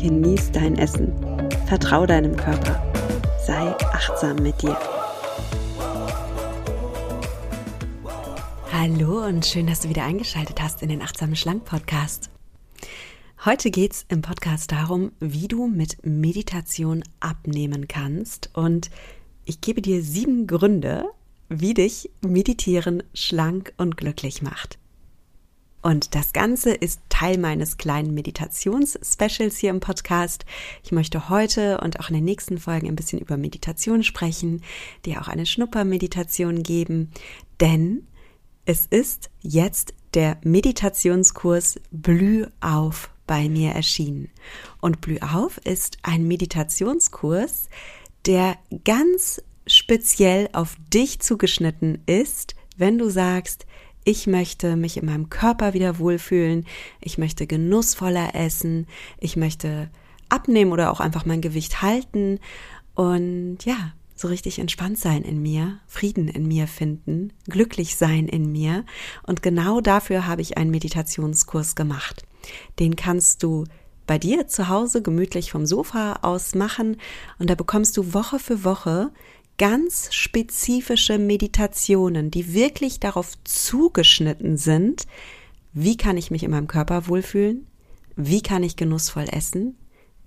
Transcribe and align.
genieß 0.00 0.52
dein 0.52 0.78
Essen. 0.78 1.12
Vertrau 1.66 2.06
deinem 2.06 2.34
Körper. 2.34 2.82
Sei 3.46 3.76
achtsam 3.92 4.36
mit 4.36 4.62
dir. 4.62 4.78
Hallo 8.72 9.26
und 9.26 9.44
schön, 9.44 9.66
dass 9.66 9.80
du 9.80 9.90
wieder 9.90 10.04
eingeschaltet 10.04 10.62
hast 10.62 10.82
in 10.82 10.88
den 10.88 11.02
Achtsamen 11.02 11.36
Schlank 11.36 11.66
Podcast. 11.66 12.30
Heute 13.44 13.70
geht 13.70 13.92
es 13.92 14.06
im 14.08 14.22
Podcast 14.22 14.72
darum, 14.72 15.12
wie 15.20 15.48
du 15.48 15.66
mit 15.66 15.98
Meditation 16.02 17.04
abnehmen 17.20 17.86
kannst 17.86 18.50
und 18.54 18.90
ich 19.44 19.60
gebe 19.60 19.82
dir 19.82 20.02
sieben 20.02 20.46
Gründe, 20.46 21.10
wie 21.50 21.74
dich 21.74 22.10
Meditieren 22.22 23.02
schlank 23.12 23.74
und 23.76 23.98
glücklich 23.98 24.40
macht. 24.40 24.79
Und 25.82 26.14
das 26.14 26.32
Ganze 26.32 26.72
ist 26.72 27.00
Teil 27.08 27.38
meines 27.38 27.78
kleinen 27.78 28.12
Meditations-Specials 28.12 29.56
hier 29.56 29.70
im 29.70 29.80
Podcast. 29.80 30.44
Ich 30.82 30.92
möchte 30.92 31.30
heute 31.30 31.80
und 31.80 32.00
auch 32.00 32.08
in 32.10 32.16
den 32.16 32.24
nächsten 32.24 32.58
Folgen 32.58 32.86
ein 32.86 32.96
bisschen 32.96 33.18
über 33.18 33.36
Meditation 33.36 34.02
sprechen, 34.02 34.62
dir 35.06 35.22
auch 35.22 35.28
eine 35.28 35.46
Schnuppermeditation 35.46 36.62
geben, 36.62 37.10
denn 37.60 38.06
es 38.66 38.86
ist 38.86 39.30
jetzt 39.40 39.94
der 40.14 40.38
Meditationskurs 40.42 41.80
Blüh 41.90 42.46
auf 42.60 43.10
bei 43.26 43.48
mir 43.48 43.70
erschienen. 43.70 44.28
Und 44.80 45.00
Blüh 45.00 45.18
auf 45.20 45.58
ist 45.64 45.98
ein 46.02 46.26
Meditationskurs, 46.26 47.68
der 48.26 48.58
ganz 48.84 49.42
speziell 49.66 50.48
auf 50.52 50.76
dich 50.92 51.20
zugeschnitten 51.20 52.02
ist, 52.06 52.54
wenn 52.76 52.98
du 52.98 53.08
sagst, 53.08 53.66
ich 54.04 54.26
möchte 54.26 54.76
mich 54.76 54.96
in 54.96 55.06
meinem 55.06 55.30
Körper 55.30 55.74
wieder 55.74 55.98
wohlfühlen, 55.98 56.66
ich 57.00 57.18
möchte 57.18 57.46
genussvoller 57.46 58.34
essen, 58.34 58.86
ich 59.18 59.36
möchte 59.36 59.90
abnehmen 60.28 60.72
oder 60.72 60.90
auch 60.90 61.00
einfach 61.00 61.26
mein 61.26 61.40
Gewicht 61.40 61.82
halten 61.82 62.38
und 62.94 63.58
ja, 63.64 63.92
so 64.14 64.28
richtig 64.28 64.58
entspannt 64.58 64.98
sein 64.98 65.22
in 65.22 65.40
mir, 65.40 65.78
Frieden 65.86 66.28
in 66.28 66.46
mir 66.46 66.66
finden, 66.66 67.32
glücklich 67.48 67.96
sein 67.96 68.28
in 68.28 68.52
mir. 68.52 68.84
Und 69.26 69.42
genau 69.42 69.80
dafür 69.80 70.26
habe 70.26 70.42
ich 70.42 70.58
einen 70.58 70.70
Meditationskurs 70.70 71.74
gemacht. 71.74 72.24
Den 72.78 72.96
kannst 72.96 73.42
du 73.42 73.64
bei 74.06 74.18
dir 74.18 74.46
zu 74.46 74.68
Hause 74.68 75.02
gemütlich 75.02 75.52
vom 75.52 75.66
Sofa 75.66 76.18
aus 76.22 76.54
machen 76.54 76.96
und 77.38 77.48
da 77.48 77.54
bekommst 77.54 77.96
du 77.96 78.12
Woche 78.12 78.38
für 78.38 78.64
Woche 78.64 79.10
ganz 79.60 80.08
spezifische 80.14 81.18
Meditationen, 81.18 82.30
die 82.30 82.54
wirklich 82.54 82.98
darauf 82.98 83.32
zugeschnitten 83.44 84.56
sind, 84.56 85.06
wie 85.74 85.98
kann 85.98 86.16
ich 86.16 86.30
mich 86.30 86.44
in 86.44 86.50
meinem 86.50 86.66
Körper 86.66 87.08
wohlfühlen, 87.08 87.66
wie 88.16 88.40
kann 88.40 88.62
ich 88.62 88.76
genussvoll 88.76 89.26
essen, 89.30 89.76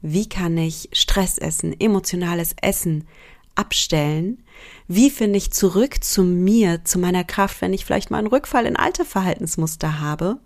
wie 0.03 0.29
kann 0.29 0.55
ich 0.55 0.89
Stress 0.93 1.39
essen, 1.39 1.73
emotionales 1.79 2.55
Essen 2.61 3.07
abstellen, 3.55 4.43
wie 4.87 5.09
finde 5.09 5.37
ich 5.37 5.49
zurück 5.49 6.03
zu 6.03 6.23
mir, 6.23 6.85
zu 6.85 6.99
meiner 6.99 7.23
Kraft, 7.23 7.59
wenn 7.61 7.73
ich 7.73 7.85
vielleicht 7.85 8.11
mal 8.11 8.19
einen 8.19 8.27
Rückfall 8.27 8.67
in 8.67 8.75
alte 8.75 9.03
Verhaltensmuster 9.03 9.99
habe. 9.99 10.37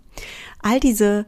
All 0.60 0.80
diese 0.80 1.26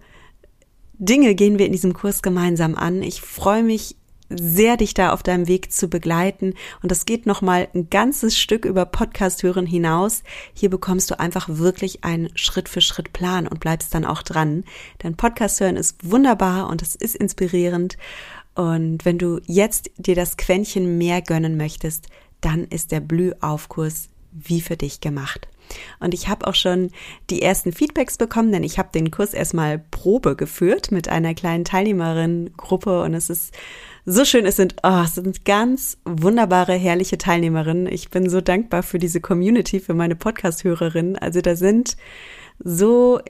Dinge 0.94 1.34
gehen 1.34 1.58
wir 1.58 1.66
in 1.66 1.72
diesem 1.72 1.92
Kurs 1.92 2.22
gemeinsam 2.22 2.74
an. 2.74 3.02
Ich 3.02 3.20
freue 3.20 3.62
mich 3.62 3.96
sehr, 4.30 4.76
dich 4.76 4.94
da 4.94 5.12
auf 5.12 5.22
deinem 5.22 5.48
Weg 5.48 5.72
zu 5.72 5.88
begleiten. 5.88 6.54
Und 6.82 6.90
das 6.90 7.04
geht 7.04 7.26
nochmal 7.26 7.68
ein 7.74 7.90
ganzes 7.90 8.38
Stück 8.38 8.64
über 8.64 8.86
Podcast 8.86 9.42
hören 9.42 9.66
hinaus. 9.66 10.22
Hier 10.54 10.70
bekommst 10.70 11.10
du 11.10 11.18
einfach 11.18 11.48
wirklich 11.48 12.04
einen 12.04 12.30
Schritt 12.36 12.68
für 12.68 12.80
Schritt 12.80 13.12
Plan 13.12 13.46
und 13.46 13.60
bleibst 13.60 13.94
dann 13.94 14.04
auch 14.04 14.22
dran. 14.22 14.64
Denn 15.02 15.16
Podcast 15.16 15.60
hören 15.60 15.76
ist 15.76 16.08
wunderbar 16.08 16.68
und 16.68 16.80
es 16.82 16.94
ist 16.94 17.16
inspirierend. 17.16 17.98
Und 18.54 19.04
wenn 19.04 19.18
du 19.18 19.40
jetzt 19.46 19.90
dir 19.96 20.14
das 20.14 20.36
Quäntchen 20.36 20.98
mehr 20.98 21.22
gönnen 21.22 21.56
möchtest, 21.56 22.06
dann 22.40 22.64
ist 22.64 22.92
der 22.92 23.00
Blühaufkurs 23.00 24.08
wie 24.32 24.60
für 24.60 24.76
dich 24.76 25.00
gemacht. 25.00 25.48
Und 26.00 26.14
ich 26.14 26.28
habe 26.28 26.46
auch 26.46 26.54
schon 26.54 26.90
die 27.30 27.42
ersten 27.42 27.72
Feedbacks 27.72 28.16
bekommen, 28.16 28.52
denn 28.52 28.64
ich 28.64 28.78
habe 28.78 28.90
den 28.92 29.10
Kurs 29.10 29.34
erstmal 29.34 29.78
Probe 29.78 30.34
geführt 30.36 30.90
mit 30.90 31.08
einer 31.08 31.34
kleinen 31.34 31.64
Teilnehmerinnengruppe 31.64 33.02
und 33.02 33.14
es 33.14 33.30
ist 33.30 33.54
so 34.04 34.24
schön. 34.24 34.46
Es 34.46 34.56
sind, 34.56 34.76
oh, 34.82 35.02
es 35.04 35.14
sind 35.14 35.44
ganz 35.44 35.98
wunderbare, 36.04 36.74
herrliche 36.74 37.18
Teilnehmerinnen. 37.18 37.86
Ich 37.86 38.10
bin 38.10 38.28
so 38.28 38.40
dankbar 38.40 38.82
für 38.82 38.98
diese 38.98 39.20
Community, 39.20 39.80
für 39.80 39.94
meine 39.94 40.16
Podcast-Hörerinnen. 40.16 41.16
Also 41.16 41.40
da 41.40 41.56
sind 41.56 41.96
so 42.58 43.20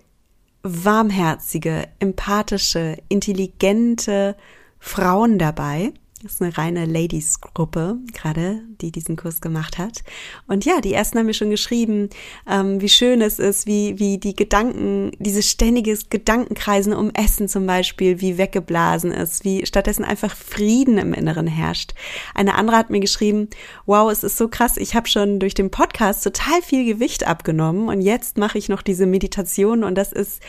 warmherzige, 0.62 1.88
empathische, 1.98 2.98
intelligente 3.09 4.36
Frauen 4.78 5.38
dabei 5.38 5.92
das 6.22 6.32
ist 6.32 6.42
eine 6.42 6.58
reine 6.58 6.84
Ladies-Gruppe, 6.84 7.97
gerade, 8.12 8.60
die 8.82 8.92
diesen 8.92 9.16
Kurs 9.16 9.41
gemacht 9.41 9.78
hat. 9.78 10.03
Und 10.47 10.66
ja, 10.66 10.82
die 10.82 10.92
ersten 10.92 11.19
haben 11.19 11.25
mir 11.25 11.34
schon 11.34 11.48
geschrieben, 11.48 12.10
ähm, 12.47 12.82
wie 12.82 12.91
schön 12.91 13.22
es 13.22 13.38
ist, 13.38 13.66
wie, 13.66 13.98
wie 13.98 14.19
die 14.19 14.36
Gedanken, 14.36 15.12
dieses 15.19 15.48
ständiges 15.48 16.10
Gedankenkreisen 16.10 16.92
um 16.92 17.10
Essen 17.14 17.48
zum 17.48 17.66
Beispiel, 17.66 18.20
wie 18.20 18.36
weggeblasen 18.36 19.12
ist, 19.12 19.44
wie 19.44 19.64
stattdessen 19.64 20.04
einfach 20.04 20.36
Frieden 20.36 20.98
im 20.98 21.14
Inneren 21.14 21.47
herrscht. 21.47 21.94
Eine 22.34 22.54
andere 22.54 22.76
hat 22.76 22.91
mir 22.91 23.00
geschrieben, 23.00 23.48
wow, 23.86 24.12
es 24.12 24.22
ist 24.22 24.36
so 24.36 24.48
krass, 24.48 24.76
ich 24.76 24.94
habe 24.94 25.09
schon 25.09 25.38
durch 25.38 25.54
den 25.54 25.70
Podcast 25.70 26.22
total 26.22 26.60
viel 26.60 26.84
Gewicht 26.84 27.26
abgenommen 27.26 27.88
und 27.88 28.03
jetzt 28.03 28.36
mache 28.36 28.59
ich 28.59 28.69
noch 28.69 28.82
diese 28.82 29.06
Meditation 29.06 29.84
und 29.84 29.94
das 29.94 30.12
ist 30.12 30.42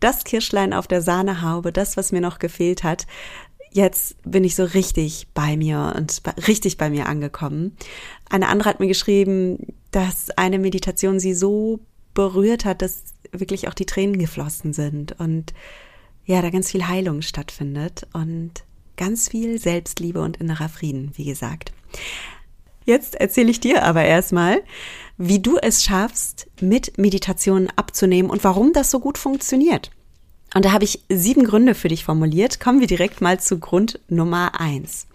das 0.00 0.24
Kirschlein 0.24 0.72
auf 0.72 0.86
der 0.86 1.02
Sahnehaube, 1.02 1.72
das, 1.72 1.98
was 1.98 2.10
mir 2.10 2.22
noch 2.22 2.38
gefehlt 2.38 2.84
hat 2.84 3.06
jetzt 3.72 4.16
bin 4.24 4.44
ich 4.44 4.54
so 4.54 4.64
richtig 4.64 5.28
bei 5.34 5.56
mir 5.56 5.94
und 5.96 6.22
richtig 6.46 6.76
bei 6.76 6.90
mir 6.90 7.06
angekommen. 7.06 7.76
Eine 8.28 8.48
andere 8.48 8.68
hat 8.68 8.80
mir 8.80 8.88
geschrieben, 8.88 9.74
dass 9.90 10.30
eine 10.30 10.58
Meditation 10.58 11.20
sie 11.20 11.34
so 11.34 11.80
berührt 12.14 12.64
hat, 12.64 12.82
dass 12.82 13.04
wirklich 13.32 13.68
auch 13.68 13.74
die 13.74 13.86
Tränen 13.86 14.18
geflossen 14.18 14.72
sind 14.72 15.18
und 15.20 15.52
ja, 16.24 16.42
da 16.42 16.50
ganz 16.50 16.70
viel 16.70 16.86
Heilung 16.86 17.22
stattfindet 17.22 18.06
und 18.12 18.52
ganz 18.96 19.28
viel 19.28 19.58
Selbstliebe 19.58 20.20
und 20.20 20.36
innerer 20.36 20.68
Frieden, 20.68 21.12
wie 21.14 21.24
gesagt. 21.24 21.72
Jetzt 22.84 23.14
erzähle 23.14 23.50
ich 23.50 23.60
dir 23.60 23.84
aber 23.84 24.04
erstmal, 24.04 24.62
wie 25.16 25.40
du 25.40 25.58
es 25.58 25.82
schaffst, 25.82 26.48
mit 26.60 26.98
Meditationen 26.98 27.68
abzunehmen 27.76 28.30
und 28.30 28.42
warum 28.44 28.72
das 28.72 28.90
so 28.90 29.00
gut 29.00 29.18
funktioniert. 29.18 29.90
Und 30.54 30.64
da 30.64 30.72
habe 30.72 30.84
ich 30.84 31.04
sieben 31.08 31.44
Gründe 31.44 31.74
für 31.74 31.88
dich 31.88 32.04
formuliert. 32.04 32.60
Kommen 32.60 32.80
wir 32.80 32.86
direkt 32.86 33.20
mal 33.20 33.38
zu 33.38 33.58
Grund 33.58 34.00
Nummer 34.08 34.60
eins. 34.60 35.06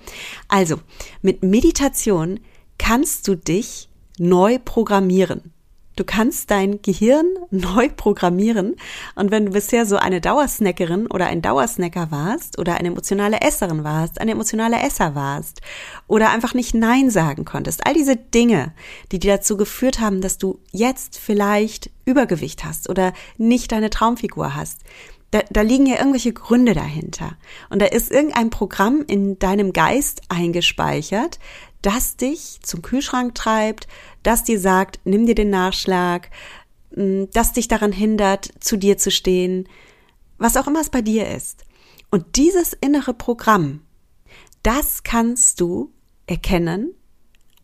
Also, 0.48 0.80
mit 1.22 1.44
Meditation 1.44 2.40
kannst 2.78 3.28
du 3.28 3.36
dich 3.36 3.90
neu 4.18 4.60
programmieren. 4.64 5.52
Du 5.98 6.04
kannst 6.04 6.52
dein 6.52 6.82
Gehirn 6.82 7.26
neu 7.52 7.90
programmieren. 7.90 8.76
Und 9.16 9.32
wenn 9.32 9.48
du 9.48 9.52
bisher 9.54 9.86
so 9.86 9.98
eine 9.98 10.22
Dauersnackerin 10.22 11.08
oder 11.08 11.28
ein 11.28 11.42
Dauersnacker 11.42 12.12
warst 12.12 12.60
oder 12.60 12.76
eine 12.76 12.90
emotionale 12.90 13.42
Esserin 13.42 13.84
warst, 13.84 14.20
eine 14.20 14.32
emotionale 14.32 14.78
Esser 14.80 15.16
warst 15.16 15.62
oder 16.08 16.32
einfach 16.32 16.54
nicht 16.54 16.74
Nein 16.74 17.10
sagen 17.10 17.46
konntest, 17.46 17.86
all 17.86 17.94
diese 17.94 18.18
Dinge, 18.18 18.74
die 19.12 19.20
dir 19.20 19.36
dazu 19.38 19.58
geführt 19.58 20.00
haben, 20.00 20.22
dass 20.22 20.38
du 20.38 20.60
jetzt 20.72 21.18
vielleicht 21.18 21.90
Übergewicht 22.04 22.66
hast 22.66 22.90
oder 22.90 23.14
nicht 23.38 23.72
deine 23.72 23.90
Traumfigur 23.90 24.56
hast, 24.56 24.82
da, 25.32 25.42
da 25.50 25.62
liegen 25.62 25.86
ja 25.86 25.98
irgendwelche 25.98 26.34
Gründe 26.34 26.74
dahinter. 26.74 27.38
Und 27.70 27.82
da 27.82 27.86
ist 27.88 28.12
irgendein 28.12 28.50
Programm 28.50 29.04
in 29.06 29.38
deinem 29.40 29.74
Geist 29.74 30.22
eingespeichert, 30.30 31.40
das 31.82 32.16
dich 32.16 32.60
zum 32.64 32.82
Kühlschrank 32.82 33.36
treibt, 33.36 33.88
das 34.24 34.44
dir 34.44 34.60
sagt, 34.60 35.00
nimm 35.04 35.26
dir 35.26 35.36
den 35.36 35.50
Nachschlag, 35.50 36.30
mm, 36.96 37.26
das 37.34 37.54
dich 37.54 37.68
daran 37.68 37.92
hindert, 37.92 38.50
zu 38.60 38.78
dir 38.78 38.98
zu 38.98 39.12
stehen, 39.12 39.68
was 40.38 40.58
auch 40.58 40.68
immer 40.68 40.82
es 40.82 40.90
bei 40.90 41.02
dir 41.02 41.30
ist. 41.30 41.66
Und 42.12 42.38
dieses 42.38 42.74
innere 42.74 43.14
Programm, 43.14 43.82
das 44.64 45.04
kannst 45.04 45.60
du 45.60 45.92
erkennen, 46.28 46.94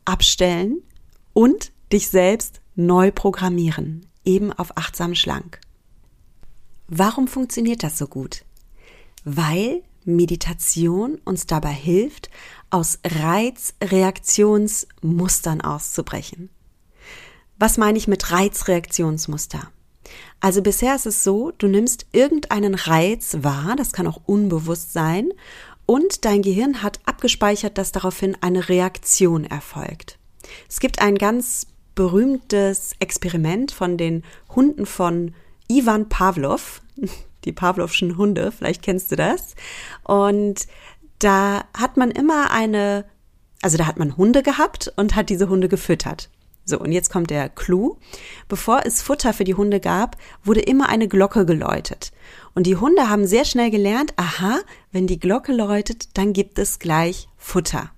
abstellen 0.04 0.84
und 1.34 1.72
dich 1.94 2.10
selbst 2.10 2.60
neu 2.76 3.12
programmieren, 3.12 4.08
eben 4.26 4.52
auf 4.52 4.78
achtsam 4.78 5.16
schlank. 5.16 5.61
Warum 6.94 7.30
funktioniert 7.30 7.84
das 7.84 7.98
so 7.98 8.06
gut? 8.06 8.44
Weil 9.24 9.82
Meditation 10.04 11.22
uns 11.24 11.48
dabei 11.48 11.72
hilft, 11.72 12.30
aus 12.70 13.00
Reizreaktionsmustern 13.06 15.62
auszubrechen. 15.62 16.50
Was 17.58 17.78
meine 17.78 17.98
ich 17.98 18.10
mit 18.10 18.34
Reizreaktionsmuster? 18.34 19.72
Also 20.42 20.62
bisher 20.62 20.94
ist 20.94 21.06
es 21.06 21.24
so, 21.24 21.54
du 21.58 21.70
nimmst 21.70 22.08
irgendeinen 22.12 22.76
Reiz 22.76 23.38
wahr, 23.40 23.78
das 23.78 23.94
kann 23.94 24.06
auch 24.06 24.20
unbewusst 24.26 24.92
sein, 24.92 25.30
und 25.86 26.26
dein 26.26 26.42
Gehirn 26.42 26.84
hat 26.84 27.00
abgespeichert, 27.06 27.78
dass 27.78 27.94
daraufhin 27.94 28.36
eine 28.42 28.68
Reaktion 28.68 29.46
erfolgt. 29.46 30.20
Es 30.68 30.82
gibt 30.82 31.02
ein 31.02 31.16
ganz 31.16 31.68
berühmtes 31.96 32.92
Experiment 33.00 33.72
von 33.72 33.98
den 33.98 34.26
Hunden 34.54 34.86
von 34.86 35.34
Ivan 35.72 36.10
Pavlov, 36.10 36.82
die 37.46 37.52
Pavlovschen 37.52 38.18
Hunde, 38.18 38.52
vielleicht 38.52 38.82
kennst 38.82 39.12
du 39.12 39.16
das. 39.16 39.56
Und 40.04 40.68
da 41.20 41.64
hat 41.78 41.98
man 41.98 42.12
immer 42.12 42.52
eine, 42.52 43.06
also 43.62 43.78
da 43.78 43.86
hat 43.88 43.98
man 43.98 44.18
Hunde 44.18 44.44
gehabt 44.44 44.92
und 44.96 45.16
hat 45.16 45.30
diese 45.30 45.50
Hunde 45.50 45.70
gefüttert. 45.70 46.30
So, 46.64 46.80
und 46.80 46.92
jetzt 46.92 47.12
kommt 47.12 47.32
der 47.32 47.50
Clou. 47.50 47.98
Bevor 48.48 48.86
es 48.86 49.02
Futter 49.02 49.34
für 49.34 49.44
die 49.44 49.56
Hunde 49.56 49.80
gab, 49.80 50.18
wurde 50.44 50.62
immer 50.62 50.90
eine 50.90 51.08
Glocke 51.08 51.46
geläutet. 51.46 52.12
Und 52.54 52.68
die 52.68 52.76
Hunde 52.76 53.10
haben 53.10 53.26
sehr 53.26 53.46
schnell 53.46 53.72
gelernt, 53.72 54.14
aha, 54.18 54.60
wenn 54.92 55.08
die 55.08 55.20
Glocke 55.20 55.54
läutet, 55.54 56.18
dann 56.18 56.34
gibt 56.34 56.60
es 56.60 56.80
gleich 56.80 57.28
Futter. 57.38 57.92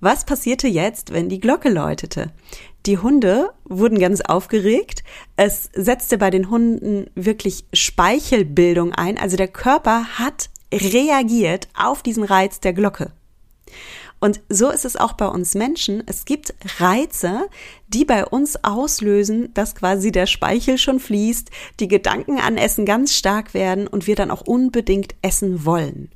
Was 0.00 0.24
passierte 0.24 0.66
jetzt, 0.66 1.12
wenn 1.12 1.28
die 1.28 1.40
Glocke 1.40 1.68
läutete? 1.68 2.32
Die 2.86 2.96
Hunde 2.96 3.50
wurden 3.64 3.98
ganz 3.98 4.22
aufgeregt. 4.22 5.04
Es 5.36 5.68
setzte 5.74 6.16
bei 6.16 6.30
den 6.30 6.48
Hunden 6.48 7.10
wirklich 7.14 7.66
Speichelbildung 7.74 8.94
ein. 8.94 9.18
Also 9.18 9.36
der 9.36 9.48
Körper 9.48 10.18
hat 10.18 10.48
reagiert 10.72 11.68
auf 11.76 12.02
diesen 12.02 12.24
Reiz 12.24 12.60
der 12.60 12.72
Glocke. 12.72 13.12
Und 14.20 14.40
so 14.48 14.70
ist 14.70 14.86
es 14.86 14.96
auch 14.96 15.14
bei 15.14 15.26
uns 15.26 15.54
Menschen. 15.54 16.02
Es 16.06 16.24
gibt 16.24 16.54
Reize, 16.78 17.48
die 17.88 18.06
bei 18.06 18.24
uns 18.24 18.64
auslösen, 18.64 19.52
dass 19.52 19.74
quasi 19.74 20.12
der 20.12 20.26
Speichel 20.26 20.78
schon 20.78 21.00
fließt, 21.00 21.50
die 21.78 21.88
Gedanken 21.88 22.38
an 22.38 22.56
Essen 22.56 22.86
ganz 22.86 23.14
stark 23.14 23.52
werden 23.52 23.86
und 23.86 24.06
wir 24.06 24.16
dann 24.16 24.30
auch 24.30 24.42
unbedingt 24.42 25.14
essen 25.20 25.64
wollen. 25.66 26.10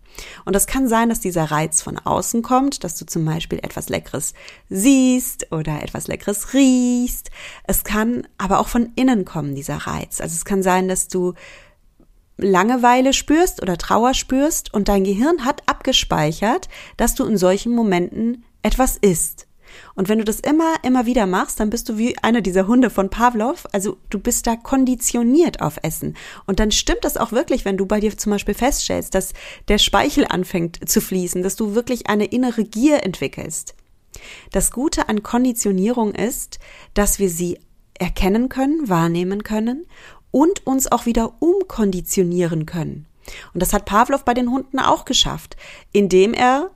Und 0.45 0.55
das 0.55 0.67
kann 0.67 0.89
sein, 0.89 1.09
dass 1.09 1.21
dieser 1.21 1.45
Reiz 1.45 1.83
von 1.83 1.99
außen 1.99 2.43
kommt, 2.43 2.85
dass 2.85 2.97
du 2.97 3.07
zum 3.07 3.25
Beispiel 3.25 3.59
etwas 3.59 3.89
Leckeres 3.89 4.35
siehst 4.69 5.51
oder 5.53 5.83
etwas 5.83 6.07
Leckeres 6.07 6.55
riechst. 6.55 7.31
Es 7.65 7.85
kann 7.85 8.27
aber 8.39 8.61
auch 8.61 8.69
von 8.69 8.93
innen 8.97 9.25
kommen, 9.25 9.55
dieser 9.55 9.77
Reiz. 9.77 10.21
Also 10.21 10.35
es 10.35 10.45
kann 10.45 10.63
sein, 10.63 10.89
dass 10.89 11.09
du 11.09 11.35
Langeweile 12.37 13.13
spürst 13.13 13.63
oder 13.63 13.79
Trauer 13.79 14.15
spürst 14.15 14.75
und 14.75 14.89
dein 14.89 15.05
Gehirn 15.05 15.45
hat 15.45 15.63
abgespeichert, 15.67 16.69
dass 16.97 17.15
du 17.15 17.25
in 17.25 17.37
solchen 17.37 17.75
Momenten 17.75 18.45
etwas 18.63 18.97
isst. 18.97 19.47
Und 19.94 20.09
wenn 20.09 20.19
du 20.19 20.25
das 20.25 20.41
immer, 20.41 20.75
immer 20.82 21.06
wieder 21.06 21.26
machst, 21.26 21.61
dann 21.61 21.71
bist 21.71 21.88
du 21.88 21.99
wie 21.99 22.17
einer 22.19 22.41
dieser 22.41 22.67
Hunde 22.67 22.91
von 22.91 23.11
Pavlov. 23.11 23.67
Also 23.73 23.97
du 24.11 24.19
bist 24.19 24.47
da 24.47 24.56
konditioniert 24.56 25.61
auf 25.61 25.79
Essen. 25.82 26.17
Und 26.47 26.61
dann 26.61 26.71
stimmt 26.71 27.05
das 27.05 27.17
auch 27.17 27.32
wirklich, 27.32 27.65
wenn 27.65 27.76
du 27.76 27.87
bei 27.87 28.00
dir 28.00 28.17
zum 28.17 28.32
Beispiel 28.32 28.55
feststellst, 28.55 29.15
dass 29.15 29.32
der 29.69 29.79
Speichel 29.79 30.26
anfängt 30.29 30.88
zu 30.88 31.00
fließen, 31.00 31.43
dass 31.43 31.56
du 31.56 31.75
wirklich 31.75 32.09
eine 32.09 32.26
innere 32.26 32.65
Gier 32.65 33.05
entwickelst. 33.05 33.75
Das 34.53 34.71
Gute 34.71 35.09
an 35.09 35.23
Konditionierung 35.23 36.15
ist, 36.15 36.59
dass 36.94 37.19
wir 37.19 37.29
sie 37.29 37.59
erkennen 37.99 38.49
können, 38.49 38.88
wahrnehmen 38.88 39.43
können 39.43 39.87
und 40.31 40.67
uns 40.67 40.91
auch 40.91 41.06
wieder 41.06 41.35
umkonditionieren 41.41 42.67
können. 42.67 43.06
Und 43.53 43.62
das 43.62 43.73
hat 43.73 43.85
Pavlov 43.85 44.25
bei 44.25 44.35
den 44.35 44.50
Hunden 44.50 44.79
auch 44.79 45.05
geschafft, 45.05 45.56
indem 45.93 46.35
er 46.35 46.70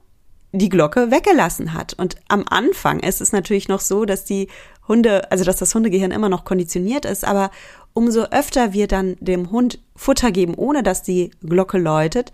die 0.52 0.68
Glocke 0.68 1.10
weggelassen 1.10 1.74
hat. 1.74 1.94
Und 1.94 2.16
am 2.28 2.44
Anfang 2.48 3.00
ist 3.00 3.20
es 3.20 3.32
natürlich 3.32 3.68
noch 3.68 3.80
so, 3.80 4.04
dass 4.04 4.24
die 4.24 4.48
Hunde, 4.86 5.30
also 5.30 5.44
dass 5.44 5.56
das 5.56 5.74
Hundegehirn 5.74 6.10
immer 6.10 6.28
noch 6.28 6.44
konditioniert 6.44 7.04
ist, 7.04 7.24
aber 7.24 7.50
umso 7.92 8.22
öfter 8.24 8.72
wir 8.72 8.86
dann 8.86 9.16
dem 9.20 9.50
Hund 9.50 9.80
Futter 9.94 10.32
geben, 10.32 10.54
ohne 10.54 10.82
dass 10.82 11.02
die 11.02 11.30
Glocke 11.42 11.78
läutet, 11.78 12.32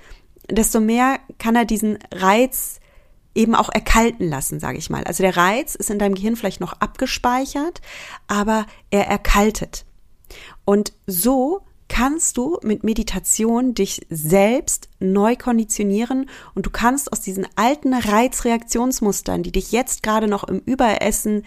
desto 0.48 0.80
mehr 0.80 1.18
kann 1.38 1.56
er 1.56 1.64
diesen 1.64 1.98
Reiz 2.12 2.80
eben 3.34 3.54
auch 3.54 3.68
erkalten 3.68 4.28
lassen, 4.28 4.60
sage 4.60 4.78
ich 4.78 4.90
mal. 4.90 5.04
Also 5.04 5.22
der 5.22 5.36
Reiz 5.36 5.74
ist 5.74 5.90
in 5.90 5.98
deinem 5.98 6.14
Gehirn 6.14 6.36
vielleicht 6.36 6.60
noch 6.60 6.74
abgespeichert, 6.74 7.80
aber 8.28 8.66
er 8.90 9.08
erkaltet. 9.08 9.84
Und 10.64 10.92
so 11.06 11.62
kannst 11.88 12.36
du 12.36 12.58
mit 12.62 12.84
Meditation 12.84 13.74
dich 13.74 14.06
selbst 14.10 14.88
neu 14.98 15.36
konditionieren 15.36 16.28
und 16.54 16.66
du 16.66 16.70
kannst 16.70 17.12
aus 17.12 17.20
diesen 17.20 17.46
alten 17.56 17.94
Reizreaktionsmustern, 17.94 19.42
die 19.42 19.52
dich 19.52 19.72
jetzt 19.72 20.02
gerade 20.02 20.28
noch 20.28 20.44
im 20.44 20.58
Überessen 20.60 21.44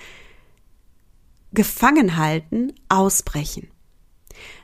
gefangen 1.53 2.17
halten, 2.17 2.73
ausbrechen. 2.89 3.67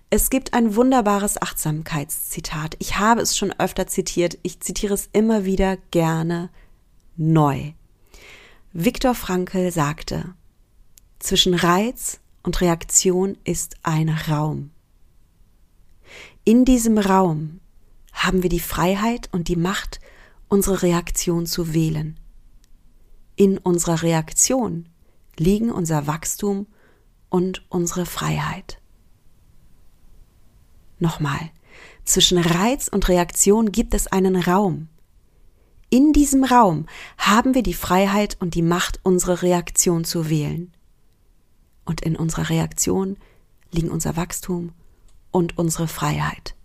Es 0.09 0.29
gibt 0.29 0.53
ein 0.53 0.75
wunderbares 0.75 1.41
Achtsamkeitszitat. 1.41 2.75
Ich 2.77 2.99
habe 2.99 3.21
es 3.21 3.35
schon 3.35 3.51
öfter 3.57 3.87
zitiert. 3.87 4.37
Ich 4.43 4.59
zitiere 4.59 4.93
es 4.93 5.09
immer 5.11 5.43
wieder 5.43 5.77
gerne 5.89 6.51
neu. 7.15 7.71
Viktor 8.73 9.15
Frankl 9.15 9.71
sagte, 9.71 10.35
zwischen 11.17 11.55
Reiz 11.55 12.19
und 12.43 12.61
Reaktion 12.61 13.37
ist 13.43 13.77
ein 13.81 14.09
Raum. 14.09 14.72
In 16.45 16.65
diesem 16.65 16.97
Raum 16.97 17.61
haben 18.11 18.43
wir 18.43 18.49
die 18.49 18.59
Freiheit 18.59 19.29
und 19.31 19.47
die 19.47 19.55
Macht, 19.55 20.01
unsere 20.49 20.81
Reaktion 20.81 21.45
zu 21.45 21.73
wählen. 21.73 22.19
In 23.37 23.57
unserer 23.57 24.01
Reaktion 24.01 24.89
liegen 25.37 25.71
unser 25.71 26.05
Wachstum 26.05 26.67
und 27.29 27.65
unsere 27.69 28.05
Freiheit. 28.05 28.81
Nochmal, 30.99 31.49
zwischen 32.03 32.37
Reiz 32.37 32.89
und 32.89 33.07
Reaktion 33.07 33.71
gibt 33.71 33.93
es 33.93 34.07
einen 34.07 34.35
Raum. 34.35 34.89
In 35.89 36.11
diesem 36.11 36.43
Raum 36.43 36.87
haben 37.17 37.53
wir 37.55 37.63
die 37.63 37.73
Freiheit 37.73 38.35
und 38.41 38.53
die 38.55 38.63
Macht, 38.63 38.99
unsere 39.03 39.43
Reaktion 39.43 40.03
zu 40.03 40.29
wählen. 40.29 40.73
Und 41.85 42.01
in 42.01 42.17
unserer 42.17 42.49
Reaktion 42.49 43.15
liegen 43.71 43.89
unser 43.89 44.17
Wachstum 44.17 44.73
und 45.33 45.57
unsere 45.57 45.89
Freiheit. 45.89 46.55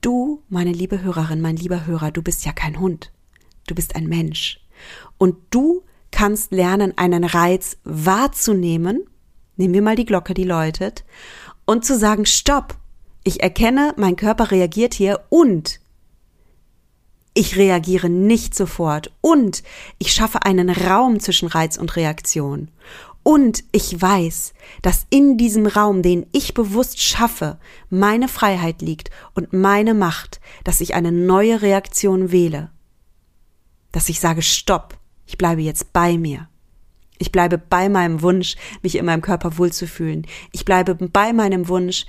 Du, 0.00 0.44
meine 0.48 0.70
liebe 0.70 1.02
Hörerin, 1.02 1.40
mein 1.40 1.56
lieber 1.56 1.86
Hörer, 1.86 2.12
du 2.12 2.22
bist 2.22 2.44
ja 2.44 2.52
kein 2.52 2.78
Hund. 2.78 3.10
Du 3.66 3.74
bist 3.74 3.96
ein 3.96 4.06
Mensch. 4.06 4.60
Und 5.18 5.36
du 5.50 5.82
kannst 6.12 6.52
lernen, 6.52 6.96
einen 6.96 7.24
Reiz 7.24 7.78
wahrzunehmen. 7.82 9.04
Nehmen 9.56 9.74
wir 9.74 9.82
mal 9.82 9.96
die 9.96 10.06
Glocke, 10.06 10.34
die 10.34 10.44
läutet. 10.44 11.04
Und 11.64 11.84
zu 11.84 11.98
sagen, 11.98 12.26
stopp. 12.26 12.76
Ich 13.24 13.42
erkenne, 13.42 13.92
mein 13.96 14.14
Körper 14.14 14.52
reagiert 14.52 14.94
hier 14.94 15.24
und 15.28 15.80
ich 17.34 17.56
reagiere 17.56 18.08
nicht 18.08 18.54
sofort 18.54 19.12
und 19.20 19.62
ich 19.98 20.12
schaffe 20.12 20.42
einen 20.44 20.70
Raum 20.70 21.20
zwischen 21.20 21.46
Reiz 21.46 21.76
und 21.76 21.94
Reaktion. 21.94 22.68
Und 23.22 23.64
ich 23.72 24.00
weiß, 24.00 24.54
dass 24.82 25.06
in 25.10 25.36
diesem 25.36 25.66
Raum, 25.66 26.02
den 26.02 26.26
ich 26.32 26.54
bewusst 26.54 27.00
schaffe, 27.00 27.58
meine 27.90 28.28
Freiheit 28.28 28.80
liegt 28.80 29.10
und 29.34 29.52
meine 29.52 29.94
Macht, 29.94 30.40
dass 30.64 30.80
ich 30.80 30.94
eine 30.94 31.12
neue 31.12 31.60
Reaktion 31.60 32.32
wähle. 32.32 32.70
Dass 33.92 34.08
ich 34.08 34.20
sage, 34.20 34.42
stopp, 34.42 34.98
ich 35.26 35.36
bleibe 35.36 35.60
jetzt 35.60 35.92
bei 35.92 36.16
mir. 36.16 36.48
Ich 37.18 37.32
bleibe 37.32 37.58
bei 37.58 37.88
meinem 37.88 38.22
Wunsch, 38.22 38.56
mich 38.82 38.96
in 38.96 39.04
meinem 39.04 39.22
Körper 39.22 39.58
wohlzufühlen. 39.58 40.26
Ich 40.52 40.64
bleibe 40.64 40.94
bei 40.94 41.32
meinem 41.32 41.68
Wunsch, 41.68 42.06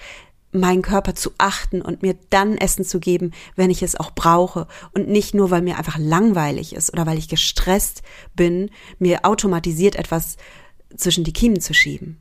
meinen 0.52 0.82
Körper 0.82 1.16
zu 1.16 1.32
achten 1.38 1.82
und 1.82 2.02
mir 2.02 2.16
dann 2.30 2.58
Essen 2.58 2.84
zu 2.84 3.00
geben, 3.00 3.32
wenn 3.56 3.70
ich 3.70 3.84
es 3.84 3.96
auch 3.96 4.12
brauche 4.12 4.68
und 4.94 5.08
nicht 5.08 5.34
nur, 5.34 5.52
weil 5.52 5.62
mir 5.62 5.78
einfach 5.78 5.98
langweilig 5.98 6.74
ist 6.74 6.92
oder 6.92 7.06
weil 7.06 7.18
ich 7.18 7.30
gestresst 7.30 8.02
bin, 8.36 8.72
mir 8.98 9.26
automatisiert 9.26 9.96
etwas 9.96 10.38
zwischen 10.96 11.24
die 11.24 11.34
Kiemen 11.34 11.62
zu 11.62 11.74
schieben. 11.74 12.18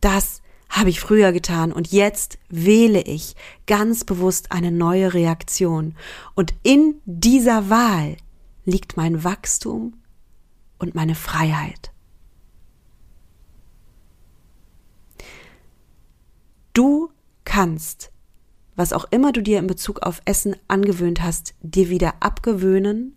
Das 0.00 0.42
habe 0.68 0.90
ich 0.90 1.00
früher 1.00 1.32
getan 1.32 1.72
und 1.72 1.90
jetzt 1.92 2.38
wähle 2.48 3.02
ich 3.02 3.34
ganz 3.66 4.04
bewusst 4.04 4.52
eine 4.52 4.70
neue 4.70 5.12
Reaktion. 5.14 5.96
Und 6.34 6.54
in 6.62 7.00
dieser 7.04 7.68
Wahl 7.68 8.16
liegt 8.64 8.96
mein 8.96 9.24
Wachstum 9.24 9.94
und 10.78 10.94
meine 10.94 11.16
Freiheit. 11.16 11.90
Du 16.72 17.10
kannst, 17.44 18.12
was 18.76 18.92
auch 18.92 19.06
immer 19.10 19.32
du 19.32 19.42
dir 19.42 19.58
in 19.58 19.66
Bezug 19.66 20.02
auf 20.02 20.22
Essen 20.24 20.54
angewöhnt 20.68 21.20
hast, 21.20 21.54
dir 21.62 21.90
wieder 21.90 22.14
abgewöhnen 22.20 23.16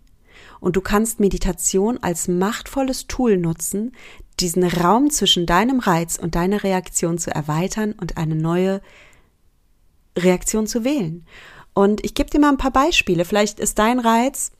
und 0.60 0.76
du 0.76 0.80
kannst 0.80 1.20
Meditation 1.20 1.98
als 2.02 2.26
machtvolles 2.26 3.06
Tool 3.06 3.36
nutzen, 3.38 3.92
diesen 4.40 4.64
Raum 4.64 5.10
zwischen 5.10 5.46
deinem 5.46 5.80
Reiz 5.80 6.18
und 6.18 6.34
deiner 6.34 6.62
Reaktion 6.64 7.18
zu 7.18 7.30
erweitern 7.34 7.92
und 7.92 8.16
eine 8.16 8.34
neue 8.34 8.80
Reaktion 10.18 10.66
zu 10.66 10.84
wählen. 10.84 11.26
Und 11.72 12.04
ich 12.04 12.14
gebe 12.14 12.30
dir 12.30 12.40
mal 12.40 12.50
ein 12.50 12.56
paar 12.56 12.72
Beispiele. 12.72 13.24
Vielleicht 13.24 13.60
ist 13.60 13.78
dein 13.78 13.98
Reiz, 13.98 14.52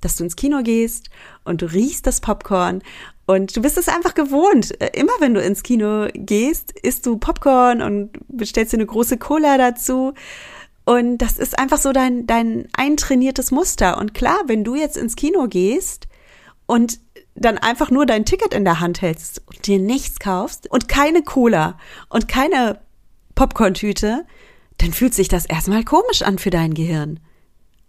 dass 0.00 0.16
du 0.16 0.24
ins 0.24 0.36
Kino 0.36 0.62
gehst 0.62 1.10
und 1.44 1.62
du 1.62 1.66
riechst 1.66 2.06
das 2.06 2.20
Popcorn 2.20 2.82
und 3.26 3.56
du 3.56 3.60
bist 3.60 3.76
es 3.76 3.88
einfach 3.88 4.14
gewohnt. 4.14 4.80
Äh, 4.80 4.90
immer 4.94 5.12
wenn 5.18 5.34
du 5.34 5.42
ins 5.42 5.62
Kino 5.62 6.06
gehst, 6.14 6.72
isst 6.82 7.06
du 7.06 7.18
Popcorn 7.18 7.82
und 7.82 8.10
bestellst 8.28 8.72
dir 8.72 8.78
eine 8.78 8.86
große 8.86 9.18
Cola 9.18 9.58
dazu. 9.58 10.14
Und 10.84 11.18
das 11.18 11.36
ist 11.36 11.58
einfach 11.58 11.78
so 11.78 11.92
dein, 11.92 12.26
dein 12.28 12.68
eintrainiertes 12.72 13.50
Muster. 13.50 13.98
Und 13.98 14.14
klar, 14.14 14.38
wenn 14.46 14.62
du 14.62 14.76
jetzt 14.76 14.96
ins 14.96 15.16
Kino 15.16 15.48
gehst 15.48 16.06
und 16.66 17.00
dann 17.36 17.58
einfach 17.58 17.90
nur 17.90 18.06
dein 18.06 18.24
Ticket 18.24 18.54
in 18.54 18.64
der 18.64 18.80
Hand 18.80 19.02
hältst 19.02 19.42
und 19.46 19.66
dir 19.66 19.78
nichts 19.78 20.18
kaufst 20.18 20.70
und 20.70 20.88
keine 20.88 21.22
Cola 21.22 21.78
und 22.08 22.28
keine 22.28 22.80
Popcorn-Tüte, 23.34 24.24
dann 24.78 24.92
fühlt 24.92 25.14
sich 25.14 25.28
das 25.28 25.46
erstmal 25.46 25.84
komisch 25.84 26.22
an 26.22 26.38
für 26.38 26.50
dein 26.50 26.74
Gehirn. 26.74 27.20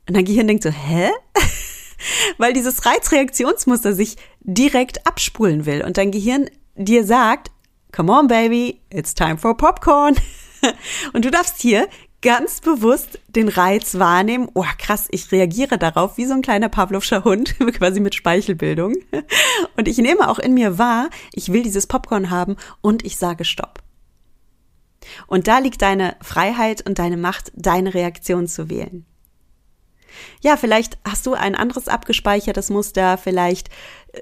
Und 0.07 0.15
dein 0.15 0.25
Gehirn 0.25 0.47
denkt 0.47 0.63
so, 0.63 0.69
hä? 0.69 1.09
Weil 2.37 2.53
dieses 2.53 2.85
Reizreaktionsmuster 2.85 3.93
sich 3.93 4.17
direkt 4.41 5.07
abspulen 5.07 5.65
will 5.65 5.83
und 5.83 5.97
dein 5.97 6.11
Gehirn 6.11 6.49
dir 6.75 7.03
sagt, 7.05 7.51
come 7.91 8.11
on 8.11 8.27
baby, 8.27 8.81
it's 8.89 9.15
time 9.15 9.37
for 9.37 9.57
popcorn. 9.57 10.15
Und 11.13 11.25
du 11.25 11.31
darfst 11.31 11.61
hier 11.61 11.87
ganz 12.27 12.59
bewusst 12.59 13.21
den 13.29 13.47
Reiz 13.47 13.97
wahrnehmen. 13.99 14.49
Oh, 14.53 14.65
krass, 14.77 15.07
ich 15.11 15.31
reagiere 15.31 15.77
darauf 15.77 16.17
wie 16.17 16.25
so 16.25 16.33
ein 16.33 16.41
kleiner 16.41 16.67
Pavlovscher 16.67 17.23
Hund, 17.23 17.55
quasi 17.77 18.01
mit 18.01 18.15
Speichelbildung. 18.15 18.95
Und 19.77 19.87
ich 19.87 19.97
nehme 19.97 20.29
auch 20.29 20.37
in 20.37 20.53
mir 20.53 20.77
wahr, 20.77 21.09
ich 21.31 21.53
will 21.53 21.63
dieses 21.63 21.87
Popcorn 21.87 22.29
haben 22.29 22.57
und 22.81 23.05
ich 23.05 23.15
sage 23.15 23.45
Stopp. 23.45 23.81
Und 25.27 25.47
da 25.47 25.59
liegt 25.59 25.81
deine 25.81 26.17
Freiheit 26.21 26.85
und 26.85 26.99
deine 26.99 27.15
Macht, 27.15 27.53
deine 27.55 27.93
Reaktion 27.93 28.49
zu 28.49 28.69
wählen. 28.69 29.05
Ja, 30.41 30.57
vielleicht 30.57 30.97
hast 31.07 31.25
du 31.27 31.33
ein 31.33 31.55
anderes 31.55 31.87
abgespeichertes 31.87 32.69
Muster, 32.69 33.17
vielleicht 33.17 33.69
äh, 34.11 34.19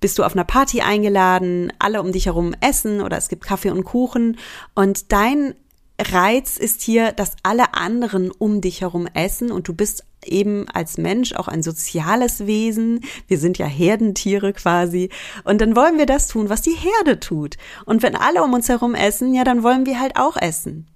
bist 0.00 0.18
du 0.18 0.24
auf 0.24 0.32
einer 0.32 0.44
Party 0.44 0.80
eingeladen, 0.80 1.70
alle 1.78 2.00
um 2.00 2.12
dich 2.12 2.24
herum 2.24 2.54
essen 2.62 3.02
oder 3.02 3.18
es 3.18 3.28
gibt 3.28 3.44
Kaffee 3.44 3.72
und 3.72 3.84
Kuchen 3.84 4.38
und 4.74 5.12
dein 5.12 5.54
Reiz 5.98 6.58
ist 6.58 6.82
hier, 6.82 7.12
dass 7.12 7.36
alle 7.42 7.74
anderen 7.74 8.30
um 8.30 8.60
dich 8.60 8.82
herum 8.82 9.06
essen 9.14 9.50
und 9.50 9.68
du 9.68 9.74
bist 9.74 10.04
eben 10.24 10.68
als 10.68 10.98
Mensch 10.98 11.34
auch 11.34 11.48
ein 11.48 11.62
soziales 11.62 12.46
Wesen. 12.46 13.00
Wir 13.28 13.38
sind 13.38 13.58
ja 13.58 13.66
Herdentiere 13.66 14.52
quasi. 14.52 15.10
Und 15.44 15.60
dann 15.60 15.76
wollen 15.76 15.98
wir 15.98 16.06
das 16.06 16.28
tun, 16.28 16.48
was 16.48 16.62
die 16.62 16.76
Herde 16.76 17.20
tut. 17.20 17.56
Und 17.84 18.02
wenn 18.02 18.16
alle 18.16 18.42
um 18.42 18.52
uns 18.52 18.68
herum 18.68 18.94
essen, 18.94 19.32
ja, 19.34 19.44
dann 19.44 19.62
wollen 19.62 19.86
wir 19.86 20.00
halt 20.00 20.16
auch 20.16 20.36
essen. 20.36 20.88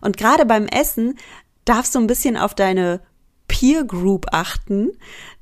Und 0.00 0.16
gerade 0.16 0.46
beim 0.46 0.66
Essen 0.66 1.18
darfst 1.64 1.94
du 1.94 1.98
ein 1.98 2.06
bisschen 2.06 2.36
auf 2.36 2.54
deine 2.54 3.00
Peer 3.48 3.84
Group 3.84 4.26
achten, 4.32 4.92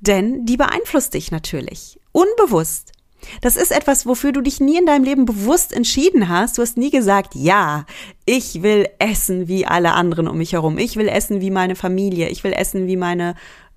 denn 0.01 0.45
die 0.45 0.57
beeinflusst 0.57 1.15
dich 1.15 1.31
natürlich. 1.31 2.01
Unbewusst. 2.13 2.93
Das 3.41 3.57
ist 3.57 3.73
etwas, 3.73 4.07
wofür 4.07 4.33
du 4.33 4.41
dich 4.41 4.61
nie 4.61 4.79
in 4.79 4.87
deinem 4.87 5.05
Leben 5.05 5.25
bewusst 5.25 5.73
entschieden 5.73 6.29
hast. 6.29 6.59
Du 6.59 6.63
hast 6.63 6.77
nie 6.77 6.91
gesagt, 6.91 7.35
ja, 7.35 7.87
ich 8.25 8.63
will 8.63 8.89
essen 8.99 9.49
wie 9.49 9.67
alle 9.67 9.93
anderen 9.93 10.29
um 10.29 10.39
mich 10.39 10.53
herum. 10.53 10.79
Ich 10.79 10.97
will 10.97 11.09
essen 11.09 11.41
wie 11.41 11.51
meine 11.51 11.77
Familie. 11.77 12.29
Ich 12.29 12.45
will 12.45 12.53
essen 12.53 12.87
wie 12.87 12.97
meine 12.97 13.35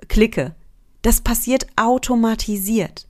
Clique. 0.08 0.56
Das 1.02 1.22
passiert 1.22 1.68
automatisiert. 1.76 3.08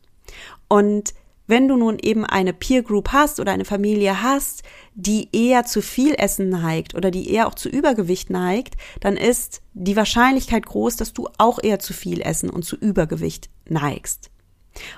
Und 0.68 1.14
wenn 1.48 1.70
du 1.70 1.78
nun 1.78 1.98
eben 2.00 2.26
eine 2.26 2.52
Peer 2.52 2.84
Group 2.84 3.14
hast 3.14 3.40
oder 3.40 3.54
eine 3.54 3.64
Familie 3.64 4.22
hast, 4.22 4.64
die 4.96 5.30
eher 5.32 5.64
zu 5.64 5.82
viel 5.82 6.14
Essen 6.14 6.50
neigt 6.50 6.94
oder 6.94 7.10
die 7.10 7.32
eher 7.32 7.48
auch 7.48 7.56
zu 7.56 7.70
Übergewicht 7.70 8.30
neigt, 8.30 8.76
dann 9.00 9.16
ist 9.16 9.62
die 9.74 9.96
Wahrscheinlichkeit 9.96 10.66
groß, 10.66 10.98
dass 10.98 11.14
du 11.14 11.30
auch 11.38 11.64
eher 11.64 11.80
zu 11.80 11.94
viel 11.94 12.22
Essen 12.22 12.50
und 12.50 12.64
zu 12.64 12.76
Übergewicht 12.76 13.50
neigst. 13.70 14.30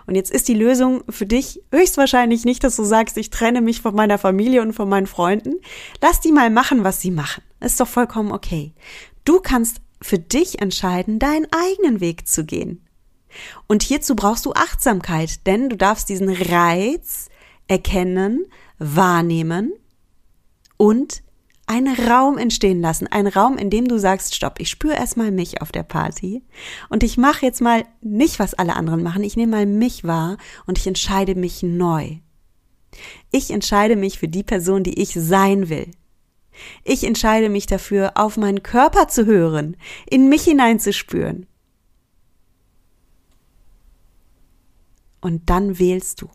Und 0.05 0.15
jetzt 0.15 0.31
ist 0.31 0.48
die 0.48 0.53
Lösung 0.53 1.03
für 1.09 1.25
dich 1.25 1.62
höchstwahrscheinlich 1.71 2.45
nicht, 2.45 2.63
dass 2.63 2.75
du 2.75 2.83
sagst, 2.83 3.17
ich 3.17 3.29
trenne 3.29 3.62
mich 3.62 3.81
von 3.81 3.95
meiner 3.95 4.17
Familie 4.17 4.62
und 4.62 4.74
von 4.74 4.89
meinen 4.89 5.07
Freunden. 5.07 5.55
Lass 6.01 6.19
die 6.19 6.31
mal 6.31 6.50
machen, 6.50 6.83
was 6.83 7.01
sie 7.01 7.12
machen. 7.12 7.43
Ist 7.59 7.79
doch 7.79 7.88
vollkommen 7.88 8.31
okay. 8.31 8.74
Du 9.25 9.39
kannst 9.39 9.81
für 10.01 10.19
dich 10.19 10.62
entscheiden, 10.62 11.19
deinen 11.19 11.48
eigenen 11.51 12.00
Weg 12.00 12.27
zu 12.27 12.45
gehen. 12.45 12.86
Und 13.67 13.83
hierzu 13.83 14.15
brauchst 14.15 14.45
du 14.45 14.53
Achtsamkeit, 14.53 15.45
denn 15.45 15.69
du 15.69 15.77
darfst 15.77 16.09
diesen 16.09 16.29
Reiz 16.29 17.29
erkennen, 17.67 18.45
wahrnehmen 18.79 19.74
und 20.77 21.21
einen 21.69 21.95
Raum 22.09 22.39
entstehen 22.39 22.81
lassen, 22.81 23.05
einen 23.07 23.27
Raum, 23.27 23.59
in 23.59 23.69
dem 23.69 23.88
du 23.88 23.99
sagst, 23.99 24.33
stopp, 24.33 24.59
ich 24.59 24.69
spüre 24.69 24.95
erstmal 24.95 25.31
mich 25.31 25.61
auf 25.61 25.71
der 25.71 25.83
Party 25.83 26.43
und 26.89 27.03
ich 27.03 27.15
mache 27.15 27.45
jetzt 27.45 27.61
mal 27.61 27.85
nicht, 28.01 28.39
was 28.39 28.55
alle 28.55 28.75
anderen 28.75 29.03
machen, 29.03 29.23
ich 29.23 29.38
nehme 29.38 29.51
mal 29.51 29.65
mich 29.67 30.03
wahr 30.03 30.38
und 30.65 30.79
ich 30.79 30.88
entscheide 30.88 31.35
mich 31.35 31.61
neu. 31.61 32.17
Ich 33.29 33.51
entscheide 33.51 33.95
mich 33.95 34.17
für 34.17 34.27
die 34.27 34.41
Person, 34.41 34.83
die 34.83 34.99
ich 34.99 35.13
sein 35.13 35.69
will. 35.69 35.91
Ich 36.83 37.03
entscheide 37.03 37.49
mich 37.49 37.67
dafür, 37.67 38.13
auf 38.15 38.35
meinen 38.35 38.63
Körper 38.63 39.07
zu 39.07 39.27
hören, 39.27 39.77
in 40.09 40.27
mich 40.27 40.45
hineinzuspüren. 40.45 41.45
Und 45.21 45.51
dann 45.51 45.77
wählst 45.77 46.23
du. 46.23 46.29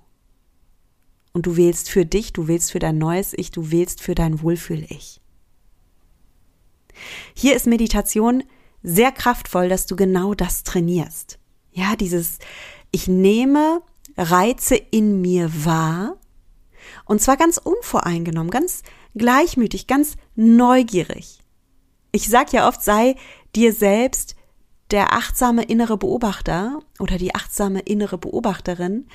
Und 1.33 1.47
du 1.47 1.57
wählst 1.57 1.91
für 1.91 2.07
dich, 2.07 2.33
du 2.33 2.47
wählst 2.47 2.71
für 2.71 2.79
dein 2.79 2.99
neues 2.99 3.35
Ich, 3.37 3.51
du 3.51 3.73
wählst 3.73 4.01
für 4.01 4.15
dein 4.15 4.41
Wohlfühl-Ich. 4.41 5.24
Hier 7.35 7.57
ist 7.57 7.67
Meditation 7.67 8.45
sehr 8.83 9.13
kraftvoll, 9.13 9.69
dass 9.69 9.87
du 9.87 9.97
genau 9.97 10.35
das 10.35 10.63
trainierst. 10.63 11.39
Ja, 11.73 11.97
dieses, 11.97 12.39
ich 12.91 13.09
nehme 13.09 13.83
Reize 14.17 14.77
in 14.77 15.21
mir 15.21 15.51
wahr 15.65 16.17
und 17.05 17.21
zwar 17.21 17.37
ganz 17.37 17.59
unvoreingenommen, 17.59 18.51
ganz 18.51 18.83
gleichmütig, 19.15 19.87
ganz 19.87 20.17
neugierig. 20.35 21.41
Ich 22.13 22.29
sag 22.29 22.53
ja 22.53 22.69
oft, 22.69 22.83
sei 22.83 23.17
dir 23.57 23.73
selbst 23.73 24.37
der 24.91 25.13
achtsame 25.13 25.65
innere 25.65 25.97
Beobachter 25.97 26.81
oder 26.99 27.19
die 27.19 27.35
achtsame 27.35 27.81
innere 27.81 28.19
Beobachterin. 28.19 29.09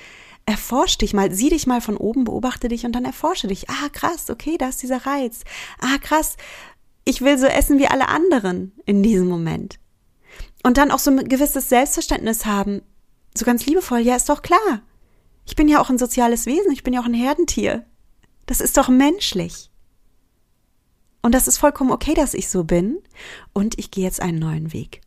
Erforsch 0.45 0.97
dich 0.97 1.13
mal, 1.13 1.31
sieh 1.31 1.49
dich 1.49 1.67
mal 1.67 1.79
von 1.79 1.95
oben, 1.95 2.23
beobachte 2.23 2.67
dich 2.67 2.85
und 2.85 2.93
dann 2.93 3.05
erforsche 3.05 3.47
dich. 3.47 3.69
Ah, 3.69 3.89
krass, 3.89 4.29
okay, 4.29 4.57
da 4.57 4.69
ist 4.69 4.81
dieser 4.81 5.05
Reiz. 5.05 5.43
Ah, 5.79 5.97
krass, 6.01 6.37
ich 7.09 7.21
will 7.21 7.39
so 7.39 7.47
essen 7.47 7.79
wie 7.79 7.87
alle 7.87 8.07
anderen 8.07 8.71
in 8.85 9.01
diesem 9.01 9.27
Moment. 9.27 9.79
Und 10.63 10.77
dann 10.77 10.91
auch 10.91 10.99
so 10.99 11.09
ein 11.09 11.27
gewisses 11.27 11.67
Selbstverständnis 11.67 12.45
haben, 12.45 12.83
so 13.35 13.45
ganz 13.45 13.65
liebevoll, 13.65 13.99
ja, 13.99 14.15
ist 14.15 14.29
doch 14.29 14.43
klar. 14.43 14.81
Ich 15.45 15.55
bin 15.55 15.67
ja 15.67 15.81
auch 15.81 15.89
ein 15.89 15.97
soziales 15.97 16.45
Wesen, 16.45 16.71
ich 16.71 16.83
bin 16.83 16.93
ja 16.93 17.01
auch 17.01 17.05
ein 17.05 17.15
Herdentier. 17.15 17.83
Das 18.45 18.61
ist 18.61 18.77
doch 18.77 18.89
menschlich. 18.89 19.71
Und 21.23 21.33
das 21.33 21.47
ist 21.47 21.57
vollkommen 21.57 21.91
okay, 21.91 22.13
dass 22.13 22.35
ich 22.35 22.47
so 22.47 22.63
bin. 22.63 22.99
Und 23.53 23.79
ich 23.79 23.89
gehe 23.89 24.03
jetzt 24.03 24.21
einen 24.21 24.39
neuen 24.39 24.71
Weg. 24.71 25.01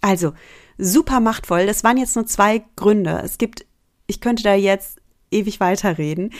Also, 0.00 0.32
super 0.78 1.20
machtvoll. 1.20 1.66
Das 1.66 1.84
waren 1.84 1.98
jetzt 1.98 2.16
nur 2.16 2.26
zwei 2.26 2.64
Gründe. 2.76 3.20
Es 3.22 3.36
gibt, 3.36 3.66
ich 4.06 4.20
könnte 4.22 4.42
da 4.42 4.54
jetzt 4.54 4.98
ewig 5.30 5.60
weiterreden. 5.60 6.32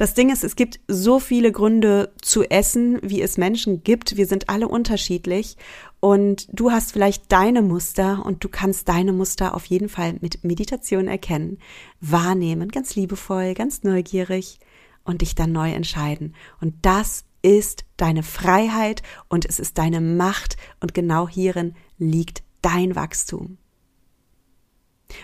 Das 0.00 0.14
Ding 0.14 0.30
ist, 0.30 0.44
es 0.44 0.56
gibt 0.56 0.80
so 0.88 1.18
viele 1.18 1.52
Gründe 1.52 2.10
zu 2.22 2.44
essen, 2.44 2.98
wie 3.02 3.20
es 3.20 3.36
Menschen 3.36 3.84
gibt. 3.84 4.16
Wir 4.16 4.24
sind 4.24 4.48
alle 4.48 4.66
unterschiedlich 4.66 5.58
und 6.00 6.48
du 6.58 6.70
hast 6.70 6.92
vielleicht 6.92 7.30
deine 7.30 7.60
Muster 7.60 8.24
und 8.24 8.42
du 8.42 8.48
kannst 8.48 8.88
deine 8.88 9.12
Muster 9.12 9.54
auf 9.54 9.66
jeden 9.66 9.90
Fall 9.90 10.16
mit 10.22 10.42
Meditation 10.42 11.06
erkennen, 11.06 11.58
wahrnehmen, 12.00 12.70
ganz 12.70 12.96
liebevoll, 12.96 13.52
ganz 13.52 13.82
neugierig 13.82 14.58
und 15.04 15.20
dich 15.20 15.34
dann 15.34 15.52
neu 15.52 15.70
entscheiden. 15.70 16.34
Und 16.62 16.76
das 16.80 17.26
ist 17.42 17.84
deine 17.98 18.22
Freiheit 18.22 19.02
und 19.28 19.44
es 19.44 19.60
ist 19.60 19.76
deine 19.76 20.00
Macht 20.00 20.56
und 20.80 20.94
genau 20.94 21.28
hierin 21.28 21.74
liegt 21.98 22.42
dein 22.62 22.96
Wachstum. 22.96 23.58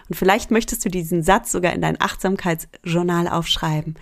Und 0.09 0.17
vielleicht 0.17 0.51
möchtest 0.51 0.85
du 0.85 0.89
diesen 0.89 1.23
Satz 1.23 1.53
sogar 1.53 1.73
in 1.73 1.81
dein 1.81 2.01
Achtsamkeitsjournal 2.01 3.29
aufschreiben. 3.29 3.95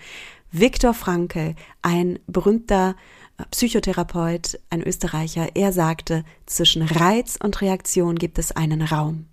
Viktor 0.57 0.93
Frankl, 0.93 1.53
ein 1.81 2.17
berühmter 2.27 2.95
äh, 3.37 3.43
Psychotherapeut, 3.51 4.57
ein 4.69 4.81
Österreicher, 4.81 5.49
er 5.53 5.73
sagte, 5.73 6.23
zwischen 6.45 6.81
Reiz 6.81 7.37
und 7.41 7.59
Reaktion 7.59 8.15
gibt 8.15 8.39
es 8.39 8.53
einen 8.53 8.81
Raum. 8.81 9.25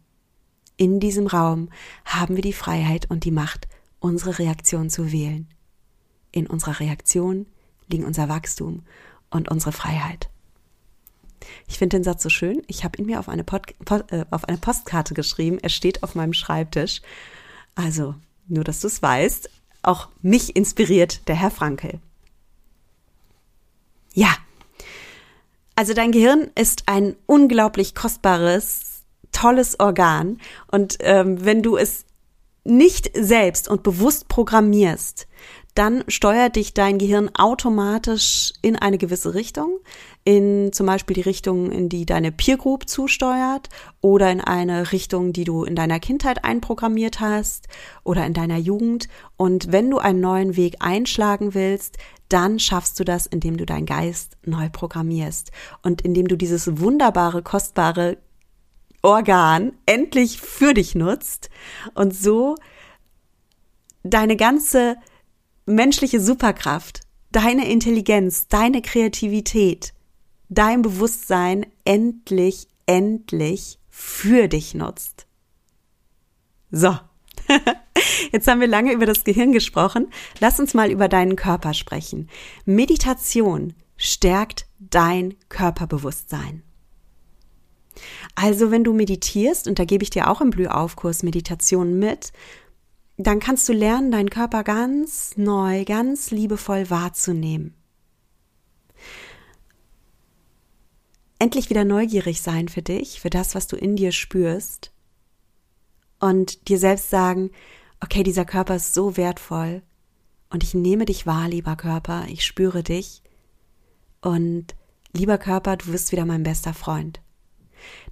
In 0.76 0.98
diesem 0.98 1.28
Raum 1.28 1.68
haben 2.04 2.34
wir 2.34 2.42
die 2.42 2.52
Freiheit 2.52 3.08
und 3.08 3.22
die 3.22 3.30
Macht, 3.30 3.68
unsere 4.00 4.40
Reaktion 4.40 4.90
zu 4.90 5.12
wählen. 5.12 5.46
In 6.32 6.48
unserer 6.48 6.80
Reaktion 6.80 7.46
liegen 7.86 8.04
unser 8.04 8.28
Wachstum 8.28 8.82
und 9.30 9.48
unsere 9.48 9.70
Freiheit. 9.70 10.28
Ich 11.68 11.78
finde 11.78 11.98
den 11.98 12.04
Satz 12.04 12.24
so 12.24 12.30
schön. 12.30 12.62
Ich 12.66 12.82
habe 12.82 12.98
ihn 12.98 13.06
mir 13.06 13.20
auf 13.20 13.28
eine, 13.28 13.44
Pod, 13.44 13.74
äh, 14.10 14.24
auf 14.32 14.48
eine 14.48 14.58
Postkarte 14.58 15.14
geschrieben. 15.14 15.58
Er 15.62 15.68
steht 15.68 16.02
auf 16.02 16.16
meinem 16.16 16.32
Schreibtisch. 16.32 17.00
Also, 17.76 18.16
nur 18.48 18.64
dass 18.64 18.80
du 18.80 18.88
es 18.88 19.02
weißt. 19.02 19.48
Auch 19.82 20.08
mich 20.22 20.56
inspiriert 20.56 21.28
der 21.28 21.34
Herr 21.34 21.50
Frankel. 21.50 22.00
Ja. 24.14 24.34
Also 25.74 25.94
dein 25.94 26.12
Gehirn 26.12 26.50
ist 26.54 26.84
ein 26.86 27.16
unglaublich 27.26 27.94
kostbares, 27.94 29.02
tolles 29.32 29.80
Organ. 29.80 30.38
Und 30.70 30.98
ähm, 31.00 31.44
wenn 31.44 31.62
du 31.62 31.76
es 31.76 32.04
nicht 32.64 33.10
selbst 33.14 33.68
und 33.68 33.82
bewusst 33.82 34.28
programmierst, 34.28 35.26
dann 35.74 36.04
steuert 36.08 36.56
dich 36.56 36.74
dein 36.74 36.98
Gehirn 36.98 37.30
automatisch 37.34 38.52
in 38.60 38.76
eine 38.76 38.98
gewisse 38.98 39.34
Richtung, 39.34 39.78
in 40.24 40.72
zum 40.72 40.86
Beispiel 40.86 41.14
die 41.14 41.22
Richtung, 41.22 41.70
in 41.72 41.88
die 41.88 42.06
deine 42.06 42.30
Peer 42.30 42.56
Group 42.56 42.88
zusteuert 42.88 43.68
oder 44.00 44.30
in 44.30 44.40
eine 44.40 44.92
Richtung, 44.92 45.32
die 45.32 45.44
du 45.44 45.64
in 45.64 45.74
deiner 45.74 45.98
Kindheit 45.98 46.44
einprogrammiert 46.44 47.20
hast 47.20 47.66
oder 48.04 48.24
in 48.24 48.32
deiner 48.32 48.58
Jugend. 48.58 49.08
Und 49.36 49.72
wenn 49.72 49.90
du 49.90 49.98
einen 49.98 50.20
neuen 50.20 50.56
Weg 50.56 50.76
einschlagen 50.78 51.54
willst, 51.54 51.98
dann 52.28 52.58
schaffst 52.58 52.98
du 53.00 53.04
das, 53.04 53.26
indem 53.26 53.56
du 53.56 53.66
deinen 53.66 53.86
Geist 53.86 54.36
neu 54.44 54.68
programmierst 54.70 55.50
und 55.82 56.02
indem 56.02 56.28
du 56.28 56.36
dieses 56.36 56.78
wunderbare, 56.78 57.42
kostbare 57.42 58.18
Organ 59.02 59.72
endlich 59.86 60.40
für 60.40 60.72
dich 60.72 60.94
nutzt 60.94 61.50
und 61.94 62.14
so 62.14 62.54
deine 64.04 64.36
ganze 64.36 64.96
menschliche 65.66 66.20
Superkraft, 66.20 67.00
deine 67.32 67.68
Intelligenz, 67.68 68.46
deine 68.48 68.82
Kreativität, 68.82 69.92
dein 70.54 70.82
Bewusstsein 70.82 71.66
endlich, 71.84 72.68
endlich 72.86 73.78
für 73.88 74.48
dich 74.48 74.74
nutzt. 74.74 75.26
So. 76.70 76.96
Jetzt 78.32 78.48
haben 78.48 78.60
wir 78.60 78.66
lange 78.66 78.92
über 78.92 79.06
das 79.06 79.24
Gehirn 79.24 79.52
gesprochen. 79.52 80.08
Lass 80.40 80.58
uns 80.58 80.74
mal 80.74 80.90
über 80.90 81.08
deinen 81.08 81.36
Körper 81.36 81.74
sprechen. 81.74 82.28
Meditation 82.64 83.74
stärkt 83.96 84.66
dein 84.78 85.34
Körperbewusstsein. 85.48 86.62
Also 88.34 88.70
wenn 88.70 88.84
du 88.84 88.92
meditierst, 88.92 89.68
und 89.68 89.78
da 89.78 89.84
gebe 89.84 90.02
ich 90.02 90.10
dir 90.10 90.30
auch 90.30 90.40
im 90.40 90.50
Blühaufkurs 90.50 91.22
Meditation 91.22 91.98
mit, 91.98 92.32
dann 93.18 93.40
kannst 93.40 93.68
du 93.68 93.72
lernen, 93.72 94.10
deinen 94.10 94.30
Körper 94.30 94.64
ganz 94.64 95.36
neu, 95.36 95.84
ganz 95.84 96.30
liebevoll 96.30 96.88
wahrzunehmen. 96.88 97.74
Endlich 101.42 101.70
wieder 101.70 101.84
neugierig 101.84 102.40
sein 102.40 102.68
für 102.68 102.82
dich, 102.82 103.20
für 103.20 103.28
das, 103.28 103.56
was 103.56 103.66
du 103.66 103.74
in 103.74 103.96
dir 103.96 104.12
spürst. 104.12 104.92
Und 106.20 106.68
dir 106.68 106.78
selbst 106.78 107.10
sagen, 107.10 107.50
okay, 108.00 108.22
dieser 108.22 108.44
Körper 108.44 108.76
ist 108.76 108.94
so 108.94 109.16
wertvoll. 109.16 109.82
Und 110.50 110.62
ich 110.62 110.72
nehme 110.72 111.04
dich 111.04 111.26
wahr, 111.26 111.48
lieber 111.48 111.74
Körper, 111.74 112.26
ich 112.28 112.44
spüre 112.44 112.84
dich. 112.84 113.24
Und 114.20 114.76
lieber 115.12 115.36
Körper, 115.36 115.76
du 115.76 115.88
wirst 115.88 116.12
wieder 116.12 116.26
mein 116.26 116.44
bester 116.44 116.74
Freund. 116.74 117.20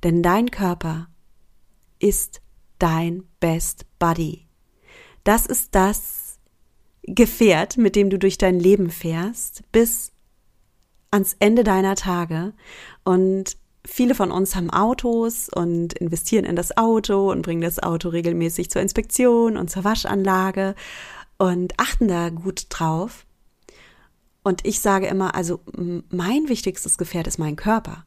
Denn 0.03 0.25
dein 0.25 0.51
Körper 0.51 1.07
ist 2.01 2.43
dein 2.81 3.23
Best 3.39 3.87
Buddy. 4.01 4.49
Das 5.23 5.47
ist 5.47 5.77
das 5.77 6.41
Gefährt, 7.05 7.77
mit 7.77 7.95
dem 7.95 8.11
du 8.11 8.19
durch 8.19 8.39
dein 8.39 8.59
Leben 8.59 8.91
fährst, 8.91 9.63
bis 9.71 10.11
ans 11.11 11.37
Ende 11.39 11.65
deiner 11.65 11.97
Tage. 11.97 12.53
Und 13.05 13.57
viele 13.85 14.15
von 14.15 14.31
uns 14.31 14.55
haben 14.55 14.71
Autos 14.71 15.49
und 15.49 15.95
investieren 15.95 16.45
in 16.45 16.57
das 16.57 16.77
Auto 16.77 17.31
und 17.31 17.43
bringen 17.43 17.63
das 17.63 17.83
Auto 17.83 18.09
regelmäßig 18.09 18.71
zur 18.71 18.83
Inspektion 18.83 19.57
und 19.57 19.71
zur 19.71 19.85
Waschanlage 19.85 20.75
und 21.39 21.79
achten 21.79 22.09
da 22.09 22.29
gut 22.29 22.67
drauf. 22.69 23.27
Und 24.43 24.67
ich 24.67 24.81
sage 24.81 25.07
immer, 25.07 25.35
also 25.35 25.61
mein 26.11 26.49
wichtigstes 26.49 26.99
Gefährt 26.99 27.27
ist 27.27 27.39
mein 27.39 27.57
Körper. 27.57 28.05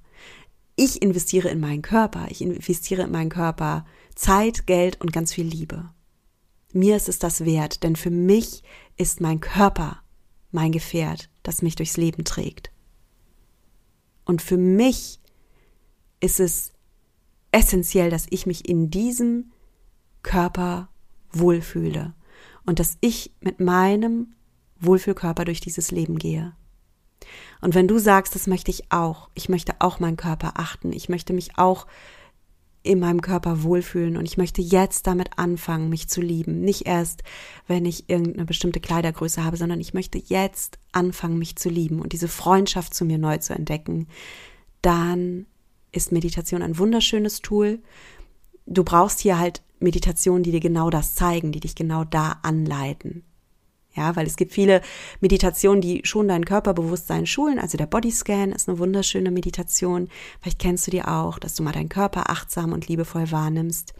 Ich 0.75 1.01
investiere 1.01 1.49
in 1.49 1.59
meinen 1.59 1.83
Körper. 1.83 2.25
Ich 2.29 2.41
investiere 2.41 3.03
in 3.03 3.11
meinen 3.11 3.29
Körper 3.29 3.85
Zeit, 4.15 4.65
Geld 4.65 4.99
und 5.01 5.13
ganz 5.13 5.33
viel 5.33 5.45
Liebe. 5.45 5.89
Mir 6.71 6.95
ist 6.95 7.09
es 7.09 7.19
das 7.19 7.45
wert, 7.45 7.83
denn 7.83 7.95
für 7.95 8.09
mich 8.09 8.63
ist 8.97 9.21
mein 9.21 9.39
Körper 9.39 9.99
mein 10.51 10.71
Gefährt, 10.71 11.29
das 11.43 11.61
mich 11.61 11.75
durchs 11.75 11.97
Leben 11.97 12.23
trägt. 12.23 12.72
Und 14.25 14.41
für 14.41 14.57
mich 14.57 15.19
ist 16.19 16.39
es 16.39 16.71
essentiell, 17.51 18.09
dass 18.09 18.25
ich 18.29 18.45
mich 18.45 18.67
in 18.67 18.89
diesem 18.89 19.51
Körper 20.21 20.89
wohlfühle 21.31 22.13
und 22.65 22.79
dass 22.79 22.97
ich 23.01 23.31
mit 23.41 23.59
meinem 23.59 24.33
Wohlfühlkörper 24.79 25.45
durch 25.45 25.59
dieses 25.59 25.91
Leben 25.91 26.17
gehe. 26.17 26.53
Und 27.61 27.75
wenn 27.75 27.87
du 27.87 27.99
sagst, 27.99 28.35
das 28.35 28.47
möchte 28.47 28.71
ich 28.71 28.91
auch, 28.91 29.29
ich 29.33 29.49
möchte 29.49 29.75
auch 29.79 29.99
meinen 29.99 30.17
Körper 30.17 30.53
achten, 30.55 30.91
ich 30.91 31.09
möchte 31.09 31.33
mich 31.33 31.57
auch 31.57 31.87
in 32.83 32.99
meinem 32.99 33.21
Körper 33.21 33.63
wohlfühlen 33.63 34.17
und 34.17 34.25
ich 34.25 34.37
möchte 34.37 34.61
jetzt 34.61 35.07
damit 35.07 35.37
anfangen, 35.37 35.89
mich 35.89 36.09
zu 36.09 36.21
lieben. 36.21 36.61
Nicht 36.61 36.85
erst, 36.85 37.23
wenn 37.65 37.85
ich 37.85 38.09
irgendeine 38.09 38.45
bestimmte 38.45 38.81
Kleidergröße 38.81 39.43
habe, 39.43 39.55
sondern 39.55 39.79
ich 39.79 39.93
möchte 39.93 40.17
jetzt 40.17 40.77
anfangen, 40.91 41.39
mich 41.39 41.55
zu 41.55 41.69
lieben 41.69 42.01
und 42.01 42.11
diese 42.11 42.27
Freundschaft 42.27 42.93
zu 42.93 43.05
mir 43.05 43.17
neu 43.17 43.37
zu 43.37 43.53
entdecken. 43.53 44.07
Dann 44.81 45.45
ist 45.93 46.11
Meditation 46.11 46.61
ein 46.61 46.77
wunderschönes 46.77 47.39
Tool. 47.39 47.79
Du 48.65 48.83
brauchst 48.83 49.21
hier 49.21 49.39
halt 49.39 49.61
Meditationen, 49.79 50.43
die 50.43 50.51
dir 50.51 50.59
genau 50.59 50.89
das 50.89 51.15
zeigen, 51.15 51.53
die 51.53 51.61
dich 51.61 51.75
genau 51.75 52.03
da 52.03 52.39
anleiten. 52.41 53.23
Ja, 53.95 54.15
weil 54.15 54.25
es 54.25 54.37
gibt 54.37 54.53
viele 54.53 54.81
Meditationen, 55.19 55.81
die 55.81 56.01
schon 56.03 56.27
dein 56.27 56.45
Körperbewusstsein 56.45 57.27
schulen. 57.27 57.59
Also 57.59 57.77
der 57.77 57.85
Bodyscan 57.85 58.51
ist 58.51 58.67
eine 58.67 58.79
wunderschöne 58.79 59.29
Meditation. 59.29 60.09
Vielleicht 60.41 60.59
kennst 60.59 60.87
du 60.87 60.91
die 60.91 61.03
auch, 61.03 61.37
dass 61.37 61.53
du 61.53 61.63
mal 61.63 61.73
deinen 61.73 61.89
Körper 61.89 62.29
achtsam 62.29 62.73
und 62.73 62.87
liebevoll 62.87 63.31
wahrnimmst. 63.31 63.93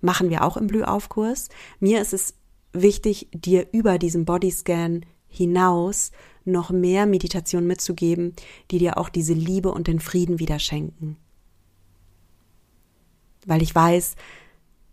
Machen 0.00 0.30
wir 0.30 0.42
auch 0.42 0.56
im 0.56 0.66
Blühaufkurs. 0.66 1.48
Mir 1.78 2.00
ist 2.00 2.12
es 2.12 2.34
wichtig, 2.72 3.28
dir 3.32 3.68
über 3.72 3.98
diesen 3.98 4.24
Bodyscan 4.24 5.06
hinaus 5.28 6.10
noch 6.44 6.70
mehr 6.70 7.06
Meditation 7.06 7.66
mitzugeben, 7.66 8.34
die 8.70 8.78
dir 8.78 8.98
auch 8.98 9.08
diese 9.08 9.34
Liebe 9.34 9.70
und 9.70 9.86
den 9.86 10.00
Frieden 10.00 10.38
wieder 10.38 10.58
schenken. 10.58 11.16
Weil 13.44 13.62
ich 13.62 13.74
weiß, 13.74 14.16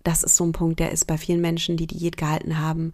das 0.04 0.24
ist 0.24 0.36
so 0.36 0.44
ein 0.44 0.52
Punkt, 0.52 0.80
der 0.80 0.92
ist 0.92 1.06
bei 1.06 1.18
vielen 1.18 1.42
Menschen, 1.42 1.78
die 1.78 1.88
Diät 1.88 2.18
gehalten 2.18 2.60
haben, 2.60 2.94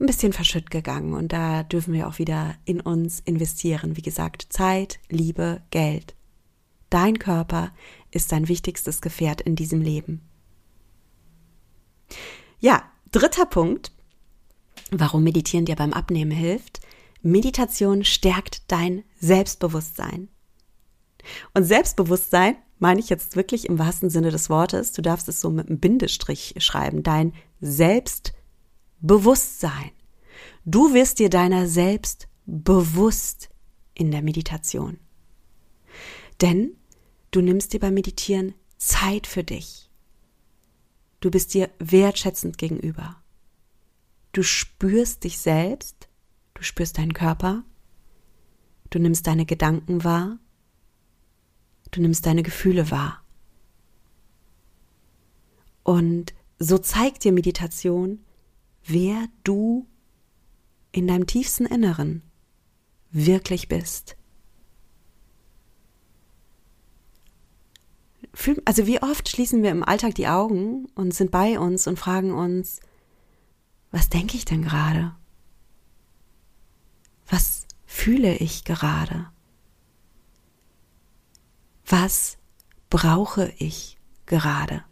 ein 0.00 0.06
bisschen 0.06 0.32
verschütt 0.32 0.70
gegangen 0.70 1.12
und 1.12 1.32
da 1.32 1.62
dürfen 1.62 1.92
wir 1.92 2.08
auch 2.08 2.18
wieder 2.18 2.54
in 2.64 2.80
uns 2.80 3.20
investieren. 3.20 3.96
Wie 3.96 4.02
gesagt, 4.02 4.46
Zeit, 4.50 4.98
Liebe, 5.08 5.62
Geld. 5.70 6.14
Dein 6.88 7.18
Körper 7.18 7.70
ist 8.10 8.32
dein 8.32 8.48
wichtigstes 8.48 9.02
Gefährt 9.02 9.42
in 9.42 9.56
diesem 9.56 9.82
Leben. 9.82 10.22
Ja, 12.58 12.82
dritter 13.12 13.46
Punkt, 13.46 13.92
warum 14.90 15.22
Meditieren 15.22 15.66
dir 15.66 15.76
beim 15.76 15.92
Abnehmen 15.92 16.32
hilft. 16.32 16.80
Meditation 17.22 18.02
stärkt 18.02 18.72
dein 18.72 19.04
Selbstbewusstsein. 19.20 20.28
Und 21.52 21.64
Selbstbewusstsein 21.64 22.56
meine 22.78 23.00
ich 23.00 23.10
jetzt 23.10 23.36
wirklich 23.36 23.68
im 23.68 23.78
wahrsten 23.78 24.08
Sinne 24.08 24.30
des 24.30 24.48
Wortes. 24.48 24.92
Du 24.92 25.02
darfst 25.02 25.28
es 25.28 25.42
so 25.42 25.50
mit 25.50 25.68
einem 25.68 25.78
Bindestrich 25.78 26.54
schreiben. 26.58 27.02
Dein 27.02 27.34
Selbstbewusstsein. 27.60 28.39
Bewusstsein. 29.00 29.90
Du 30.64 30.92
wirst 30.94 31.18
dir 31.18 31.30
deiner 31.30 31.66
selbst 31.66 32.28
bewusst 32.46 33.48
in 33.94 34.10
der 34.10 34.22
Meditation. 34.22 34.98
Denn 36.40 36.76
du 37.30 37.40
nimmst 37.40 37.72
dir 37.72 37.80
beim 37.80 37.94
Meditieren 37.94 38.54
Zeit 38.76 39.26
für 39.26 39.44
dich. 39.44 39.90
Du 41.20 41.30
bist 41.30 41.52
dir 41.54 41.70
wertschätzend 41.78 42.56
gegenüber. 42.56 43.22
Du 44.32 44.42
spürst 44.42 45.24
dich 45.24 45.38
selbst, 45.38 46.08
du 46.54 46.62
spürst 46.62 46.98
deinen 46.98 47.12
Körper, 47.14 47.64
du 48.90 48.98
nimmst 48.98 49.26
deine 49.26 49.44
Gedanken 49.44 50.04
wahr, 50.04 50.38
du 51.90 52.00
nimmst 52.00 52.24
deine 52.26 52.42
Gefühle 52.42 52.90
wahr. 52.90 53.22
Und 55.82 56.32
so 56.58 56.78
zeigt 56.78 57.24
dir 57.24 57.32
Meditation, 57.32 58.24
wer 58.84 59.28
du 59.44 59.86
in 60.92 61.06
deinem 61.06 61.26
tiefsten 61.26 61.66
Inneren 61.66 62.22
wirklich 63.10 63.68
bist. 63.68 64.16
Also 68.64 68.86
wie 68.86 69.02
oft 69.02 69.28
schließen 69.28 69.62
wir 69.62 69.70
im 69.70 69.82
Alltag 69.82 70.14
die 70.14 70.28
Augen 70.28 70.86
und 70.94 71.12
sind 71.12 71.30
bei 71.30 71.58
uns 71.58 71.86
und 71.86 71.98
fragen 71.98 72.32
uns, 72.32 72.80
was 73.90 74.08
denke 74.08 74.36
ich 74.36 74.44
denn 74.44 74.62
gerade? 74.62 75.14
Was 77.28 77.66
fühle 77.86 78.36
ich 78.36 78.64
gerade? 78.64 79.30
Was 81.86 82.38
brauche 82.88 83.52
ich 83.58 83.98
gerade? 84.26 84.84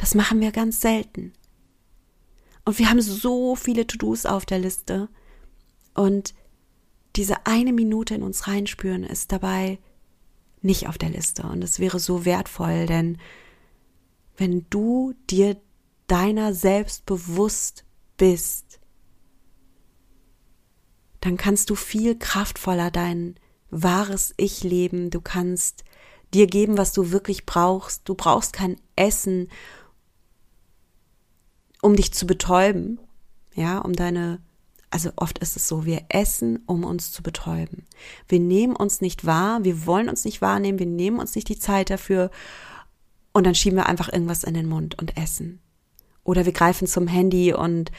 Das 0.00 0.14
machen 0.14 0.40
wir 0.40 0.50
ganz 0.50 0.80
selten. 0.80 1.34
Und 2.64 2.78
wir 2.78 2.88
haben 2.88 3.02
so 3.02 3.54
viele 3.54 3.86
To-Dos 3.86 4.24
auf 4.24 4.46
der 4.46 4.58
Liste. 4.58 5.10
Und 5.92 6.32
diese 7.16 7.46
eine 7.46 7.74
Minute 7.74 8.14
in 8.14 8.22
uns 8.22 8.48
reinspüren 8.48 9.04
ist 9.04 9.30
dabei 9.30 9.78
nicht 10.62 10.88
auf 10.88 10.96
der 10.96 11.10
Liste. 11.10 11.42
Und 11.42 11.62
es 11.62 11.80
wäre 11.80 11.98
so 12.00 12.24
wertvoll, 12.24 12.86
denn 12.86 13.18
wenn 14.38 14.64
du 14.70 15.12
dir 15.28 15.60
deiner 16.06 16.54
selbst 16.54 17.04
bewusst 17.04 17.84
bist, 18.16 18.80
dann 21.20 21.36
kannst 21.36 21.68
du 21.68 21.74
viel 21.74 22.18
kraftvoller 22.18 22.90
dein 22.90 23.34
wahres 23.68 24.32
Ich 24.38 24.64
leben. 24.64 25.10
Du 25.10 25.20
kannst 25.20 25.84
dir 26.32 26.46
geben, 26.46 26.78
was 26.78 26.94
du 26.94 27.10
wirklich 27.10 27.44
brauchst. 27.44 28.08
Du 28.08 28.14
brauchst 28.14 28.54
kein 28.54 28.80
Essen, 28.96 29.48
um 31.82 31.96
dich 31.96 32.12
zu 32.12 32.26
betäuben, 32.26 33.00
ja, 33.54 33.78
um 33.78 33.94
deine 33.94 34.40
also 34.90 35.10
oft 35.16 35.38
ist 35.38 35.56
es 35.56 35.68
so, 35.68 35.84
wir 35.84 36.02
essen, 36.08 36.64
um 36.66 36.84
uns 36.84 37.12
zu 37.12 37.22
betäuben. 37.22 37.86
Wir 38.26 38.40
nehmen 38.40 38.74
uns 38.74 39.00
nicht 39.00 39.24
wahr, 39.24 39.62
wir 39.62 39.86
wollen 39.86 40.08
uns 40.08 40.24
nicht 40.24 40.42
wahrnehmen, 40.42 40.80
wir 40.80 40.86
nehmen 40.86 41.20
uns 41.20 41.36
nicht 41.36 41.48
die 41.48 41.58
Zeit 41.58 41.90
dafür 41.90 42.30
und 43.32 43.46
dann 43.46 43.54
schieben 43.54 43.78
wir 43.78 43.86
einfach 43.86 44.12
irgendwas 44.12 44.42
in 44.42 44.54
den 44.54 44.68
Mund 44.68 44.98
und 44.98 45.16
essen. 45.16 45.60
Oder 46.24 46.44
wir 46.44 46.52
greifen 46.52 46.88
zum 46.88 47.06
Handy 47.06 47.54
und 47.54 47.92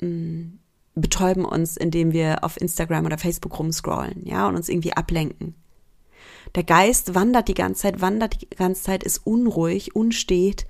mh, 0.00 0.08
mm, 0.08 0.58
betäuben 0.94 1.44
uns, 1.44 1.76
indem 1.76 2.12
wir 2.12 2.42
auf 2.42 2.60
Instagram 2.60 3.04
oder 3.04 3.18
Facebook 3.18 3.58
rumscrollen, 3.58 4.24
ja, 4.24 4.48
und 4.48 4.56
uns 4.56 4.68
irgendwie 4.68 4.94
ablenken. 4.94 5.54
Der 6.54 6.62
Geist 6.62 7.14
wandert 7.14 7.48
die 7.48 7.54
ganze 7.54 7.82
Zeit, 7.82 8.00
wandert 8.00 8.40
die 8.40 8.48
ganze 8.48 8.82
Zeit, 8.84 9.02
ist 9.02 9.26
unruhig, 9.26 9.94
unstet 9.94 10.66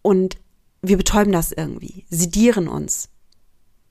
und 0.00 0.36
wir 0.82 0.96
betäuben 0.96 1.32
das 1.32 1.52
irgendwie, 1.52 2.04
sedieren 2.10 2.68
uns 2.68 3.08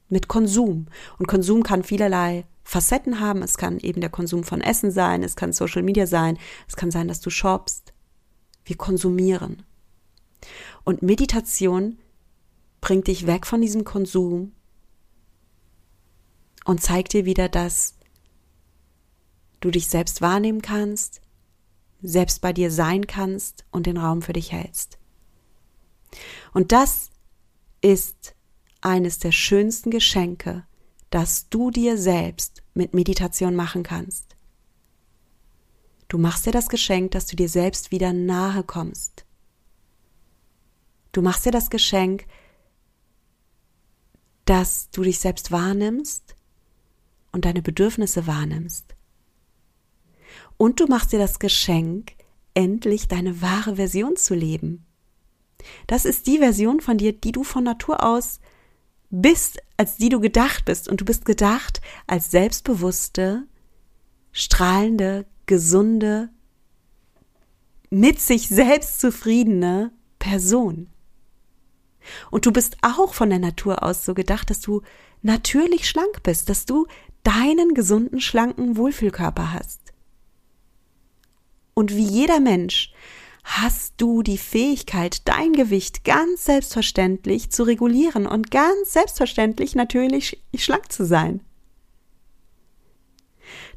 mit 0.09 0.27
Konsum. 0.27 0.87
Und 1.17 1.27
Konsum 1.27 1.63
kann 1.63 1.83
vielerlei 1.83 2.45
Facetten 2.63 3.19
haben. 3.19 3.41
Es 3.41 3.57
kann 3.57 3.79
eben 3.79 4.01
der 4.01 4.09
Konsum 4.09 4.43
von 4.43 4.61
Essen 4.61 4.91
sein, 4.91 5.23
es 5.23 5.35
kann 5.35 5.53
Social 5.53 5.83
Media 5.83 6.07
sein, 6.07 6.37
es 6.67 6.75
kann 6.75 6.91
sein, 6.91 7.07
dass 7.07 7.21
du 7.21 7.29
shoppst. 7.29 7.93
Wir 8.63 8.77
konsumieren. 8.77 9.63
Und 10.83 11.01
Meditation 11.01 11.99
bringt 12.81 13.07
dich 13.07 13.27
weg 13.27 13.45
von 13.45 13.61
diesem 13.61 13.83
Konsum 13.83 14.53
und 16.65 16.81
zeigt 16.81 17.13
dir 17.13 17.25
wieder, 17.25 17.49
dass 17.49 17.95
du 19.59 19.71
dich 19.71 19.87
selbst 19.87 20.21
wahrnehmen 20.21 20.61
kannst, 20.61 21.21
selbst 22.01 22.41
bei 22.41 22.53
dir 22.53 22.71
sein 22.71 23.07
kannst 23.07 23.65
und 23.71 23.87
den 23.87 23.97
Raum 23.97 24.21
für 24.21 24.33
dich 24.33 24.51
hältst. 24.51 24.97
Und 26.55 26.71
das 26.71 27.09
ist 27.81 28.33
eines 28.79 29.19
der 29.19 29.33
schönsten 29.33 29.91
Geschenke, 29.91 30.65
das 31.09 31.49
du 31.49 31.69
dir 31.69 31.97
selbst 31.97 32.63
mit 32.73 32.93
Meditation 32.93 33.55
machen 33.55 33.83
kannst. 33.83 34.37
Du 36.07 36.17
machst 36.17 36.45
dir 36.45 36.53
das 36.53 36.69
Geschenk, 36.69 37.11
dass 37.11 37.25
du 37.25 37.35
dir 37.35 37.49
selbst 37.49 37.91
wieder 37.91 38.13
nahe 38.13 38.63
kommst. 38.63 39.25
Du 41.11 41.21
machst 41.21 41.45
dir 41.45 41.51
das 41.51 41.69
Geschenk, 41.69 42.25
dass 44.45 44.89
du 44.91 45.03
dich 45.03 45.19
selbst 45.19 45.51
wahrnimmst 45.51 46.37
und 47.33 47.43
deine 47.43 47.63
Bedürfnisse 47.63 48.27
wahrnimmst. 48.27 48.95
Und 50.55 50.79
du 50.79 50.87
machst 50.87 51.11
dir 51.11 51.19
das 51.19 51.39
Geschenk, 51.39 52.13
endlich 52.53 53.09
deine 53.09 53.41
wahre 53.41 53.75
Version 53.75 54.15
zu 54.15 54.35
leben. 54.35 54.85
Das 55.87 56.05
ist 56.05 56.27
die 56.27 56.39
Version 56.39 56.81
von 56.81 56.97
dir, 56.97 57.13
die 57.13 57.31
du 57.31 57.43
von 57.43 57.63
Natur 57.63 58.03
aus 58.03 58.39
bist, 59.09 59.59
als 59.77 59.97
die 59.97 60.09
du 60.09 60.19
gedacht 60.19 60.65
bist. 60.65 60.87
Und 60.87 61.01
du 61.01 61.05
bist 61.05 61.25
gedacht 61.25 61.81
als 62.07 62.31
selbstbewusste, 62.31 63.43
strahlende, 64.31 65.25
gesunde, 65.45 66.29
mit 67.89 68.19
sich 68.19 68.49
selbst 68.49 68.99
zufriedene 68.99 69.91
Person. 70.19 70.89
Und 72.29 72.45
du 72.45 72.51
bist 72.51 72.77
auch 72.81 73.13
von 73.13 73.29
der 73.29 73.39
Natur 73.39 73.83
aus 73.83 74.05
so 74.05 74.13
gedacht, 74.13 74.49
dass 74.49 74.59
du 74.59 74.81
natürlich 75.21 75.87
schlank 75.89 76.23
bist, 76.23 76.49
dass 76.49 76.65
du 76.65 76.87
deinen 77.23 77.73
gesunden, 77.73 78.21
schlanken 78.21 78.77
Wohlfühlkörper 78.77 79.53
hast. 79.53 79.93
Und 81.73 81.95
wie 81.95 82.07
jeder 82.07 82.39
Mensch 82.39 82.93
hast 83.45 83.93
du 83.97 84.23
die 84.23 84.39
Fähigkeit, 84.39 85.27
dein 85.27 85.53
Gewicht 85.53 86.03
ganz 86.03 86.45
selbstverständlich 86.45 87.51
zu 87.51 87.63
regulieren 87.63 88.25
und 88.25 88.49
ganz 88.49 88.91
selbstverständlich 88.91 89.75
natürlich 89.75 90.43
schlank 90.55 90.91
zu 90.91 91.05
sein. 91.05 91.41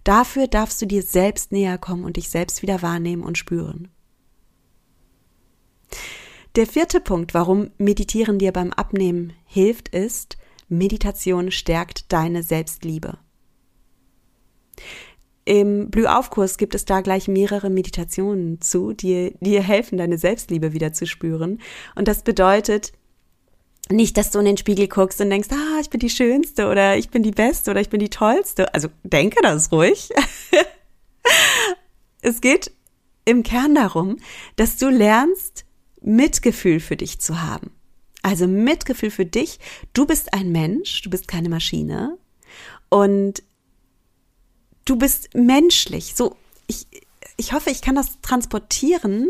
Dafür 0.05 0.47
darfst 0.49 0.81
du 0.81 0.87
dir 0.87 1.03
selbst 1.03 1.53
näher 1.53 1.77
kommen 1.77 2.05
und 2.05 2.17
dich 2.17 2.31
selbst 2.31 2.63
wieder 2.63 2.81
wahrnehmen 2.81 3.23
und 3.23 3.37
spüren. 3.37 3.89
Der 6.57 6.67
vierte 6.67 7.01
Punkt, 7.01 7.35
warum 7.35 7.71
Meditieren 7.77 8.39
dir 8.39 8.53
beim 8.53 8.73
Abnehmen 8.73 9.35
hilft, 9.45 9.91
ist, 9.91 10.39
Meditation 10.69 11.51
stärkt 11.51 12.11
deine 12.11 12.43
Selbstliebe. 12.43 13.19
Im 15.49 15.89
Blühaufkurs 15.89 16.59
gibt 16.59 16.75
es 16.75 16.85
da 16.85 17.01
gleich 17.01 17.27
mehrere 17.27 17.71
Meditationen 17.71 18.61
zu, 18.61 18.93
die 18.93 19.35
dir 19.41 19.63
helfen, 19.63 19.97
deine 19.97 20.19
Selbstliebe 20.19 20.75
wieder 20.75 20.93
zu 20.93 21.07
spüren. 21.07 21.63
Und 21.95 22.07
das 22.07 22.23
bedeutet, 22.23 22.93
nicht, 23.89 24.19
dass 24.19 24.31
du 24.31 24.41
in 24.41 24.45
den 24.45 24.59
Spiegel 24.59 24.89
guckst 24.89 25.23
und 25.23 25.31
denkst, 25.31 25.49
ah, 25.51 25.81
ich 25.81 25.89
bin 25.89 26.01
die 26.01 26.11
Schönste 26.11 26.69
oder 26.69 26.99
ich 26.99 27.09
bin 27.09 27.23
die 27.23 27.31
Beste 27.31 27.71
oder 27.71 27.81
ich 27.81 27.89
bin 27.89 27.99
die 27.99 28.11
Tollste. 28.11 28.75
Also 28.75 28.89
denke 29.05 29.41
das 29.41 29.73
ruhig. 29.73 30.11
es 32.21 32.43
geht 32.43 32.71
im 33.25 33.43
Kern 33.43 33.75
darum, 33.75 34.19
dass 34.57 34.77
du 34.77 34.91
lernst, 34.91 35.65
Mitgefühl 36.03 36.79
für 36.79 36.97
dich 36.97 37.21
zu 37.21 37.41
haben. 37.41 37.71
Also 38.21 38.47
Mitgefühl 38.47 39.11
für 39.11 39.25
dich. 39.25 39.61
Du 39.95 40.05
bist 40.05 40.35
ein 40.35 40.53
Mensch, 40.53 41.01
du 41.01 41.09
bist 41.09 41.27
keine 41.27 41.49
Maschine. 41.49 42.19
Und 42.91 43.43
du 44.89 44.97
bist 44.97 45.35
menschlich. 45.35 46.15
So, 46.17 46.37
ich, 46.67 46.87
ich 47.37 47.53
hoffe, 47.53 47.71
ich 47.71 47.83
kann 47.83 47.95
das 47.95 48.21
transportieren, 48.23 49.29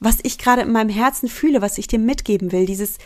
was 0.00 0.18
ich 0.22 0.38
gerade 0.38 0.62
in 0.62 0.72
meinem 0.72 0.90
Herzen 0.90 1.28
fühle, 1.28 1.60
was 1.60 1.78
ich 1.78 1.86
dir 1.86 1.98
mitgeben 1.98 2.52
will. 2.52 2.66
Dieses 2.66 2.98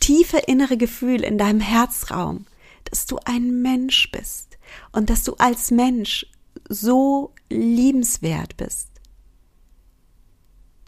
tiefe 0.00 0.38
innere 0.38 0.76
Gefühl 0.76 1.22
in 1.22 1.38
deinem 1.38 1.60
Herzraum, 1.60 2.46
dass 2.84 3.06
du 3.06 3.18
ein 3.24 3.62
Mensch 3.62 4.10
bist 4.10 4.58
und 4.92 5.10
dass 5.10 5.24
du 5.24 5.34
als 5.34 5.70
Mensch 5.70 6.26
so 6.68 7.32
liebenswert 7.50 8.56
bist 8.56 8.88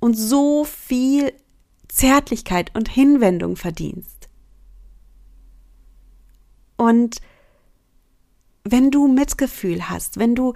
und 0.00 0.14
so 0.14 0.64
viel 0.64 1.32
Zärtlichkeit 1.88 2.74
und 2.74 2.88
Hinwendung 2.88 3.56
verdienst. 3.56 4.28
Und 6.76 7.20
wenn 8.64 8.90
du 8.90 9.08
Mitgefühl 9.08 9.88
hast, 9.88 10.18
wenn 10.18 10.34
du 10.34 10.54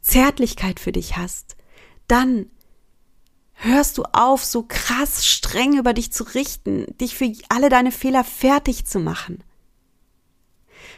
Zärtlichkeit 0.00 0.80
für 0.80 0.92
dich 0.92 1.16
hast, 1.16 1.56
dann 2.08 2.50
hörst 3.54 3.98
du 3.98 4.04
auf, 4.12 4.44
so 4.44 4.64
krass 4.66 5.26
streng 5.26 5.78
über 5.78 5.92
dich 5.92 6.12
zu 6.12 6.24
richten, 6.24 6.86
dich 6.98 7.14
für 7.14 7.32
alle 7.48 7.68
deine 7.68 7.92
Fehler 7.92 8.24
fertig 8.24 8.84
zu 8.84 8.98
machen. 8.98 9.42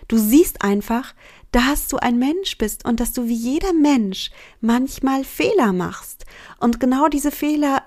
Du 0.09 0.19
siehst 0.19 0.63
einfach, 0.63 1.15
dass 1.53 1.89
du 1.89 1.99
ein 1.99 2.19
Mensch 2.19 2.59
bist 2.59 2.85
und 2.85 3.01
dass 3.01 3.13
du 3.13 3.29
wie 3.29 3.35
jeder 3.35 3.73
Mensch 3.73 4.31
manchmal 4.61 5.25
Fehler 5.25 5.73
machst. 5.73 6.27
Und 6.59 6.81
genau 6.81 7.09
diese 7.09 7.31
Fehler 7.31 7.83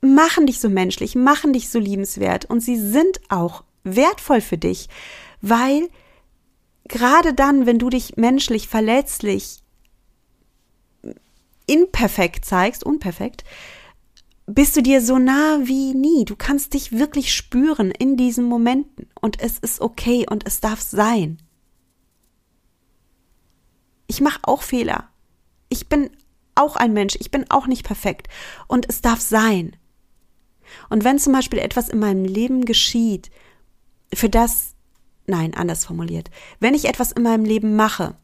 machen 0.00 0.46
dich 0.46 0.60
so 0.60 0.68
menschlich, 0.68 1.14
machen 1.14 1.52
dich 1.52 1.68
so 1.70 1.78
liebenswert 1.78 2.44
und 2.44 2.60
sie 2.60 2.76
sind 2.76 3.20
auch 3.28 3.64
wertvoll 3.82 4.40
für 4.40 4.58
dich, 4.58 4.88
weil 5.40 5.88
gerade 6.88 7.34
dann, 7.34 7.66
wenn 7.66 7.78
du 7.78 7.90
dich 7.90 8.16
menschlich 8.16 8.68
verletzlich 8.68 9.62
imperfekt 11.66 12.44
zeigst, 12.44 12.84
unperfekt, 12.84 13.44
bist 14.46 14.76
du 14.76 14.82
dir 14.82 15.00
so 15.00 15.18
nah 15.18 15.60
wie 15.62 15.94
nie. 15.94 16.24
Du 16.24 16.36
kannst 16.36 16.74
dich 16.74 16.92
wirklich 16.92 17.32
spüren 17.34 17.90
in 17.90 18.16
diesen 18.16 18.44
Momenten 18.44 19.08
und 19.20 19.40
es 19.40 19.58
ist 19.58 19.80
okay 19.80 20.26
und 20.28 20.46
es 20.46 20.60
darf 20.60 20.80
sein. 20.80 21.38
Ich 24.06 24.20
mache 24.20 24.40
auch 24.42 24.62
Fehler. 24.62 25.08
Ich 25.70 25.88
bin 25.88 26.10
auch 26.54 26.76
ein 26.76 26.92
Mensch. 26.92 27.16
Ich 27.18 27.30
bin 27.30 27.50
auch 27.50 27.66
nicht 27.66 27.84
perfekt 27.84 28.28
und 28.68 28.86
es 28.88 29.00
darf 29.00 29.20
sein. 29.20 29.76
Und 30.90 31.04
wenn 31.04 31.18
zum 31.18 31.32
Beispiel 31.32 31.58
etwas 31.58 31.88
in 31.88 31.98
meinem 31.98 32.24
Leben 32.24 32.64
geschieht, 32.64 33.30
für 34.12 34.28
das 34.28 34.73
nein, 35.26 35.54
anders 35.54 35.84
formuliert, 35.84 36.30
wenn 36.60 36.74
ich 36.74 36.86
etwas 36.86 37.12
in 37.12 37.22
meinem 37.22 37.44
Leben 37.44 37.76
mache, 37.76 38.16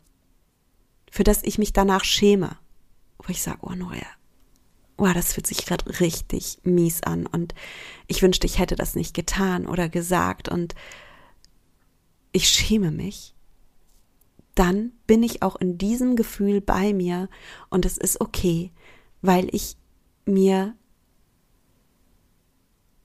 für 1.10 1.24
das 1.24 1.42
ich 1.42 1.58
mich 1.58 1.72
danach 1.72 2.04
schäme, 2.04 2.56
wo 3.18 3.30
ich 3.30 3.42
sage, 3.42 3.58
oh 3.62 3.74
Noria, 3.74 4.06
oh, 4.96 5.08
das 5.12 5.32
fühlt 5.32 5.46
sich 5.46 5.64
gerade 5.64 6.00
richtig 6.00 6.58
mies 6.62 7.02
an 7.02 7.26
und 7.26 7.54
ich 8.06 8.22
wünschte, 8.22 8.46
ich 8.46 8.58
hätte 8.58 8.76
das 8.76 8.94
nicht 8.94 9.14
getan 9.14 9.66
oder 9.66 9.88
gesagt 9.88 10.48
und 10.48 10.74
ich 12.32 12.48
schäme 12.48 12.90
mich, 12.90 13.34
dann 14.54 14.92
bin 15.06 15.22
ich 15.22 15.42
auch 15.42 15.56
in 15.56 15.78
diesem 15.78 16.16
Gefühl 16.16 16.60
bei 16.60 16.92
mir 16.92 17.28
und 17.70 17.86
es 17.86 17.96
ist 17.96 18.20
okay, 18.20 18.72
weil 19.22 19.48
ich 19.54 19.76
mir 20.26 20.74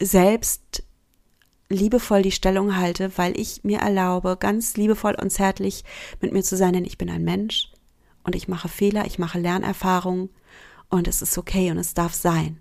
selbst 0.02 0.84
liebevoll 1.70 2.22
die 2.22 2.32
Stellung 2.32 2.78
halte, 2.78 3.18
weil 3.18 3.40
ich 3.40 3.64
mir 3.64 3.80
erlaube, 3.80 4.38
ganz 4.40 4.78
liebevoll 4.78 5.16
und 5.20 5.32
zärtlich 5.32 5.84
mit 6.22 6.32
mir 6.32 6.44
zu 6.44 6.56
sein, 6.58 6.74
denn 6.74 6.86
ich 6.86 6.98
bin 6.98 7.10
ein 7.10 7.24
Mensch 7.24 7.72
und 8.24 8.36
ich 8.36 8.48
mache 8.48 8.70
Fehler, 8.70 9.06
ich 9.06 9.20
mache 9.20 9.40
Lernerfahrungen 9.40 10.30
und 10.90 11.08
es 11.08 11.22
ist 11.22 11.38
okay 11.38 11.72
und 11.72 11.78
es 11.78 11.94
darf 11.94 12.14
sein. 12.14 12.60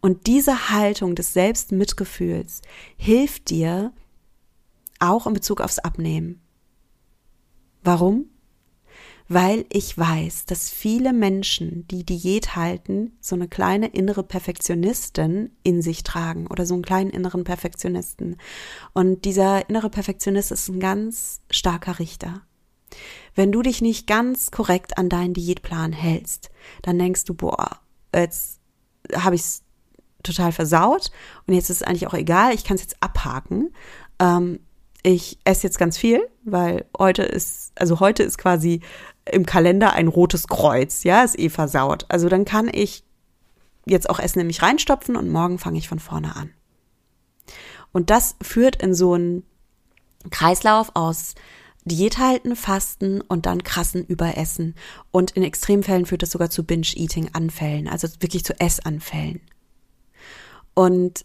Und 0.00 0.26
diese 0.26 0.70
Haltung 0.70 1.14
des 1.14 1.32
Selbstmitgefühls 1.32 2.62
hilft 2.96 3.50
dir 3.50 3.92
auch 4.98 5.26
in 5.26 5.34
Bezug 5.34 5.60
aufs 5.60 5.78
Abnehmen. 5.78 6.40
Warum? 7.82 8.26
Weil 9.32 9.64
ich 9.72 9.96
weiß, 9.96 10.46
dass 10.46 10.70
viele 10.70 11.12
Menschen, 11.12 11.86
die 11.86 12.04
Diät 12.04 12.56
halten, 12.56 13.16
so 13.20 13.36
eine 13.36 13.46
kleine 13.46 13.86
innere 13.86 14.24
Perfektionistin 14.24 15.52
in 15.62 15.82
sich 15.82 16.02
tragen 16.02 16.48
oder 16.48 16.66
so 16.66 16.74
einen 16.74 16.82
kleinen 16.82 17.10
inneren 17.10 17.44
Perfektionisten. 17.44 18.38
Und 18.92 19.24
dieser 19.24 19.70
innere 19.70 19.88
Perfektionist 19.88 20.50
ist 20.50 20.66
ein 20.68 20.80
ganz 20.80 21.42
starker 21.48 22.00
Richter. 22.00 22.42
Wenn 23.36 23.52
du 23.52 23.62
dich 23.62 23.80
nicht 23.80 24.08
ganz 24.08 24.50
korrekt 24.50 24.98
an 24.98 25.08
deinen 25.08 25.34
Diätplan 25.34 25.92
hältst, 25.92 26.50
dann 26.82 26.98
denkst 26.98 27.22
du, 27.22 27.34
boah, 27.34 27.78
jetzt 28.12 28.58
habe 29.14 29.36
ich 29.36 29.42
es 29.42 29.62
total 30.24 30.50
versaut 30.50 31.12
und 31.46 31.54
jetzt 31.54 31.70
ist 31.70 31.82
es 31.82 31.86
eigentlich 31.86 32.08
auch 32.08 32.14
egal, 32.14 32.52
ich 32.52 32.64
kann 32.64 32.74
es 32.74 32.82
jetzt 32.82 33.00
abhaken. 33.00 33.72
Ähm, 34.18 34.58
ich 35.02 35.38
esse 35.44 35.66
jetzt 35.66 35.78
ganz 35.78 35.96
viel, 35.96 36.26
weil 36.44 36.86
heute 36.98 37.22
ist, 37.22 37.72
also 37.76 38.00
heute 38.00 38.22
ist 38.22 38.38
quasi 38.38 38.80
im 39.24 39.46
Kalender 39.46 39.92
ein 39.92 40.08
rotes 40.08 40.46
Kreuz, 40.46 41.04
ja, 41.04 41.22
ist 41.22 41.38
eh 41.38 41.48
versaut. 41.48 42.06
Also 42.08 42.28
dann 42.28 42.44
kann 42.44 42.68
ich 42.72 43.04
jetzt 43.86 44.10
auch 44.10 44.18
Essen 44.18 44.40
in 44.40 44.46
mich 44.46 44.62
reinstopfen 44.62 45.16
und 45.16 45.30
morgen 45.30 45.58
fange 45.58 45.78
ich 45.78 45.88
von 45.88 45.98
vorne 45.98 46.36
an. 46.36 46.50
Und 47.92 48.10
das 48.10 48.36
führt 48.42 48.82
in 48.82 48.94
so 48.94 49.14
einen 49.14 49.44
Kreislauf 50.30 50.92
aus 50.94 51.34
Diät 51.84 52.18
halten, 52.18 52.56
Fasten 52.56 53.20
und 53.22 53.46
dann 53.46 53.64
krassen 53.64 54.04
Überessen. 54.04 54.74
Und 55.10 55.32
in 55.32 55.42
Extremfällen 55.42 56.06
führt 56.06 56.22
das 56.22 56.30
sogar 56.30 56.50
zu 56.50 56.64
Binge-Eating-Anfällen, 56.64 57.88
also 57.88 58.06
wirklich 58.20 58.44
zu 58.44 58.58
Essanfällen. 58.60 59.40
Und 60.74 61.24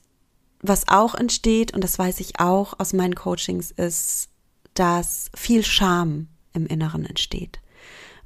was 0.67 0.87
auch 0.87 1.15
entsteht, 1.15 1.73
und 1.73 1.83
das 1.83 1.97
weiß 1.99 2.19
ich 2.19 2.39
auch 2.39 2.79
aus 2.79 2.93
meinen 2.93 3.15
Coachings, 3.15 3.71
ist, 3.71 4.29
dass 4.73 5.29
viel 5.35 5.63
Scham 5.63 6.27
im 6.53 6.65
Inneren 6.65 7.05
entsteht 7.05 7.59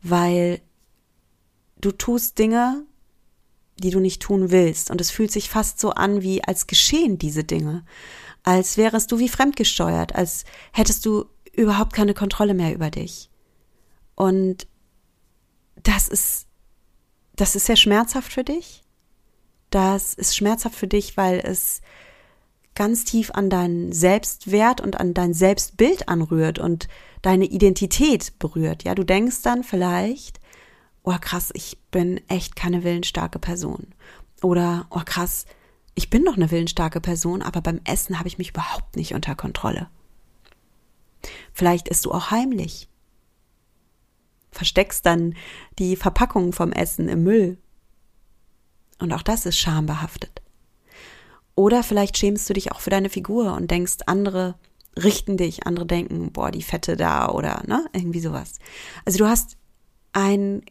weil 0.02 0.62
du 1.82 1.92
tust 1.92 2.38
Dinge, 2.40 2.84
die 3.78 3.92
du 3.92 4.00
nicht 4.00 4.22
tun 4.22 4.52
willst. 4.52 4.92
Und 4.92 5.02
es 5.02 5.12
fühlt 5.12 5.32
sich 5.32 5.50
fast 5.50 5.80
so 5.80 5.92
an, 5.92 6.22
wie 6.22 6.44
als 6.44 6.68
geschehen 6.68 7.18
diese 7.18 7.44
Dinge. 7.44 7.86
Als 8.44 8.78
wärest 8.78 9.12
du 9.12 9.20
wie 9.20 9.30
fremdgesteuert, 9.30 10.16
als 10.16 10.46
hättest 10.72 11.06
du 11.06 11.26
überhaupt 11.54 11.94
keine 11.94 12.14
Kontrolle 12.14 12.54
mehr 12.54 12.74
über 12.74 12.90
dich. 12.90 13.30
Und 14.16 14.68
das 15.84 16.08
ist, 16.10 16.48
das 17.36 17.56
ist 17.56 17.66
sehr 17.66 17.78
schmerzhaft 17.78 18.32
für 18.32 18.44
dich. 18.44 18.84
Das 19.70 20.14
ist 20.14 20.36
schmerzhaft 20.36 20.76
für 20.76 20.88
dich, 20.88 21.16
weil 21.16 21.40
es 21.40 21.82
ganz 22.80 23.04
tief 23.04 23.30
an 23.34 23.50
deinen 23.50 23.92
Selbstwert 23.92 24.80
und 24.80 25.02
an 25.02 25.14
dein 25.14 25.34
Selbstbild 25.34 26.08
anrührt 26.08 26.60
und 26.60 26.88
deine 27.22 27.44
Identität 27.44 28.40
berührt. 28.40 28.86
Ja, 28.86 28.96
du 28.96 29.04
denkst 29.04 29.42
dann 29.42 29.66
vielleicht, 29.66 30.40
oh 31.04 31.18
krass, 31.20 31.52
ich 31.54 31.78
bin 31.92 32.22
echt 32.30 32.56
keine 32.56 32.86
willensstarke 32.86 33.38
Person. 33.38 33.94
Oder, 34.42 34.88
oh 34.92 35.02
krass, 35.04 35.46
ich 35.94 36.10
bin 36.10 36.24
doch 36.24 36.38
eine 36.38 36.52
willensstarke 36.52 37.02
Person, 37.02 37.42
aber 37.42 37.60
beim 37.60 37.82
Essen 37.84 38.18
habe 38.18 38.30
ich 38.30 38.38
mich 38.38 38.52
überhaupt 38.52 38.96
nicht 38.96 39.14
unter 39.14 39.36
Kontrolle. 39.36 39.90
Vielleicht 41.52 41.90
isst 41.90 42.06
du 42.06 42.14
auch 42.14 42.32
heimlich. 42.32 42.88
Versteckst 44.52 45.06
dann 45.06 45.36
die 45.80 45.98
Verpackung 45.98 46.54
vom 46.54 46.72
Essen 46.72 47.10
im 47.10 47.24
Müll. 47.24 47.58
Und 49.00 49.12
auch 49.12 49.22
das 49.22 49.46
ist 49.46 49.60
schambehaftet. 49.60 50.42
Oder 51.60 51.84
vielleicht 51.84 52.18
schämst 52.18 52.50
du 52.50 52.54
dich 52.54 52.72
auch 52.72 52.80
für 52.80 52.90
deine 52.90 53.10
Figur 53.10 53.54
und 53.54 53.70
denkst, 53.70 53.98
andere 54.06 54.56
richten 54.96 55.36
dich, 55.36 55.68
andere 55.68 55.86
denken, 55.86 56.32
boah, 56.32 56.52
die 56.52 56.64
Fette 56.64 56.96
da 56.96 57.28
oder 57.28 57.64
ne, 57.68 57.86
irgendwie 57.92 58.22
sowas. 58.22 58.60
Also 59.04 59.18
du 59.18 59.28
hast 59.28 59.58
einen 60.14 60.64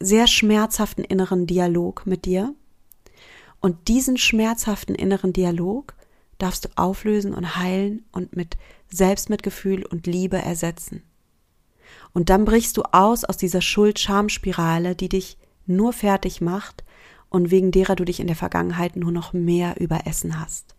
sehr 0.00 0.26
schmerzhaften 0.26 1.04
inneren 1.04 1.46
Dialog 1.46 2.06
mit 2.06 2.24
dir 2.24 2.52
und 3.60 3.86
diesen 3.86 4.16
schmerzhaften 4.16 4.96
inneren 4.96 5.32
Dialog 5.32 5.94
darfst 6.38 6.64
du 6.64 6.70
auflösen 6.74 7.32
und 7.32 7.54
heilen 7.54 8.04
und 8.10 8.34
mit 8.34 8.56
Selbstmitgefühl 8.92 9.86
und 9.86 10.08
Liebe 10.08 10.38
ersetzen. 10.38 11.04
Und 12.12 12.30
dann 12.30 12.44
brichst 12.44 12.76
du 12.76 12.82
aus 12.82 13.22
aus 13.22 13.36
dieser 13.36 13.62
Schuld-Scham-Spirale, 13.62 14.96
die 14.96 15.08
dich 15.08 15.38
nur 15.66 15.92
fertig 15.92 16.40
macht 16.40 16.82
und 17.30 17.50
wegen 17.50 17.70
derer 17.70 17.96
du 17.96 18.04
dich 18.04 18.20
in 18.20 18.26
der 18.26 18.36
Vergangenheit 18.36 18.96
nur 18.96 19.12
noch 19.12 19.32
mehr 19.32 19.80
überessen 19.80 20.38
hast. 20.38 20.74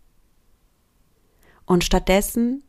Und 1.64 1.82
stattdessen 1.82 2.62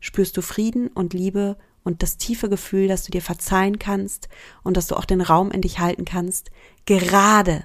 spürst 0.00 0.36
du 0.36 0.42
Frieden 0.42 0.88
und 0.88 1.14
Liebe 1.14 1.56
und 1.84 2.02
das 2.02 2.16
tiefe 2.16 2.48
Gefühl, 2.48 2.88
dass 2.88 3.04
du 3.04 3.12
dir 3.12 3.22
verzeihen 3.22 3.78
kannst 3.78 4.28
und 4.62 4.76
dass 4.76 4.88
du 4.88 4.96
auch 4.96 5.04
den 5.04 5.20
Raum 5.20 5.50
in 5.50 5.62
dich 5.62 5.78
halten 5.78 6.04
kannst, 6.04 6.50
gerade 6.84 7.64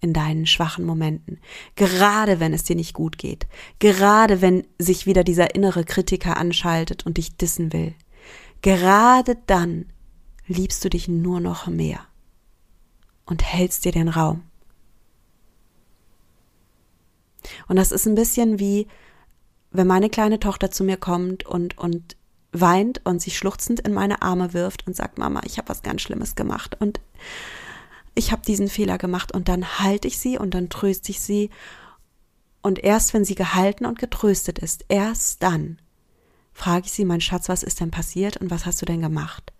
in 0.00 0.12
deinen 0.12 0.46
schwachen 0.46 0.84
Momenten, 0.84 1.38
gerade 1.76 2.40
wenn 2.40 2.52
es 2.52 2.64
dir 2.64 2.74
nicht 2.74 2.92
gut 2.92 3.18
geht, 3.18 3.46
gerade 3.78 4.40
wenn 4.40 4.66
sich 4.78 5.06
wieder 5.06 5.22
dieser 5.22 5.54
innere 5.54 5.84
Kritiker 5.84 6.36
anschaltet 6.36 7.06
und 7.06 7.18
dich 7.18 7.36
dissen 7.36 7.72
will. 7.72 7.94
Gerade 8.62 9.36
dann 9.46 9.86
liebst 10.46 10.84
du 10.84 10.90
dich 10.90 11.06
nur 11.06 11.38
noch 11.38 11.68
mehr 11.68 12.00
und 13.26 13.44
hältst 13.44 13.84
dir 13.84 13.92
den 13.92 14.08
Raum. 14.08 14.42
Und 17.68 17.76
das 17.76 17.92
ist 17.92 18.06
ein 18.06 18.14
bisschen 18.14 18.58
wie, 18.58 18.86
wenn 19.70 19.86
meine 19.86 20.10
kleine 20.10 20.40
Tochter 20.40 20.70
zu 20.70 20.84
mir 20.84 20.96
kommt 20.96 21.44
und, 21.44 21.78
und 21.78 22.16
weint 22.52 23.00
und 23.04 23.22
sich 23.22 23.36
schluchzend 23.36 23.80
in 23.80 23.94
meine 23.94 24.22
Arme 24.22 24.52
wirft 24.52 24.86
und 24.86 24.94
sagt, 24.94 25.18
Mama, 25.18 25.40
ich 25.44 25.58
habe 25.58 25.68
was 25.68 25.82
ganz 25.82 26.02
Schlimmes 26.02 26.34
gemacht 26.34 26.76
und 26.80 27.00
ich 28.14 28.30
habe 28.30 28.42
diesen 28.42 28.68
Fehler 28.68 28.98
gemacht 28.98 29.32
und 29.32 29.48
dann 29.48 29.78
halte 29.78 30.06
ich 30.06 30.18
sie 30.18 30.38
und 30.38 30.52
dann 30.52 30.68
tröste 30.68 31.10
ich 31.10 31.20
sie 31.20 31.48
und 32.60 32.78
erst 32.84 33.14
wenn 33.14 33.24
sie 33.24 33.34
gehalten 33.34 33.86
und 33.86 33.98
getröstet 33.98 34.58
ist, 34.58 34.84
erst 34.88 35.42
dann 35.42 35.78
frage 36.52 36.86
ich 36.86 36.92
sie, 36.92 37.04
mein 37.04 37.20
Schatz, 37.20 37.48
was 37.48 37.62
ist 37.62 37.80
denn 37.80 37.90
passiert 37.90 38.36
und 38.36 38.50
was 38.50 38.66
hast 38.66 38.82
du 38.82 38.86
denn 38.86 39.00
gemacht? 39.00 39.52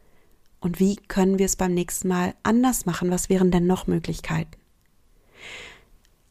Und 0.61 0.79
wie 0.79 0.97
können 0.97 1.39
wir 1.39 1.47
es 1.47 1.57
beim 1.57 1.75
nächsten 1.75 2.09
Mal 2.09 2.35
anders 2.45 2.87
machen? 2.87 3.11
Was 3.11 3.29
wären 3.29 3.51
denn 3.51 3.67
noch 3.67 3.87
Möglichkeiten? 3.87 4.53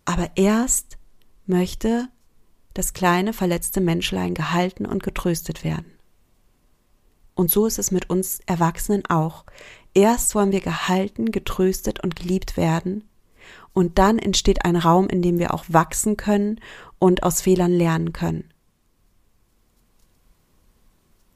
Aber 0.05 0.31
erst 0.35 0.97
möchte 1.51 2.09
das 2.73 2.93
kleine 2.93 3.33
verletzte 3.33 3.81
Menschlein 3.81 4.33
gehalten 4.33 4.87
und 4.87 5.03
getröstet 5.03 5.63
werden. 5.63 5.93
Und 7.35 7.51
so 7.51 7.67
ist 7.67 7.77
es 7.77 7.91
mit 7.91 8.09
uns 8.09 8.39
Erwachsenen 8.47 9.05
auch. 9.05 9.45
Erst 9.93 10.33
wollen 10.33 10.51
wir 10.51 10.61
gehalten, 10.61 11.31
getröstet 11.31 12.03
und 12.03 12.15
geliebt 12.15 12.57
werden, 12.57 13.07
und 13.73 13.99
dann 13.99 14.19
entsteht 14.19 14.65
ein 14.65 14.75
Raum, 14.75 15.07
in 15.07 15.21
dem 15.21 15.39
wir 15.39 15.53
auch 15.53 15.65
wachsen 15.67 16.17
können 16.17 16.59
und 16.99 17.23
aus 17.23 17.41
Fehlern 17.41 17.71
lernen 17.71 18.11
können. 18.13 18.49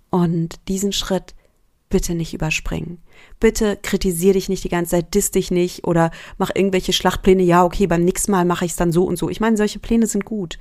Und 0.09 0.67
diesen 0.67 0.91
Schritt 0.91 1.33
bitte 1.89 2.13
nicht 2.15 2.33
überspringen. 2.33 3.01
Bitte 3.39 3.77
kritisier 3.81 4.33
dich 4.33 4.49
nicht 4.49 4.63
die 4.63 4.69
ganze 4.69 4.91
Zeit, 4.91 5.13
diss 5.13 5.31
dich 5.31 5.51
nicht 5.51 5.83
oder 5.85 6.11
mach 6.37 6.51
irgendwelche 6.53 6.93
Schlachtpläne. 6.93 7.43
Ja, 7.43 7.63
okay, 7.63 7.87
beim 7.87 8.03
nächsten 8.03 8.31
Mal 8.31 8.45
mache 8.45 8.65
ich 8.65 8.71
es 8.71 8.77
dann 8.77 8.91
so 8.91 9.03
und 9.05 9.17
so. 9.17 9.29
Ich 9.29 9.39
meine, 9.39 9.57
solche 9.57 9.79
Pläne 9.79 10.07
sind 10.07 10.25
gut. 10.25 10.57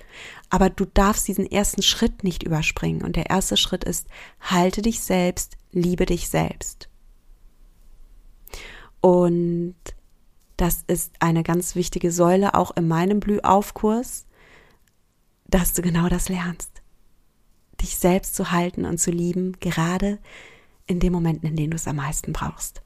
Aber 0.50 0.70
du 0.70 0.84
darfst 0.84 1.28
diesen 1.28 1.50
ersten 1.50 1.82
Schritt 1.82 2.24
nicht 2.24 2.42
überspringen. 2.42 3.02
Und 3.02 3.16
der 3.16 3.30
erste 3.30 3.56
Schritt 3.56 3.84
ist, 3.84 4.06
halte 4.40 4.82
dich 4.82 5.00
selbst, 5.00 5.56
liebe 5.72 6.06
dich 6.06 6.28
selbst. 6.28 6.88
Und 9.00 9.74
das 10.56 10.84
ist 10.86 11.12
eine 11.20 11.42
ganz 11.42 11.74
wichtige 11.74 12.10
Säule 12.10 12.54
auch 12.54 12.76
in 12.76 12.88
meinem 12.88 13.20
Blühaufkurs, 13.20 14.26
dass 15.46 15.74
du 15.74 15.82
genau 15.82 16.08
das 16.08 16.28
lernst. 16.28 16.82
Dich 17.80 17.96
selbst 17.96 18.34
zu 18.34 18.50
halten 18.50 18.84
und 18.84 18.98
zu 18.98 19.10
lieben, 19.10 19.58
gerade 19.60 20.18
in 20.86 21.00
den 21.00 21.12
Momenten, 21.12 21.48
in 21.48 21.56
denen 21.56 21.70
du 21.70 21.76
es 21.76 21.88
am 21.88 21.96
meisten 21.96 22.32
brauchst. 22.32 22.82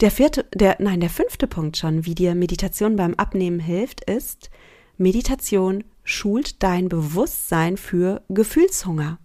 Der 0.00 0.10
vierte, 0.10 0.44
der, 0.54 0.76
nein, 0.78 1.00
der 1.00 1.08
fünfte 1.08 1.46
Punkt 1.46 1.78
schon, 1.78 2.04
wie 2.04 2.14
dir 2.14 2.34
Meditation 2.34 2.96
beim 2.96 3.14
Abnehmen 3.14 3.60
hilft, 3.60 4.04
ist, 4.04 4.50
Meditation 4.98 5.84
schult 6.04 6.62
dein 6.62 6.88
Bewusstsein 6.88 7.76
für 7.76 8.22
Gefühlshunger. 8.28 9.18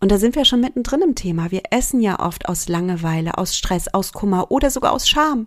Und 0.00 0.10
da 0.10 0.18
sind 0.18 0.34
wir 0.34 0.44
schon 0.44 0.60
mittendrin 0.60 1.02
im 1.02 1.14
Thema. 1.14 1.50
Wir 1.50 1.62
essen 1.70 2.00
ja 2.00 2.18
oft 2.18 2.48
aus 2.48 2.68
Langeweile, 2.68 3.38
aus 3.38 3.56
Stress, 3.56 3.88
aus 3.88 4.12
Kummer 4.12 4.50
oder 4.50 4.70
sogar 4.70 4.92
aus 4.92 5.08
Scham. 5.08 5.46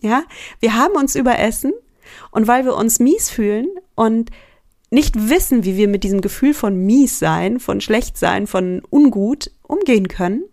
Ja, 0.00 0.24
wir 0.60 0.74
haben 0.74 0.94
uns 0.94 1.16
überessen 1.16 1.72
und 2.30 2.46
weil 2.46 2.64
wir 2.64 2.76
uns 2.76 3.00
mies 3.00 3.30
fühlen 3.30 3.68
und 3.94 4.30
nicht 4.92 5.30
wissen, 5.30 5.64
wie 5.64 5.76
wir 5.76 5.88
mit 5.88 6.04
diesem 6.04 6.20
Gefühl 6.20 6.52
von 6.52 6.76
mies 6.76 7.18
sein, 7.18 7.60
von 7.60 7.80
schlecht 7.80 8.18
sein, 8.18 8.46
von 8.46 8.82
ungut 8.90 9.50
umgehen 9.62 10.06
können, 10.06 10.44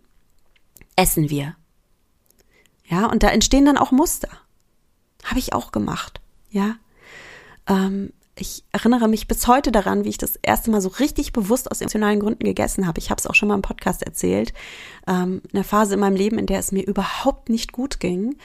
essen 0.95 1.29
wir. 1.29 1.55
Ja, 2.85 3.05
und 3.07 3.21
da 3.21 3.29
entstehen 3.29 3.65
dann 3.65 3.77
auch 3.77 3.91
Muster. 3.91 4.29
Habe 5.25 5.39
ich 5.39 5.53
auch 5.53 5.71
gemacht. 5.71 6.21
Ja. 6.49 6.77
Ähm, 7.67 8.13
ich 8.35 8.63
erinnere 8.71 9.09
mich 9.09 9.27
bis 9.27 9.45
heute 9.47 9.73
daran, 9.73 10.05
wie 10.05 10.09
ich 10.09 10.17
das 10.17 10.37
erste 10.41 10.71
Mal 10.71 10.79
so 10.79 10.87
richtig 10.87 11.33
bewusst 11.33 11.69
aus 11.69 11.81
emotionalen 11.81 12.21
Gründen 12.21 12.45
gegessen 12.45 12.87
habe. 12.87 12.99
Ich 12.99 13.09
habe 13.09 13.19
es 13.19 13.27
auch 13.27 13.35
schon 13.35 13.49
mal 13.49 13.55
im 13.55 13.61
Podcast 13.61 14.03
erzählt. 14.03 14.53
Ähm, 15.05 15.41
eine 15.53 15.65
Phase 15.65 15.95
in 15.95 15.99
meinem 15.99 16.15
Leben, 16.15 16.39
in 16.39 16.45
der 16.45 16.59
es 16.59 16.71
mir 16.71 16.87
überhaupt 16.87 17.49
nicht 17.49 17.73
gut 17.73 17.99
ging 17.99 18.37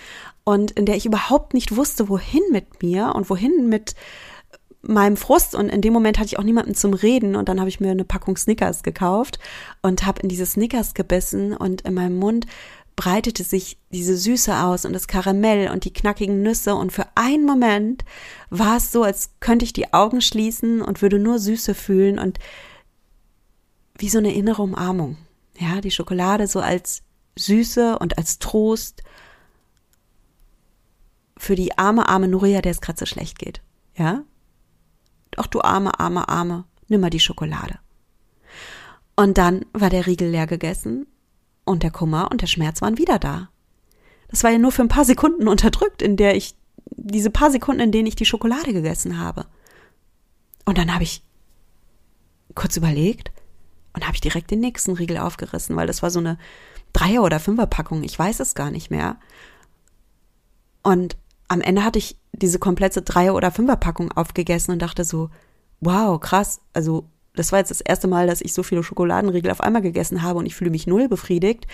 und 0.42 0.72
in 0.72 0.86
der 0.86 0.96
ich 0.96 1.06
überhaupt 1.06 1.54
nicht 1.54 1.76
wusste, 1.76 2.08
wohin 2.08 2.42
mit 2.50 2.82
mir 2.82 3.12
und 3.14 3.30
wohin 3.30 3.68
mit 3.68 3.94
meinem 4.86 5.16
Frust 5.16 5.54
und 5.54 5.68
in 5.68 5.80
dem 5.80 5.92
Moment 5.92 6.18
hatte 6.18 6.26
ich 6.26 6.38
auch 6.38 6.44
niemanden 6.44 6.74
zum 6.74 6.94
Reden 6.94 7.36
und 7.36 7.48
dann 7.48 7.60
habe 7.60 7.68
ich 7.68 7.80
mir 7.80 7.90
eine 7.90 8.04
Packung 8.04 8.36
Snickers 8.36 8.82
gekauft 8.82 9.38
und 9.82 10.06
habe 10.06 10.22
in 10.22 10.28
diese 10.28 10.46
Snickers 10.46 10.94
gebissen 10.94 11.54
und 11.54 11.82
in 11.82 11.94
meinem 11.94 12.18
Mund 12.18 12.46
breitete 12.96 13.42
sich 13.42 13.78
diese 13.90 14.16
Süße 14.16 14.56
aus 14.56 14.84
und 14.84 14.92
das 14.92 15.08
Karamell 15.08 15.70
und 15.70 15.84
die 15.84 15.92
knackigen 15.92 16.42
Nüsse 16.42 16.74
und 16.74 16.92
für 16.92 17.06
einen 17.14 17.44
Moment 17.44 18.04
war 18.50 18.76
es 18.76 18.92
so, 18.92 19.02
als 19.02 19.30
könnte 19.40 19.64
ich 19.64 19.72
die 19.72 19.92
Augen 19.92 20.20
schließen 20.20 20.80
und 20.80 21.02
würde 21.02 21.18
nur 21.18 21.38
Süße 21.38 21.74
fühlen 21.74 22.18
und 22.18 22.38
wie 23.98 24.08
so 24.08 24.18
eine 24.18 24.34
innere 24.34 24.62
Umarmung. 24.62 25.16
Ja, 25.58 25.80
die 25.80 25.90
Schokolade 25.90 26.46
so 26.46 26.60
als 26.60 27.02
Süße 27.36 27.98
und 27.98 28.18
als 28.18 28.38
Trost 28.38 29.02
für 31.36 31.56
die 31.56 31.76
arme, 31.78 32.08
arme 32.08 32.28
Nuria, 32.28 32.60
der 32.60 32.72
es 32.72 32.80
gerade 32.80 32.98
so 32.98 33.06
schlecht 33.06 33.38
geht. 33.38 33.60
Ja? 33.96 34.22
Doch 35.36 35.46
du 35.46 35.60
arme, 35.60 35.98
arme, 35.98 36.28
arme, 36.28 36.64
nimm 36.88 37.00
mal 37.00 37.10
die 37.10 37.20
Schokolade. 37.20 37.78
Und 39.16 39.38
dann 39.38 39.64
war 39.72 39.90
der 39.90 40.06
Riegel 40.06 40.28
leer 40.28 40.46
gegessen 40.46 41.06
und 41.64 41.82
der 41.82 41.90
Kummer 41.90 42.30
und 42.30 42.42
der 42.42 42.46
Schmerz 42.46 42.82
waren 42.82 42.98
wieder 42.98 43.18
da. 43.18 43.48
Das 44.28 44.42
war 44.42 44.50
ja 44.50 44.58
nur 44.58 44.72
für 44.72 44.82
ein 44.82 44.88
paar 44.88 45.04
Sekunden 45.04 45.46
unterdrückt, 45.46 46.02
in 46.02 46.16
der 46.16 46.36
ich, 46.36 46.56
diese 46.86 47.30
paar 47.30 47.50
Sekunden, 47.50 47.80
in 47.80 47.92
denen 47.92 48.06
ich 48.06 48.16
die 48.16 48.24
Schokolade 48.24 48.72
gegessen 48.72 49.18
habe. 49.18 49.46
Und 50.64 50.78
dann 50.78 50.92
habe 50.92 51.04
ich 51.04 51.22
kurz 52.54 52.76
überlegt 52.76 53.30
und 53.92 54.04
habe 54.04 54.14
ich 54.14 54.20
direkt 54.20 54.50
den 54.50 54.60
nächsten 54.60 54.92
Riegel 54.92 55.18
aufgerissen, 55.18 55.76
weil 55.76 55.86
das 55.86 56.02
war 56.02 56.10
so 56.10 56.18
eine 56.18 56.38
Dreier- 56.92 57.22
oder 57.22 57.40
Fünferpackung, 57.40 58.02
ich 58.02 58.18
weiß 58.18 58.40
es 58.40 58.54
gar 58.54 58.70
nicht 58.70 58.90
mehr. 58.90 59.16
Und 60.82 61.16
am 61.48 61.60
Ende 61.60 61.84
hatte 61.84 61.98
ich 61.98 62.16
diese 62.32 62.58
komplette 62.58 63.02
Dreier- 63.02 63.34
oder 63.34 63.50
Fünferpackung 63.50 64.12
aufgegessen 64.12 64.72
und 64.72 64.82
dachte 64.82 65.04
so, 65.04 65.30
wow, 65.80 66.18
krass, 66.18 66.60
also 66.72 67.04
das 67.34 67.52
war 67.52 67.58
jetzt 67.58 67.70
das 67.70 67.80
erste 67.80 68.08
Mal, 68.08 68.26
dass 68.26 68.40
ich 68.40 68.52
so 68.52 68.62
viele 68.62 68.82
Schokoladenriegel 68.82 69.50
auf 69.50 69.60
einmal 69.60 69.82
gegessen 69.82 70.22
habe 70.22 70.38
und 70.38 70.46
ich 70.46 70.54
fühle 70.54 70.70
mich 70.70 70.86
null 70.86 71.08
befriedigt. 71.08 71.66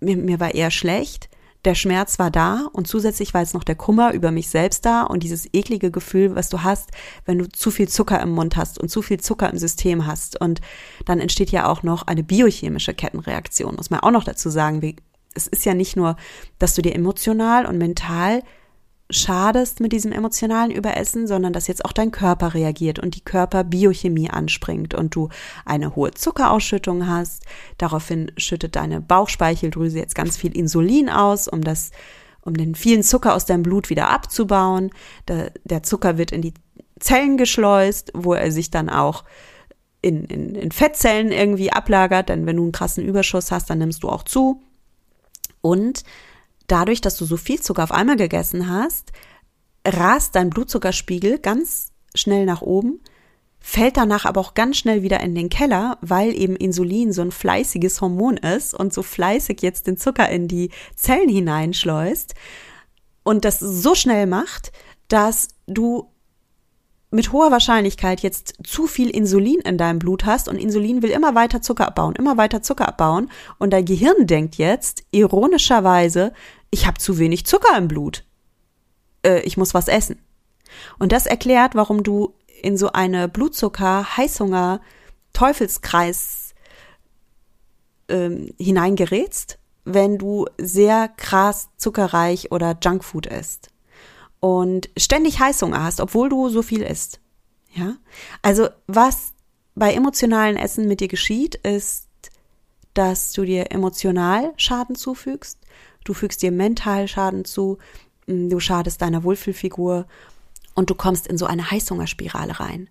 Mir, 0.00 0.16
mir 0.16 0.40
war 0.40 0.54
eher 0.54 0.70
schlecht. 0.70 1.30
Der 1.64 1.74
Schmerz 1.74 2.18
war 2.18 2.30
da 2.30 2.68
und 2.72 2.86
zusätzlich 2.86 3.32
war 3.32 3.40
jetzt 3.40 3.54
noch 3.54 3.64
der 3.64 3.74
Kummer 3.74 4.12
über 4.12 4.30
mich 4.30 4.50
selbst 4.50 4.84
da 4.84 5.02
und 5.04 5.22
dieses 5.22 5.48
eklige 5.54 5.90
Gefühl, 5.90 6.34
was 6.34 6.50
du 6.50 6.62
hast, 6.62 6.90
wenn 7.24 7.38
du 7.38 7.48
zu 7.48 7.70
viel 7.70 7.88
Zucker 7.88 8.20
im 8.20 8.32
Mund 8.32 8.56
hast 8.56 8.78
und 8.78 8.90
zu 8.90 9.00
viel 9.00 9.18
Zucker 9.18 9.48
im 9.50 9.56
System 9.56 10.06
hast. 10.06 10.38
Und 10.38 10.60
dann 11.06 11.20
entsteht 11.20 11.50
ja 11.50 11.66
auch 11.66 11.82
noch 11.82 12.06
eine 12.06 12.22
biochemische 12.22 12.92
Kettenreaktion, 12.92 13.76
muss 13.76 13.88
man 13.88 14.00
auch 14.00 14.10
noch 14.10 14.24
dazu 14.24 14.50
sagen. 14.50 14.96
Es 15.32 15.46
ist 15.46 15.64
ja 15.64 15.72
nicht 15.72 15.96
nur, 15.96 16.16
dass 16.58 16.74
du 16.74 16.82
dir 16.82 16.94
emotional 16.94 17.64
und 17.64 17.78
mental 17.78 18.42
schadest 19.10 19.80
mit 19.80 19.92
diesem 19.92 20.12
emotionalen 20.12 20.70
Überessen, 20.70 21.26
sondern 21.26 21.52
dass 21.52 21.66
jetzt 21.66 21.84
auch 21.84 21.92
dein 21.92 22.10
Körper 22.10 22.54
reagiert 22.54 22.98
und 22.98 23.14
die 23.14 23.24
Körperbiochemie 23.24 24.30
anspringt 24.30 24.94
und 24.94 25.14
du 25.14 25.28
eine 25.64 25.94
hohe 25.94 26.12
Zuckerausschüttung 26.12 27.06
hast. 27.06 27.44
Daraufhin 27.76 28.32
schüttet 28.36 28.76
deine 28.76 29.00
Bauchspeicheldrüse 29.00 29.98
jetzt 29.98 30.14
ganz 30.14 30.36
viel 30.36 30.56
Insulin 30.56 31.10
aus, 31.10 31.48
um 31.48 31.62
das 31.62 31.90
um 32.40 32.54
den 32.54 32.74
vielen 32.74 33.02
Zucker 33.02 33.34
aus 33.34 33.46
deinem 33.46 33.62
Blut 33.62 33.88
wieder 33.88 34.10
abzubauen. 34.10 34.90
Der, 35.28 35.52
der 35.64 35.82
Zucker 35.82 36.18
wird 36.18 36.30
in 36.30 36.42
die 36.42 36.52
Zellen 37.00 37.36
geschleust, 37.36 38.12
wo 38.14 38.34
er 38.34 38.52
sich 38.52 38.70
dann 38.70 38.90
auch 38.90 39.24
in, 40.02 40.24
in, 40.24 40.54
in 40.54 40.70
Fettzellen 40.70 41.32
irgendwie 41.32 41.72
ablagert, 41.72 42.28
denn 42.28 42.44
wenn 42.44 42.56
du 42.56 42.62
einen 42.62 42.72
krassen 42.72 43.04
Überschuss 43.04 43.50
hast, 43.50 43.70
dann 43.70 43.78
nimmst 43.78 44.02
du 44.02 44.10
auch 44.10 44.22
zu. 44.22 44.62
Und 45.62 46.04
dadurch, 46.66 47.00
dass 47.00 47.16
du 47.16 47.24
so 47.24 47.36
viel 47.36 47.60
Zucker 47.60 47.84
auf 47.84 47.92
einmal 47.92 48.16
gegessen 48.16 48.68
hast, 48.68 49.12
rast 49.86 50.34
dein 50.34 50.50
Blutzuckerspiegel 50.50 51.38
ganz 51.38 51.92
schnell 52.14 52.46
nach 52.46 52.62
oben, 52.62 53.00
fällt 53.60 53.96
danach 53.96 54.24
aber 54.24 54.40
auch 54.40 54.54
ganz 54.54 54.76
schnell 54.76 55.02
wieder 55.02 55.20
in 55.20 55.34
den 55.34 55.48
Keller, 55.48 55.98
weil 56.00 56.34
eben 56.34 56.56
Insulin 56.56 57.12
so 57.12 57.22
ein 57.22 57.32
fleißiges 57.32 58.00
Hormon 58.00 58.36
ist 58.36 58.74
und 58.74 58.92
so 58.92 59.02
fleißig 59.02 59.62
jetzt 59.62 59.86
den 59.86 59.96
Zucker 59.96 60.28
in 60.28 60.48
die 60.48 60.70
Zellen 60.96 61.28
hineinschleust 61.28 62.34
und 63.22 63.44
das 63.44 63.58
so 63.58 63.94
schnell 63.94 64.26
macht, 64.26 64.72
dass 65.08 65.48
du 65.66 66.10
mit 67.14 67.30
hoher 67.32 67.52
Wahrscheinlichkeit 67.52 68.20
jetzt 68.20 68.56
zu 68.64 68.88
viel 68.88 69.08
Insulin 69.08 69.60
in 69.60 69.78
deinem 69.78 70.00
Blut 70.00 70.26
hast 70.26 70.48
und 70.48 70.58
Insulin 70.58 71.00
will 71.00 71.10
immer 71.10 71.34
weiter 71.36 71.62
Zucker 71.62 71.86
abbauen, 71.86 72.16
immer 72.16 72.36
weiter 72.36 72.60
Zucker 72.60 72.88
abbauen 72.88 73.30
und 73.58 73.72
dein 73.72 73.84
Gehirn 73.84 74.26
denkt 74.26 74.56
jetzt 74.56 75.04
ironischerweise, 75.12 76.32
ich 76.70 76.86
habe 76.86 76.98
zu 76.98 77.18
wenig 77.18 77.46
Zucker 77.46 77.78
im 77.78 77.86
Blut. 77.86 78.24
Äh, 79.24 79.40
ich 79.42 79.56
muss 79.56 79.74
was 79.74 79.86
essen. 79.86 80.18
Und 80.98 81.12
das 81.12 81.26
erklärt, 81.26 81.76
warum 81.76 82.02
du 82.02 82.34
in 82.62 82.76
so 82.76 82.90
eine 82.90 83.28
Blutzucker, 83.28 84.16
Heißhunger, 84.16 84.80
Teufelskreis 85.32 86.54
ähm, 88.08 88.52
hineingerätst, 88.58 89.58
wenn 89.84 90.18
du 90.18 90.46
sehr 90.58 91.08
krass 91.08 91.68
zuckerreich 91.76 92.50
oder 92.50 92.76
Junkfood 92.82 93.26
isst 93.26 93.73
und 94.44 94.90
ständig 94.98 95.40
Heißhunger 95.40 95.82
hast, 95.82 96.02
obwohl 96.02 96.28
du 96.28 96.50
so 96.50 96.60
viel 96.60 96.82
isst. 96.82 97.18
Ja? 97.72 97.96
Also, 98.42 98.68
was 98.86 99.32
bei 99.74 99.94
emotionalen 99.94 100.58
Essen 100.58 100.86
mit 100.86 101.00
dir 101.00 101.08
geschieht, 101.08 101.54
ist, 101.54 102.08
dass 102.92 103.32
du 103.32 103.46
dir 103.46 103.72
emotional 103.72 104.52
Schaden 104.58 104.96
zufügst, 104.96 105.60
du 106.04 106.12
fügst 106.12 106.42
dir 106.42 106.52
mental 106.52 107.08
Schaden 107.08 107.46
zu, 107.46 107.78
mm, 108.26 108.50
du 108.50 108.60
schadest 108.60 109.00
deiner 109.00 109.24
Wohlfühlfigur 109.24 110.06
und 110.74 110.90
du 110.90 110.94
kommst 110.94 111.26
in 111.26 111.38
so 111.38 111.46
eine 111.46 111.70
Heißhungerspirale 111.70 112.60
rein. 112.60 112.90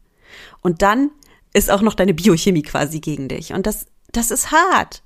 Und 0.61 0.81
dann 0.81 1.11
ist 1.53 1.69
auch 1.69 1.81
noch 1.81 1.93
deine 1.93 2.15
Biochemie 2.15 2.63
quasi 2.63 2.99
gegen 2.99 3.27
dich. 3.27 3.53
Und 3.53 3.67
das, 3.67 3.85
das 4.11 4.31
ist 4.31 4.51
hart. 4.51 5.03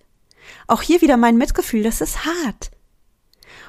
Auch 0.68 0.82
hier 0.82 1.02
wieder 1.02 1.18
mein 1.18 1.36
Mitgefühl, 1.36 1.84
das 1.84 2.00
ist 2.00 2.24
hart. 2.24 2.72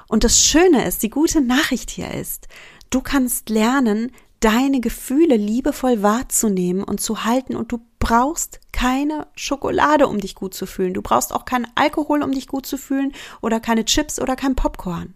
Und 0.09 0.25
das 0.25 0.43
Schöne 0.43 0.87
ist, 0.87 1.03
die 1.03 1.11
gute 1.11 1.41
Nachricht 1.41 1.91
hier 1.91 2.13
ist, 2.13 2.49
du 2.91 3.01
kannst 3.03 3.51
lernen, 3.51 4.11
deine 4.41 4.81
Gefühle 4.81 5.37
liebevoll 5.37 6.03
wahrzunehmen 6.03 6.83
und 6.83 7.01
zu 7.01 7.25
halten 7.25 7.57
und 7.57 7.73
du 7.73 7.81
brauchst 7.99 8.61
keine 8.73 9.27
Schokolade, 9.35 10.07
um 10.07 10.21
dich 10.21 10.35
gut 10.35 10.55
zu 10.55 10.65
fühlen. 10.65 10.95
Du 10.95 11.03
brauchst 11.03 11.35
auch 11.35 11.45
keinen 11.45 11.67
Alkohol, 11.75 12.23
um 12.23 12.33
dich 12.33 12.47
gut 12.47 12.65
zu 12.65 12.79
fühlen 12.79 13.13
oder 13.41 13.61
keine 13.61 13.85
Chips 13.85 14.21
oder 14.21 14.37
kein 14.37 14.55
Popcorn. 14.55 15.15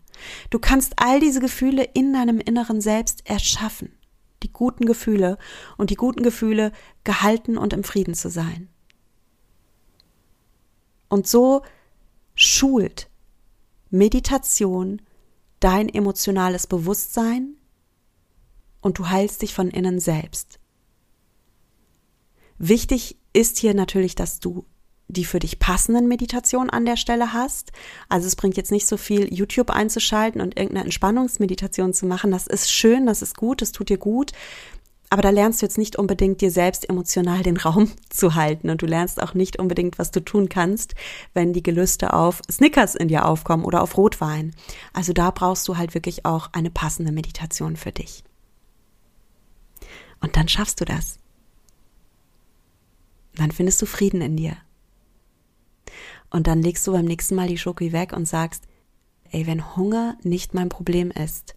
Du 0.51 0.59
kannst 0.59 0.95
all 0.97 1.21
diese 1.21 1.41
Gefühle 1.41 1.85
in 1.95 2.13
deinem 2.13 2.41
inneren 2.41 2.81
Selbst 2.81 3.29
erschaffen. 3.29 3.97
Die 4.43 4.53
guten 4.53 4.87
Gefühle 4.87 5.39
und 5.77 5.91
die 5.91 5.95
guten 5.95 6.25
Gefühle 6.25 6.73
gehalten 7.05 7.57
und 7.57 7.73
im 7.73 7.85
Frieden 7.85 8.15
zu 8.15 8.29
sein. 8.29 8.69
Und 11.09 11.29
so 11.29 11.63
schult 12.35 13.09
Meditation 13.93 15.03
dein 15.61 15.89
emotionales 15.89 16.67
Bewusstsein 16.67 17.55
und 18.81 18.99
du 18.99 19.11
heilst 19.11 19.43
dich 19.43 19.55
von 19.55 19.71
innen 19.71 20.01
selbst. 20.01 20.59
Wichtig 22.59 23.19
ist 23.35 23.59
hier 23.59 23.75
natürlich, 23.75 24.15
dass 24.15 24.41
du 24.41 24.65
die 25.09 25.27
für 25.27 25.41
dich 25.41 25.59
passenden 25.59 26.09
Meditationen 26.09 26.71
an 26.71 26.87
der 26.87 26.97
Stelle 26.97 27.35
hast. 27.35 27.71
Also 28.09 28.27
es 28.27 28.35
bringt 28.35 28.57
jetzt 28.57 28.73
nicht 28.73 28.87
so 28.87 28.97
viel, 28.97 29.33
YouTube 29.33 29.71
einzuschalten 29.71 30.41
und 30.41 30.57
irgendeine 30.57 30.85
Entspannungsmeditation 30.85 31.93
zu 31.93 32.07
machen. 32.07 32.31
Das 32.31 32.47
ist 32.47 32.73
schön, 32.73 33.05
das 33.05 33.21
ist 33.21 33.37
gut, 33.37 33.61
das 33.61 33.73
tut 33.73 33.91
dir 33.91 33.99
gut. 33.99 34.33
Aber 35.13 35.21
da 35.21 35.29
lernst 35.29 35.61
du 35.61 35.67
jetzt 35.67 35.77
nicht 35.77 35.97
unbedingt 35.97 36.41
dir 36.41 36.51
selbst 36.51 36.89
emotional 36.89 37.43
den 37.43 37.59
Raum 37.59 37.93
zu 38.09 38.35
halten 38.35 38.71
und 38.71 38.81
du 38.81 38.87
lernst 38.87 39.23
auch 39.23 39.35
nicht 39.35 39.59
unbedingt, 39.59 39.99
was 39.99 40.11
du 40.11 40.25
tun 40.25 40.49
kannst, 40.49 40.95
wenn 41.35 41.53
die 41.53 41.63
Gelüste 41.63 42.15
auf 42.15 42.41
Snickers 42.51 42.95
in 42.95 43.09
dir 43.09 43.27
aufkommen 43.27 43.67
oder 43.67 43.83
auf 43.83 43.99
Rotwein. 43.99 44.55
Also 44.95 45.13
da 45.13 45.31
brauchst 45.31 45.69
du 45.69 45.77
halt 45.77 45.93
wirklich 45.93 46.25
auch 46.25 46.49
eine 46.55 46.71
passende 46.71 47.13
Meditation 47.13 47.77
für 47.77 47.93
dich. 47.93 48.25
Und 50.23 50.39
dann 50.39 50.49
schaffst 50.49 50.81
du 50.81 50.87
das. 50.87 51.19
Dann 53.35 53.53
findest 53.53 53.83
du 53.83 53.85
Frieden 53.85 54.23
in 54.23 54.39
dir. 54.39 54.57
Und 56.31 56.47
dann 56.47 56.63
legst 56.63 56.87
du 56.87 56.93
beim 56.93 57.05
nächsten 57.05 57.35
Mal 57.35 57.49
die 57.49 57.59
Schoki 57.59 57.93
weg 57.93 58.15
und 58.15 58.27
sagst, 58.27 58.65
ey, 59.31 59.47
wenn 59.47 59.77
Hunger 59.77 60.17
nicht 60.23 60.55
mein 60.55 60.71
Problem 60.71 61.11
ist, 61.11 61.55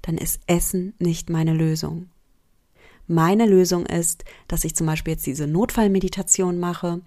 dann 0.00 0.16
ist 0.16 0.40
Essen 0.46 0.94
nicht 0.98 1.28
meine 1.28 1.52
Lösung. 1.52 2.08
Meine 3.10 3.44
Lösung 3.44 3.86
ist, 3.86 4.22
dass 4.46 4.62
ich 4.62 4.76
zum 4.76 4.86
Beispiel 4.86 5.14
jetzt 5.14 5.26
diese 5.26 5.48
Notfallmeditation 5.48 6.60
mache 6.60 7.00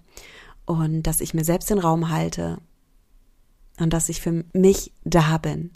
und 0.66 1.02
dass 1.04 1.22
ich 1.22 1.32
mir 1.32 1.44
selbst 1.44 1.70
den 1.70 1.78
Raum 1.78 2.10
halte 2.10 2.58
und 3.78 3.94
dass 3.94 4.10
ich 4.10 4.20
für 4.20 4.44
mich 4.52 4.92
da 5.04 5.38
bin. 5.38 5.70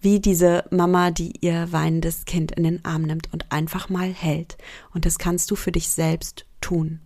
Wie 0.00 0.18
diese 0.18 0.64
Mama, 0.70 1.10
die 1.10 1.34
ihr 1.42 1.70
weinendes 1.72 2.24
Kind 2.24 2.52
in 2.52 2.64
den 2.64 2.84
Arm 2.86 3.02
nimmt 3.02 3.34
und 3.34 3.52
einfach 3.52 3.90
mal 3.90 4.08
hält. 4.08 4.56
Und 4.94 5.04
das 5.04 5.18
kannst 5.18 5.50
du 5.50 5.56
für 5.56 5.72
dich 5.72 5.90
selbst 5.90 6.46
tun. 6.62 7.00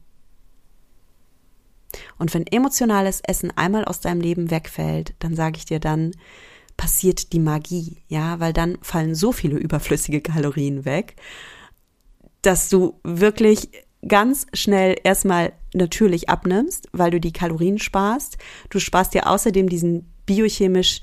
Und 2.18 2.32
wenn 2.34 2.46
emotionales 2.46 3.20
Essen 3.20 3.50
einmal 3.56 3.84
aus 3.84 3.98
deinem 3.98 4.20
Leben 4.20 4.52
wegfällt, 4.52 5.14
dann 5.18 5.34
sage 5.34 5.56
ich 5.56 5.64
dir 5.64 5.80
dann, 5.80 6.12
passiert 6.76 7.32
die 7.32 7.40
Magie, 7.40 7.96
ja, 8.06 8.38
weil 8.38 8.52
dann 8.52 8.78
fallen 8.80 9.16
so 9.16 9.32
viele 9.32 9.58
überflüssige 9.58 10.20
Kalorien 10.20 10.84
weg, 10.84 11.16
dass 12.42 12.68
du 12.68 13.00
wirklich 13.02 13.70
ganz 14.06 14.46
schnell 14.52 14.96
erstmal 15.02 15.52
natürlich 15.74 16.28
abnimmst, 16.28 16.88
weil 16.92 17.10
du 17.10 17.20
die 17.20 17.32
Kalorien 17.32 17.78
sparst. 17.78 18.38
Du 18.70 18.78
sparst 18.78 19.14
dir 19.14 19.26
außerdem 19.28 19.68
diesen 19.68 20.12
biochemisch 20.26 21.00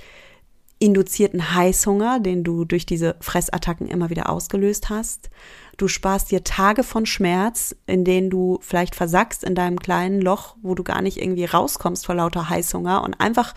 induzierten 0.77 1.55
Heißhunger, 1.55 2.19
den 2.19 2.43
du 2.43 2.65
durch 2.65 2.86
diese 2.86 3.15
Fressattacken 3.21 3.88
immer 3.88 4.09
wieder 4.09 4.29
ausgelöst 4.29 4.89
hast. 4.89 5.29
Du 5.77 5.88
sparst 5.88 6.31
dir 6.31 6.43
Tage 6.43 6.83
von 6.83 7.05
Schmerz, 7.05 7.75
in 7.86 8.03
denen 8.03 8.29
du 8.29 8.59
vielleicht 8.61 8.95
versackst 8.95 9.43
in 9.43 9.55
deinem 9.55 9.79
kleinen 9.79 10.21
Loch, 10.21 10.55
wo 10.61 10.75
du 10.75 10.83
gar 10.83 11.01
nicht 11.01 11.21
irgendwie 11.21 11.45
rauskommst 11.45 12.05
vor 12.05 12.15
lauter 12.15 12.49
Heißhunger 12.49 13.03
und 13.03 13.13
einfach 13.15 13.53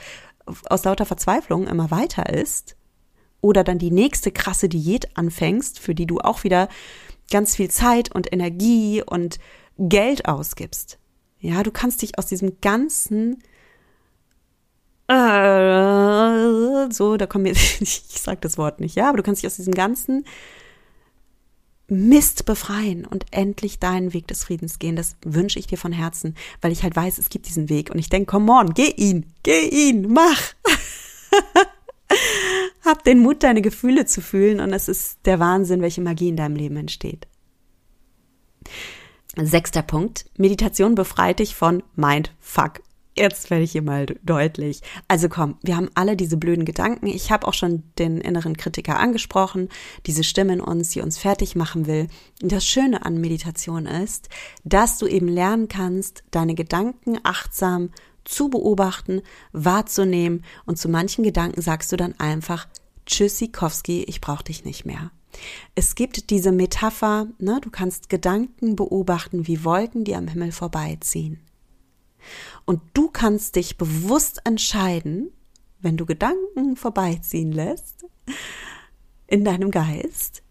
aus 0.69 0.85
lauter 0.85 1.07
Verzweiflung 1.07 1.67
immer 1.67 1.91
weiter 1.91 2.29
isst. 2.33 2.77
Oder 3.41 3.63
dann 3.63 3.79
die 3.79 3.93
nächste 3.93 4.33
krasse 4.33 4.69
Diät 4.69 5.17
anfängst, 5.17 5.79
für 5.79 5.95
die 5.95 6.07
du 6.07 6.19
auch 6.19 6.45
wieder 6.45 6.69
ganz 7.31 7.57
viel 7.57 7.71
Zeit 7.71 8.15
und 8.15 8.33
Energie 8.33 9.03
und 9.05 9.39
Geld 9.79 10.27
ausgibst. 10.27 10.99
Ja, 11.41 11.63
du 11.63 11.71
kannst 11.71 12.03
dich 12.03 12.19
aus 12.19 12.27
diesem 12.27 12.61
ganzen 12.61 13.43
äh, 15.09 16.91
so, 16.93 17.17
da 17.17 17.27
kommen 17.27 17.47
jetzt, 17.47 17.81
ich 17.81 18.03
sag 18.21 18.43
das 18.43 18.59
Wort 18.59 18.81
nicht, 18.81 18.95
ja, 18.95 19.09
aber 19.09 19.17
du 19.17 19.23
kannst 19.23 19.43
dich 19.43 19.47
aus 19.47 19.57
diesem 19.57 19.73
ganzen 19.73 20.25
Mist 21.89 22.45
befreien 22.45 23.07
und 23.07 23.25
endlich 23.31 23.79
deinen 23.79 24.13
Weg 24.13 24.29
des 24.29 24.45
Friedens 24.45 24.79
gehen. 24.79 24.97
Das 24.97 25.17
wünsche 25.25 25.59
ich 25.59 25.67
dir 25.67 25.79
von 25.79 25.93
Herzen, 25.93 26.35
weil 26.61 26.73
ich 26.73 26.83
halt 26.83 26.95
weiß, 26.95 27.17
es 27.17 27.31
gibt 27.31 27.49
diesen 27.49 27.71
Weg 27.71 27.91
und 27.91 27.99
ich 27.99 28.11
denke, 28.11 28.33
come 28.33 28.53
on, 28.53 28.75
geh 28.75 28.91
ihn, 28.91 29.33
geh 29.43 29.67
ihn, 29.67 30.13
mach. 30.13 30.53
Hab 32.89 33.05
den 33.05 33.19
Mut, 33.19 33.43
deine 33.43 33.61
Gefühle 33.61 34.07
zu 34.07 34.23
fühlen 34.23 34.61
und 34.61 34.73
es 34.73 34.89
ist 34.89 35.19
der 35.27 35.39
Wahnsinn, 35.39 35.83
welche 35.83 36.01
Magie 36.01 36.31
in 36.31 36.39
deinem 36.39 36.57
Leben 36.57 36.79
entsteht. 36.79 37.29
Sechster 39.37 39.83
Punkt. 39.83 40.25
Meditation 40.39 40.95
befreit 40.95 41.41
dich 41.41 41.55
von 41.55 41.83
Mindfuck. 41.97 42.81
Jetzt 43.15 43.51
werde 43.51 43.65
ich 43.65 43.73
hier 43.73 43.83
mal 43.83 44.07
deutlich. 44.23 44.81
Also 45.07 45.29
komm, 45.29 45.59
wir 45.63 45.77
haben 45.77 45.91
alle 45.97 46.17
diese 46.17 46.39
blöden 46.39 46.65
Gedanken. 46.65 47.09
Ich 47.09 47.31
habe 47.31 47.47
auch 47.47 47.53
schon 47.53 47.83
den 47.99 48.23
inneren 48.23 48.57
Kritiker 48.57 48.99
angesprochen, 48.99 49.69
diese 50.07 50.25
Stimme 50.25 50.55
in 50.55 50.61
uns, 50.63 50.89
die 50.89 51.03
uns 51.03 51.19
fertig 51.19 51.57
machen 51.57 51.87
will. 51.87 52.07
Und 52.43 52.53
das 52.53 52.65
Schöne 52.65 53.05
an 53.05 53.21
Meditation 53.21 53.85
ist, 53.85 54.31
dass 54.65 54.97
du 54.97 55.07
eben 55.07 55.29
lernen 55.29 55.69
kannst, 55.69 56.25
deine 56.31 56.55
Gedanken 56.55 57.19
achtsam 57.23 57.91
zu 58.29 58.51
beobachten, 58.51 59.23
wahrzunehmen 59.53 60.45
und 60.67 60.79
zu 60.79 60.89
manchen 60.89 61.25
Gedanken 61.25 61.63
sagst 61.63 61.91
du 61.91 61.97
dann 61.97 62.15
einfach 62.19 62.69
Tschüssikowski, 63.07 64.05
ich 64.05 64.21
brauche 64.21 64.45
dich 64.45 64.65
nicht 64.65 64.85
mehr. 64.85 65.11
Es 65.75 65.95
gibt 65.95 66.31
diese 66.31 66.53
Metapher, 66.53 67.29
ne, 67.39 67.59
du 67.61 67.71
kannst 67.71 68.09
Gedanken 68.09 68.77
beobachten 68.77 69.47
wie 69.47 69.65
Wolken, 69.65 70.05
die 70.05 70.15
am 70.15 70.29
Himmel 70.29 70.53
vorbeiziehen. 70.53 71.41
Und 72.67 72.83
du 72.93 73.09
kannst 73.09 73.57
dich 73.57 73.79
bewusst 73.79 74.41
entscheiden, 74.45 75.33
wenn 75.81 75.97
du 75.97 76.05
Gedanken 76.05 76.77
vorbeiziehen 76.77 77.53
lässt 77.53 78.05
in 79.27 79.45
deinem 79.45 79.71
Geist, 79.71 80.43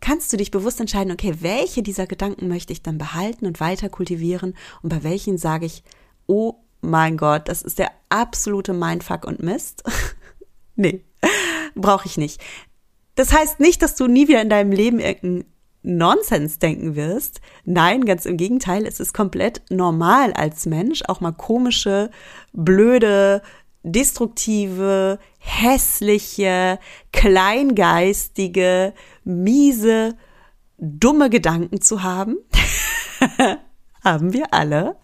kannst 0.00 0.32
du 0.32 0.36
dich 0.36 0.50
bewusst 0.50 0.80
entscheiden, 0.80 1.12
okay, 1.12 1.36
welche 1.40 1.82
dieser 1.82 2.06
Gedanken 2.06 2.48
möchte 2.48 2.72
ich 2.72 2.82
dann 2.82 2.98
behalten 2.98 3.46
und 3.46 3.60
weiter 3.60 3.88
kultivieren 3.88 4.54
und 4.82 4.88
bei 4.88 5.02
welchen 5.04 5.38
sage 5.38 5.66
ich, 5.66 5.84
oh 6.30 6.62
mein 6.80 7.16
Gott, 7.16 7.48
das 7.48 7.60
ist 7.60 7.80
der 7.80 7.90
absolute 8.08 8.72
Mindfuck 8.72 9.24
und 9.26 9.42
Mist. 9.42 9.82
nee, 10.76 11.04
brauche 11.74 12.06
ich 12.06 12.16
nicht. 12.16 12.40
Das 13.16 13.32
heißt 13.32 13.58
nicht, 13.58 13.82
dass 13.82 13.96
du 13.96 14.06
nie 14.06 14.28
wieder 14.28 14.40
in 14.40 14.48
deinem 14.48 14.70
Leben 14.70 15.00
irgendeinen 15.00 15.44
Nonsens 15.82 16.60
denken 16.60 16.94
wirst. 16.94 17.40
Nein, 17.64 18.04
ganz 18.04 18.26
im 18.26 18.36
Gegenteil, 18.36 18.86
es 18.86 19.00
ist 19.00 19.12
komplett 19.12 19.62
normal 19.70 20.32
als 20.32 20.66
Mensch, 20.66 21.02
auch 21.08 21.20
mal 21.20 21.32
komische, 21.32 22.10
blöde, 22.52 23.42
destruktive, 23.82 25.18
hässliche, 25.38 26.78
kleingeistige, 27.12 28.94
miese, 29.24 30.16
dumme 30.78 31.28
Gedanken 31.28 31.80
zu 31.80 32.04
haben. 32.04 32.36
haben 34.04 34.32
wir 34.32 34.54
alle. 34.54 34.96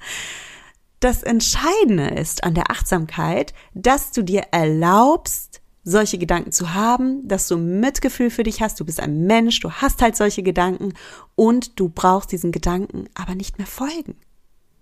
Das 1.01 1.23
Entscheidende 1.23 2.09
ist 2.09 2.45
an 2.45 2.55
der 2.55 2.71
Achtsamkeit, 2.71 3.53
dass 3.75 4.13
du 4.13 4.23
dir 4.23 4.47
erlaubst, 4.51 5.61
solche 5.85 6.19
Gedanken 6.19 6.51
zu 6.51 6.75
haben, 6.75 7.29
dass 7.29 7.47
du 7.47 7.57
Mitgefühl 7.57 8.31
für 8.31 8.43
dich 8.43 8.61
hast, 8.61 8.81
du 8.81 8.85
bist 8.85 8.99
ein 8.99 9.27
Mensch, 9.27 9.61
du 9.61 9.71
hast 9.71 10.03
halt 10.03 10.17
solche 10.17 10.43
Gedanken 10.43 10.95
und 11.37 11.79
du 11.79 11.89
brauchst 11.89 12.33
diesen 12.33 12.51
Gedanken 12.51 13.09
aber 13.15 13.37
nicht 13.37 13.59
mehr 13.59 13.69
folgen. 13.69 14.17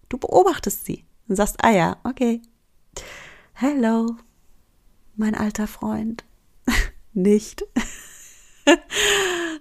Du 0.08 0.16
beobachtest 0.16 0.86
sie 0.86 1.04
und 1.28 1.36
sagst, 1.36 1.62
ah 1.62 1.70
ja, 1.70 1.96
okay. 2.04 2.40
Hello, 3.52 4.16
mein 5.14 5.34
alter 5.34 5.66
Freund. 5.66 6.24
nicht. 7.12 7.64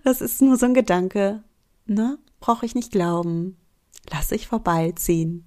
das 0.03 0.21
ist 0.21 0.41
nur 0.41 0.57
so 0.57 0.65
ein 0.67 0.73
Gedanke, 0.73 1.43
ne? 1.85 2.19
Brauche 2.39 2.65
ich 2.65 2.73
nicht 2.73 2.91
glauben. 2.91 3.57
Lass 4.09 4.31
ich 4.31 4.47
vorbeiziehen. 4.47 5.45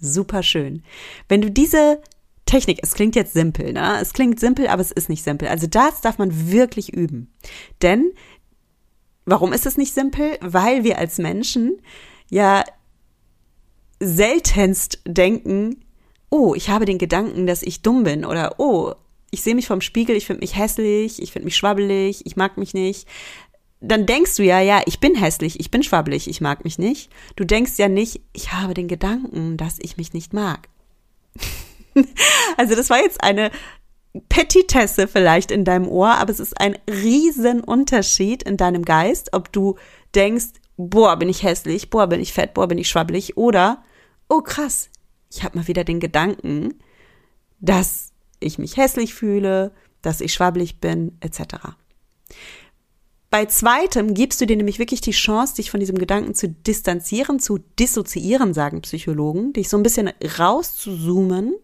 Super 0.00 0.42
schön. 0.42 0.82
Wenn 1.28 1.40
du 1.40 1.50
diese 1.50 2.00
Technik, 2.46 2.80
es 2.82 2.94
klingt 2.94 3.14
jetzt 3.14 3.34
simpel, 3.34 3.72
ne? 3.72 3.98
Es 4.00 4.12
klingt 4.12 4.40
simpel, 4.40 4.68
aber 4.68 4.80
es 4.80 4.90
ist 4.90 5.08
nicht 5.08 5.22
simpel. 5.22 5.48
Also 5.48 5.66
das 5.66 6.00
darf 6.00 6.18
man 6.18 6.50
wirklich 6.50 6.92
üben. 6.92 7.32
Denn 7.82 8.12
warum 9.26 9.52
ist 9.52 9.66
es 9.66 9.76
nicht 9.76 9.92
simpel? 9.92 10.38
Weil 10.40 10.84
wir 10.84 10.98
als 10.98 11.18
Menschen 11.18 11.80
ja 12.30 12.64
seltenst 14.00 15.00
denken, 15.06 15.84
oh, 16.30 16.54
ich 16.54 16.70
habe 16.70 16.84
den 16.84 16.98
Gedanken, 16.98 17.46
dass 17.46 17.62
ich 17.62 17.82
dumm 17.82 18.04
bin 18.04 18.24
oder 18.24 18.54
oh, 18.58 18.94
ich 19.30 19.42
sehe 19.42 19.54
mich 19.54 19.66
vom 19.66 19.80
Spiegel, 19.80 20.16
ich 20.16 20.26
finde 20.26 20.40
mich 20.40 20.56
hässlich, 20.56 21.20
ich 21.20 21.32
finde 21.32 21.46
mich 21.46 21.56
schwabbelig, 21.56 22.24
ich 22.24 22.36
mag 22.36 22.56
mich 22.56 22.72
nicht. 22.72 23.06
Dann 23.80 24.06
denkst 24.06 24.36
du 24.36 24.42
ja, 24.42 24.60
ja, 24.60 24.82
ich 24.86 24.98
bin 24.98 25.14
hässlich, 25.14 25.60
ich 25.60 25.70
bin 25.70 25.82
schwabbelig, 25.82 26.28
ich 26.28 26.40
mag 26.40 26.64
mich 26.64 26.78
nicht. 26.78 27.10
Du 27.36 27.44
denkst 27.44 27.72
ja 27.76 27.88
nicht, 27.88 28.22
ich 28.32 28.52
habe 28.52 28.74
den 28.74 28.88
Gedanken, 28.88 29.56
dass 29.56 29.78
ich 29.80 29.96
mich 29.96 30.12
nicht 30.12 30.32
mag. 30.32 30.68
Also 32.56 32.76
das 32.76 32.90
war 32.90 32.98
jetzt 32.98 33.24
eine 33.24 33.50
Petitesse 34.28 35.08
vielleicht 35.08 35.50
in 35.50 35.64
deinem 35.64 35.88
Ohr, 35.88 36.10
aber 36.10 36.30
es 36.30 36.38
ist 36.38 36.60
ein 36.60 36.76
Riesenunterschied 36.88 38.44
in 38.44 38.56
deinem 38.56 38.84
Geist, 38.84 39.32
ob 39.32 39.52
du 39.52 39.76
denkst, 40.14 40.60
boah, 40.76 41.16
bin 41.16 41.28
ich 41.28 41.42
hässlich, 41.42 41.90
boah, 41.90 42.06
bin 42.06 42.20
ich 42.20 42.32
fett, 42.32 42.54
boah, 42.54 42.68
bin 42.68 42.78
ich 42.78 42.88
schwabbelig 42.88 43.36
oder, 43.36 43.82
oh 44.28 44.40
krass, 44.40 44.90
ich 45.30 45.44
habe 45.44 45.58
mal 45.58 45.68
wieder 45.68 45.84
den 45.84 46.00
Gedanken, 46.00 46.74
dass 47.60 48.12
ich 48.40 48.58
mich 48.58 48.76
hässlich 48.76 49.14
fühle, 49.14 49.72
dass 50.02 50.20
ich 50.20 50.32
schwabbelig 50.32 50.80
bin, 50.80 51.18
etc. 51.20 51.56
Bei 53.30 53.44
zweitem 53.44 54.14
gibst 54.14 54.40
du 54.40 54.46
dir 54.46 54.56
nämlich 54.56 54.78
wirklich 54.78 55.02
die 55.02 55.10
Chance, 55.10 55.56
dich 55.56 55.70
von 55.70 55.80
diesem 55.80 55.98
Gedanken 55.98 56.34
zu 56.34 56.48
distanzieren, 56.48 57.40
zu 57.40 57.58
dissoziieren, 57.78 58.54
sagen 58.54 58.80
Psychologen, 58.80 59.52
dich 59.52 59.68
so 59.68 59.76
ein 59.76 59.82
bisschen 59.82 60.10
rauszuzoomen 60.38 61.54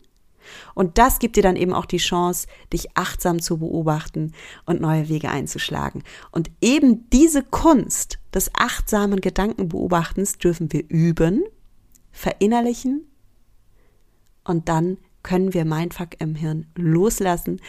und 0.74 0.98
das 0.98 1.18
gibt 1.18 1.36
dir 1.36 1.42
dann 1.42 1.56
eben 1.56 1.72
auch 1.72 1.86
die 1.86 1.98
Chance, 1.98 2.46
dich 2.72 2.96
achtsam 2.96 3.40
zu 3.40 3.58
beobachten 3.58 4.32
und 4.66 4.80
neue 4.80 5.08
Wege 5.08 5.30
einzuschlagen. 5.30 6.02
Und 6.30 6.50
eben 6.60 7.08
diese 7.10 7.42
Kunst 7.42 8.18
des 8.32 8.50
achtsamen 8.54 9.20
Gedankenbeobachtens 9.20 10.38
dürfen 10.38 10.72
wir 10.72 10.84
üben, 10.88 11.44
verinnerlichen 12.12 13.06
und 14.44 14.68
dann 14.68 14.98
können 15.22 15.54
wir 15.54 15.64
Mindfuck 15.64 16.20
im 16.20 16.34
Hirn 16.34 16.66
loslassen, 16.74 17.60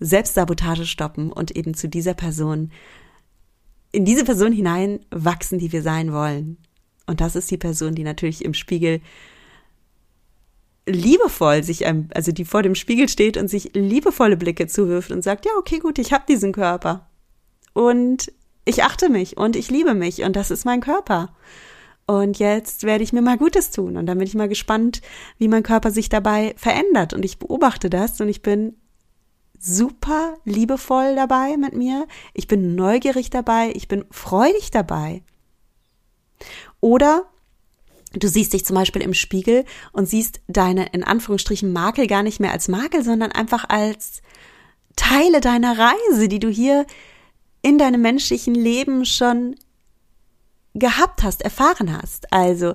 Selbstsabotage 0.00 0.86
stoppen 0.86 1.30
und 1.30 1.54
eben 1.56 1.74
zu 1.74 1.88
dieser 1.88 2.14
Person, 2.14 2.70
in 3.96 4.04
diese 4.04 4.24
Person 4.24 4.52
hinein 4.52 5.00
wachsen, 5.10 5.58
die 5.58 5.72
wir 5.72 5.80
sein 5.80 6.12
wollen. 6.12 6.58
Und 7.06 7.22
das 7.22 7.34
ist 7.34 7.50
die 7.50 7.56
Person, 7.56 7.94
die 7.94 8.04
natürlich 8.04 8.44
im 8.44 8.52
Spiegel 8.52 9.00
liebevoll 10.84 11.62
sich, 11.62 11.86
also 11.86 12.30
die 12.30 12.44
vor 12.44 12.62
dem 12.62 12.74
Spiegel 12.74 13.08
steht 13.08 13.38
und 13.38 13.48
sich 13.48 13.70
liebevolle 13.72 14.36
Blicke 14.36 14.66
zuwirft 14.66 15.12
und 15.12 15.22
sagt, 15.22 15.46
ja, 15.46 15.52
okay, 15.58 15.78
gut, 15.78 15.98
ich 15.98 16.12
habe 16.12 16.24
diesen 16.28 16.52
Körper. 16.52 17.08
Und 17.72 18.30
ich 18.66 18.84
achte 18.84 19.08
mich 19.08 19.38
und 19.38 19.56
ich 19.56 19.70
liebe 19.70 19.94
mich 19.94 20.22
und 20.24 20.36
das 20.36 20.50
ist 20.50 20.66
mein 20.66 20.82
Körper. 20.82 21.34
Und 22.06 22.38
jetzt 22.38 22.82
werde 22.82 23.02
ich 23.02 23.14
mir 23.14 23.22
mal 23.22 23.38
Gutes 23.38 23.70
tun. 23.70 23.96
Und 23.96 24.04
dann 24.04 24.18
bin 24.18 24.26
ich 24.26 24.34
mal 24.34 24.48
gespannt, 24.48 25.00
wie 25.38 25.48
mein 25.48 25.62
Körper 25.62 25.90
sich 25.90 26.10
dabei 26.10 26.54
verändert. 26.58 27.14
Und 27.14 27.24
ich 27.24 27.38
beobachte 27.38 27.88
das 27.88 28.20
und 28.20 28.28
ich 28.28 28.42
bin 28.42 28.76
super 29.60 30.36
liebevoll 30.44 31.14
dabei 31.14 31.56
mit 31.56 31.74
mir. 31.74 32.06
Ich 32.34 32.48
bin 32.48 32.74
neugierig 32.74 33.30
dabei. 33.30 33.72
Ich 33.74 33.88
bin 33.88 34.04
freudig 34.10 34.70
dabei. 34.70 35.22
Oder 36.80 37.24
du 38.12 38.28
siehst 38.28 38.52
dich 38.52 38.64
zum 38.64 38.76
Beispiel 38.76 39.02
im 39.02 39.14
Spiegel 39.14 39.64
und 39.92 40.08
siehst 40.08 40.40
deine 40.48 40.86
in 40.92 41.04
Anführungsstrichen 41.04 41.72
Makel 41.72 42.06
gar 42.06 42.22
nicht 42.22 42.40
mehr 42.40 42.52
als 42.52 42.68
Makel, 42.68 43.02
sondern 43.02 43.32
einfach 43.32 43.68
als 43.68 44.22
Teile 44.96 45.40
deiner 45.40 45.78
Reise, 45.78 46.28
die 46.28 46.38
du 46.38 46.48
hier 46.48 46.86
in 47.62 47.78
deinem 47.78 48.00
menschlichen 48.00 48.54
Leben 48.54 49.04
schon 49.04 49.56
gehabt 50.74 51.22
hast, 51.22 51.42
erfahren 51.42 51.96
hast. 51.96 52.32
Also 52.32 52.74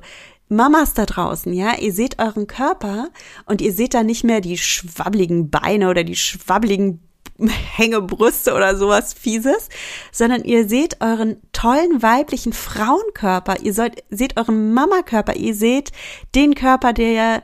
Mamas 0.51 0.93
da 0.93 1.05
draußen, 1.05 1.53
ja, 1.53 1.77
ihr 1.77 1.93
seht 1.93 2.19
euren 2.19 2.45
Körper 2.45 3.07
und 3.45 3.61
ihr 3.61 3.71
seht 3.71 3.93
da 3.93 4.03
nicht 4.03 4.25
mehr 4.25 4.41
die 4.41 4.57
schwabbligen 4.57 5.49
Beine 5.49 5.89
oder 5.89 6.03
die 6.03 6.17
schwabbligen 6.17 6.99
Hängebrüste 7.39 8.53
oder 8.53 8.75
sowas 8.75 9.13
Fieses, 9.13 9.69
sondern 10.11 10.43
ihr 10.43 10.67
seht 10.67 10.99
euren 10.99 11.37
tollen 11.53 12.01
weiblichen 12.01 12.51
Frauenkörper, 12.51 13.61
ihr 13.61 13.73
sollt, 13.73 14.03
seht 14.09 14.35
euren 14.35 14.73
Mamakörper, 14.73 15.37
ihr 15.37 15.55
seht 15.55 15.93
den 16.35 16.53
Körper, 16.53 16.91
der 16.91 17.11
ja 17.11 17.43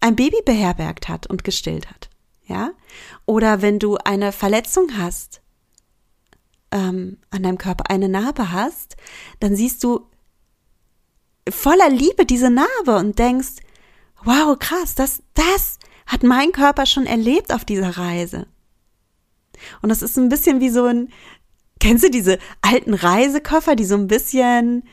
ein 0.00 0.16
Baby 0.16 0.42
beherbergt 0.44 1.08
hat 1.08 1.28
und 1.28 1.44
gestillt 1.44 1.88
hat, 1.88 2.10
ja? 2.46 2.72
Oder 3.26 3.62
wenn 3.62 3.78
du 3.78 3.96
eine 3.96 4.32
Verletzung 4.32 4.98
hast, 4.98 5.40
ähm, 6.72 7.18
an 7.30 7.44
deinem 7.44 7.58
Körper 7.58 7.90
eine 7.90 8.08
Narbe 8.08 8.50
hast, 8.50 8.96
dann 9.38 9.54
siehst 9.54 9.84
du 9.84 10.09
voller 11.48 11.88
Liebe 11.88 12.26
diese 12.26 12.50
Narbe 12.50 12.96
und 12.96 13.18
denkst, 13.18 13.56
wow, 14.24 14.58
krass, 14.58 14.94
das, 14.94 15.22
das 15.34 15.78
hat 16.06 16.22
mein 16.22 16.52
Körper 16.52 16.86
schon 16.86 17.06
erlebt 17.06 17.52
auf 17.52 17.64
dieser 17.64 17.96
Reise. 17.96 18.46
Und 19.82 19.88
das 19.88 20.02
ist 20.02 20.16
ein 20.18 20.28
bisschen 20.28 20.60
wie 20.60 20.70
so 20.70 20.86
ein, 20.86 21.10
kennst 21.78 22.04
du 22.04 22.10
diese 22.10 22.38
alten 22.62 22.94
Reisekoffer, 22.94 23.76
die 23.76 23.84
so 23.84 23.94
ein 23.94 24.06
bisschen 24.06 24.84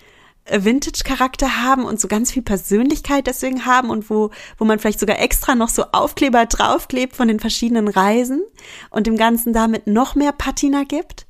äh, 0.46 0.64
Vintage-Charakter 0.64 1.64
haben 1.64 1.86
und 1.86 2.00
so 2.00 2.08
ganz 2.08 2.32
viel 2.32 2.44
Persönlichkeit 2.44 3.28
deswegen 3.28 3.66
haben 3.66 3.90
und 3.90 4.10
wo, 4.10 4.32
wo 4.58 4.66
man 4.66 4.80
vielleicht 4.80 5.00
sogar 5.00 5.20
extra 5.20 5.56
noch 5.56 5.70
so 5.70 5.86
Aufkleber 5.92 6.46
draufklebt 6.46 7.16
von 7.16 7.28
den 7.28 7.40
verschiedenen 7.40 7.88
Reisen 7.88 8.42
und 8.90 9.08
dem 9.08 9.18
Ganzen 9.18 9.54
damit 9.54 9.88
noch 9.88 10.16
mehr 10.16 10.32
Patina 10.32 10.84
gibt? 10.84 11.27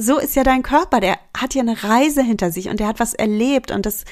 So 0.00 0.18
ist 0.18 0.34
ja 0.34 0.44
dein 0.44 0.62
Körper, 0.62 1.00
der 1.00 1.18
hat 1.36 1.54
ja 1.54 1.60
eine 1.60 1.84
Reise 1.84 2.22
hinter 2.22 2.50
sich 2.50 2.70
und 2.70 2.80
der 2.80 2.86
hat 2.86 3.00
was 3.00 3.12
erlebt 3.12 3.70
und 3.70 3.84
das 3.84 4.06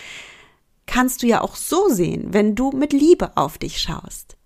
kannst 0.87 1.23
du 1.23 1.27
ja 1.27 1.41
auch 1.41 1.57
so 1.57 1.89
sehen, 1.89 2.27
wenn 2.35 2.55
du 2.55 2.73
mit 2.73 2.93
Liebe 2.93 3.35
auf 3.39 3.57
dich 3.57 3.81
schaust. 3.81 4.37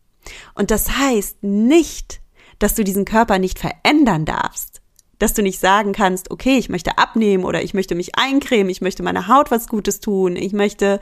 Und 0.55 0.71
das 0.71 0.99
heißt 0.99 1.43
nicht, 1.43 2.21
dass 2.61 2.77
du 2.77 2.85
diesen 2.85 3.05
Körper 3.05 3.41
nicht 3.41 3.59
verändern 3.59 4.25
darfst, 4.25 4.83
dass 5.19 5.35
du 5.35 5.43
nicht 5.43 5.59
sagen 5.59 5.93
kannst, 5.93 6.31
okay, 6.31 6.59
ich 6.59 6.69
möchte 6.69 6.97
abnehmen 6.97 7.43
oder 7.43 7.61
ich 7.61 7.75
möchte 7.75 7.97
mich 7.97 8.17
eincremen, 8.17 8.71
ich 8.71 8.81
möchte 8.81 9.03
meiner 9.03 9.27
Haut 9.27 9.51
was 9.51 9.67
Gutes 9.67 9.99
tun, 9.99 10.37
ich 10.37 10.53
möchte, 10.53 11.01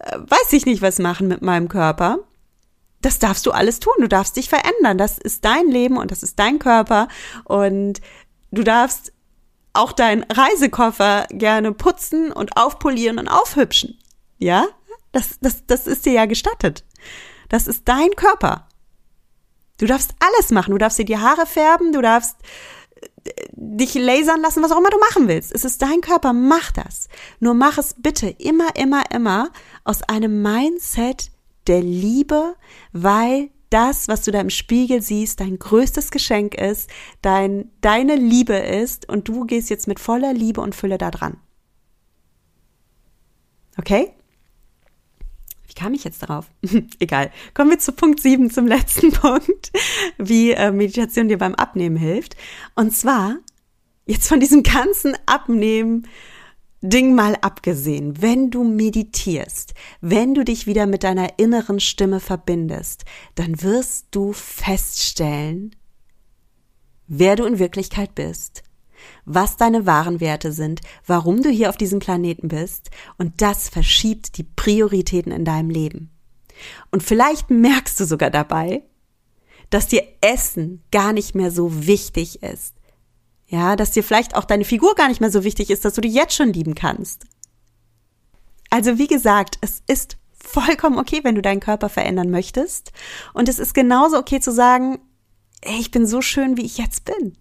äh, 0.00 0.18
weiß 0.18 0.54
ich 0.54 0.66
nicht, 0.66 0.82
was 0.82 0.98
machen 0.98 1.28
mit 1.28 1.40
meinem 1.40 1.68
Körper. 1.68 2.18
Das 3.00 3.20
darfst 3.20 3.46
du 3.46 3.52
alles 3.52 3.78
tun. 3.78 3.94
Du 4.00 4.08
darfst 4.08 4.36
dich 4.36 4.48
verändern. 4.48 4.98
Das 4.98 5.18
ist 5.18 5.44
dein 5.44 5.68
Leben 5.68 5.98
und 5.98 6.10
das 6.10 6.24
ist 6.24 6.36
dein 6.40 6.58
Körper 6.58 7.06
und 7.44 8.00
du 8.50 8.64
darfst 8.64 9.12
auch 9.78 9.92
deinen 9.92 10.24
Reisekoffer 10.24 11.26
gerne 11.30 11.72
putzen 11.72 12.32
und 12.32 12.56
aufpolieren 12.56 13.18
und 13.18 13.28
aufhübschen. 13.28 13.98
Ja? 14.38 14.66
Das, 15.12 15.38
das, 15.40 15.64
das 15.66 15.86
ist 15.86 16.04
dir 16.06 16.12
ja 16.12 16.26
gestattet. 16.26 16.84
Das 17.48 17.66
ist 17.66 17.88
dein 17.88 18.10
Körper. 18.10 18.68
Du 19.78 19.86
darfst 19.86 20.14
alles 20.20 20.50
machen. 20.50 20.72
Du 20.72 20.78
darfst 20.78 20.98
dir 20.98 21.04
die 21.04 21.18
Haare 21.18 21.46
färben, 21.46 21.92
du 21.92 22.02
darfst 22.02 22.36
äh, 23.24 23.30
dich 23.52 23.94
lasern 23.94 24.40
lassen, 24.40 24.62
was 24.62 24.72
auch 24.72 24.78
immer 24.78 24.90
du 24.90 24.98
machen 24.98 25.28
willst. 25.28 25.52
Es 25.52 25.64
ist 25.64 25.80
dein 25.80 26.00
Körper, 26.00 26.32
mach 26.32 26.72
das. 26.72 27.08
Nur 27.40 27.54
mach 27.54 27.78
es 27.78 27.94
bitte 27.96 28.28
immer, 28.28 28.76
immer, 28.76 29.04
immer 29.12 29.50
aus 29.84 30.02
einem 30.02 30.42
Mindset 30.42 31.30
der 31.66 31.80
Liebe, 31.80 32.56
weil 32.92 33.50
das, 33.70 34.08
was 34.08 34.22
du 34.22 34.30
da 34.30 34.40
im 34.40 34.50
Spiegel 34.50 35.02
siehst, 35.02 35.40
dein 35.40 35.58
größtes 35.58 36.10
Geschenk 36.10 36.54
ist, 36.54 36.90
dein, 37.22 37.70
deine 37.80 38.16
Liebe 38.16 38.54
ist 38.54 39.08
und 39.08 39.28
du 39.28 39.44
gehst 39.44 39.70
jetzt 39.70 39.88
mit 39.88 40.00
voller 40.00 40.32
Liebe 40.32 40.60
und 40.60 40.74
Fülle 40.74 40.98
da 40.98 41.10
dran. 41.10 41.38
Okay? 43.78 44.12
Wie 45.66 45.74
kam 45.74 45.94
ich 45.94 46.04
jetzt 46.04 46.22
darauf? 46.22 46.46
Egal. 46.98 47.30
Kommen 47.54 47.70
wir 47.70 47.78
zu 47.78 47.92
Punkt 47.92 48.20
7, 48.20 48.50
zum 48.50 48.66
letzten 48.66 49.12
Punkt, 49.12 49.70
wie 50.16 50.52
äh, 50.52 50.72
Meditation 50.72 51.28
dir 51.28 51.38
beim 51.38 51.54
Abnehmen 51.54 51.96
hilft. 51.96 52.36
Und 52.74 52.96
zwar, 52.96 53.36
jetzt 54.06 54.28
von 54.28 54.40
diesem 54.40 54.62
ganzen 54.62 55.16
Abnehmen, 55.26 56.08
Ding 56.80 57.16
mal 57.16 57.36
abgesehen, 57.40 58.22
wenn 58.22 58.50
du 58.50 58.62
meditierst, 58.62 59.74
wenn 60.00 60.34
du 60.34 60.44
dich 60.44 60.68
wieder 60.68 60.86
mit 60.86 61.02
deiner 61.02 61.38
inneren 61.38 61.80
Stimme 61.80 62.20
verbindest, 62.20 63.04
dann 63.34 63.60
wirst 63.62 64.06
du 64.12 64.32
feststellen, 64.32 65.74
wer 67.08 67.34
du 67.34 67.46
in 67.46 67.58
Wirklichkeit 67.58 68.14
bist, 68.14 68.62
was 69.24 69.56
deine 69.56 69.86
wahren 69.86 70.20
Werte 70.20 70.52
sind, 70.52 70.80
warum 71.04 71.42
du 71.42 71.50
hier 71.50 71.68
auf 71.68 71.76
diesem 71.76 71.98
Planeten 71.98 72.46
bist, 72.46 72.90
und 73.16 73.42
das 73.42 73.68
verschiebt 73.68 74.38
die 74.38 74.44
Prioritäten 74.44 75.32
in 75.32 75.44
deinem 75.44 75.70
Leben. 75.70 76.10
Und 76.92 77.02
vielleicht 77.02 77.50
merkst 77.50 77.98
du 77.98 78.04
sogar 78.04 78.30
dabei, 78.30 78.82
dass 79.70 79.88
dir 79.88 80.04
Essen 80.20 80.82
gar 80.92 81.12
nicht 81.12 81.34
mehr 81.34 81.50
so 81.50 81.86
wichtig 81.86 82.42
ist, 82.42 82.77
ja, 83.48 83.76
dass 83.76 83.90
dir 83.90 84.04
vielleicht 84.04 84.36
auch 84.36 84.44
deine 84.44 84.64
Figur 84.64 84.94
gar 84.94 85.08
nicht 85.08 85.20
mehr 85.20 85.30
so 85.32 85.42
wichtig 85.42 85.70
ist, 85.70 85.84
dass 85.84 85.94
du 85.94 86.00
die 86.00 86.12
jetzt 86.12 86.34
schon 86.34 86.52
lieben 86.52 86.74
kannst. 86.74 87.24
Also 88.70 88.98
wie 88.98 89.06
gesagt, 89.06 89.56
es 89.62 89.82
ist 89.86 90.18
vollkommen 90.32 90.98
okay, 90.98 91.20
wenn 91.24 91.34
du 91.34 91.42
deinen 91.42 91.60
Körper 91.60 91.88
verändern 91.88 92.30
möchtest. 92.30 92.92
Und 93.32 93.48
es 93.48 93.58
ist 93.58 93.74
genauso 93.74 94.18
okay 94.18 94.40
zu 94.40 94.52
sagen, 94.52 94.98
ey, 95.62 95.78
ich 95.80 95.90
bin 95.90 96.06
so 96.06 96.20
schön, 96.20 96.56
wie 96.56 96.64
ich 96.64 96.78
jetzt 96.78 97.04
bin. 97.06 97.36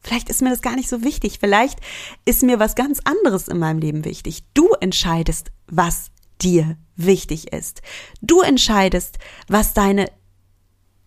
Vielleicht 0.00 0.28
ist 0.28 0.42
mir 0.42 0.50
das 0.50 0.62
gar 0.62 0.76
nicht 0.76 0.88
so 0.88 1.02
wichtig. 1.02 1.38
Vielleicht 1.40 1.80
ist 2.24 2.42
mir 2.42 2.58
was 2.58 2.74
ganz 2.74 3.00
anderes 3.04 3.48
in 3.48 3.58
meinem 3.58 3.78
Leben 3.78 4.04
wichtig. 4.04 4.44
Du 4.54 4.72
entscheidest, 4.80 5.50
was 5.66 6.10
dir 6.40 6.76
wichtig 6.96 7.52
ist. 7.52 7.82
Du 8.20 8.40
entscheidest, 8.40 9.18
was 9.48 9.74
deine 9.74 10.10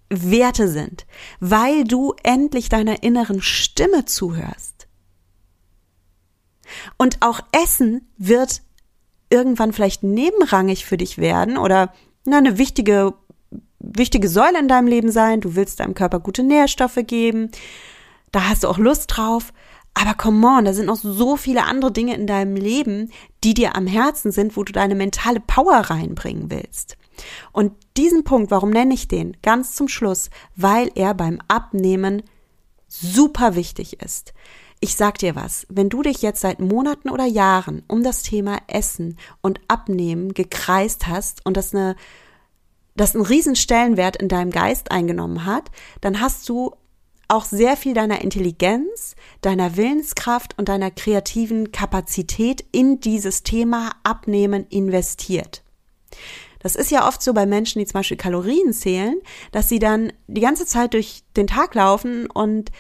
Werte 0.10 0.68
sind, 0.68 1.06
weil 1.40 1.84
du 1.84 2.14
endlich 2.24 2.70
deiner 2.70 3.04
inneren 3.04 3.42
Stimme 3.42 4.06
zuhörst. 4.06 4.88
Und 6.98 7.22
auch 7.22 7.40
Essen 7.52 8.08
wird 8.18 8.62
irgendwann 9.30 9.74
vielleicht 9.74 10.04
nebenrangig 10.04 10.86
für 10.86 10.98
dich 10.98 11.18
werden 11.18 11.58
oder 11.58 11.94
na, 12.26 12.38
eine 12.38 12.58
wichtige, 12.58 13.14
wichtige 13.80 14.30
Säule 14.30 14.60
in 14.60 14.68
deinem 14.68 14.88
Leben 14.88 15.12
sein. 15.12 15.42
Du 15.42 15.56
willst 15.56 15.80
deinem 15.80 15.94
Körper 15.94 16.20
gute 16.20 16.44
Nährstoffe 16.44 17.00
geben. 17.06 17.52
Da 18.32 18.50
hast 18.50 18.64
du 18.64 18.68
auch 18.68 18.78
Lust 18.78 19.16
drauf. 19.16 19.54
Aber 19.94 20.14
come 20.14 20.46
on, 20.46 20.66
da 20.66 20.74
sind 20.74 20.88
noch 20.88 20.98
so 20.98 21.38
viele 21.38 21.64
andere 21.64 21.92
Dinge 21.92 22.16
in 22.16 22.28
deinem 22.28 22.56
Leben, 22.56 23.12
die 23.44 23.54
dir 23.54 23.76
am 23.76 23.88
Herzen 23.88 24.32
sind, 24.32 24.58
wo 24.58 24.64
du 24.64 24.74
deine 24.74 24.96
mentale 24.96 25.40
Power 25.40 25.78
reinbringen 25.78 26.52
willst. 26.52 26.98
Und 27.52 27.74
diesen 27.98 28.24
Punkt, 28.24 28.52
warum 28.52 28.70
nenne 28.70 28.94
ich 28.94 29.08
den? 29.08 29.38
Ganz 29.42 29.76
zum 29.76 29.88
Schluss, 29.88 30.30
weil 30.56 30.92
er 30.96 31.14
beim 31.14 31.40
Abnehmen 31.48 32.24
super 32.88 33.56
wichtig 33.56 34.02
ist. 34.02 34.34
Ich 34.80 34.96
sag 34.96 35.18
dir 35.18 35.36
was, 35.36 35.66
wenn 35.70 35.90
du 35.90 36.02
dich 36.02 36.22
jetzt 36.22 36.42
seit 36.42 36.60
Monaten 36.60 37.10
oder 37.10 37.26
Jahren 37.26 37.84
um 37.88 38.04
das 38.04 38.24
Thema 38.24 38.60
Essen 38.68 39.18
und 39.42 39.60
Abnehmen 39.68 40.34
gekreist 40.34 41.08
hast 41.08 41.46
und 41.46 41.58
das 41.58 41.74
eine 41.74 41.96
das 42.96 43.14
einen 43.14 43.26
riesen 43.26 43.56
Stellenwert 43.56 44.16
in 44.16 44.30
deinem 44.30 44.52
Geist 44.52 44.92
eingenommen 44.92 45.46
hat, 45.46 45.70
dann 46.02 46.22
hast 46.22 46.48
du 46.48 46.72
auch 47.28 47.44
sehr 47.44 47.76
viel 47.76 47.94
deiner 47.94 48.22
Intelligenz, 48.22 49.16
deiner 49.42 49.76
Willenskraft 49.76 50.58
und 50.58 50.70
deiner 50.70 50.92
kreativen 50.92 51.72
Kapazität 51.72 52.64
in 52.72 53.00
dieses 53.00 53.44
Thema 53.44 53.92
Abnehmen 54.04 54.66
investiert. 54.70 55.65
Das 56.66 56.76
ist 56.76 56.90
ja 56.90 57.08
oft 57.08 57.22
so 57.22 57.32
bei 57.32 57.46
Menschen, 57.46 57.78
die 57.78 57.86
zum 57.86 58.00
Beispiel 58.00 58.18
Kalorien 58.18 58.74
zählen, 58.74 59.22
dass 59.52 59.70
sie 59.70 59.78
dann 59.78 60.12
die 60.26 60.42
ganze 60.42 60.66
Zeit 60.66 60.96
durch 60.96 61.22
den 61.38 61.46
Tag 61.46 61.76
laufen 61.76 62.26
und 62.26 62.72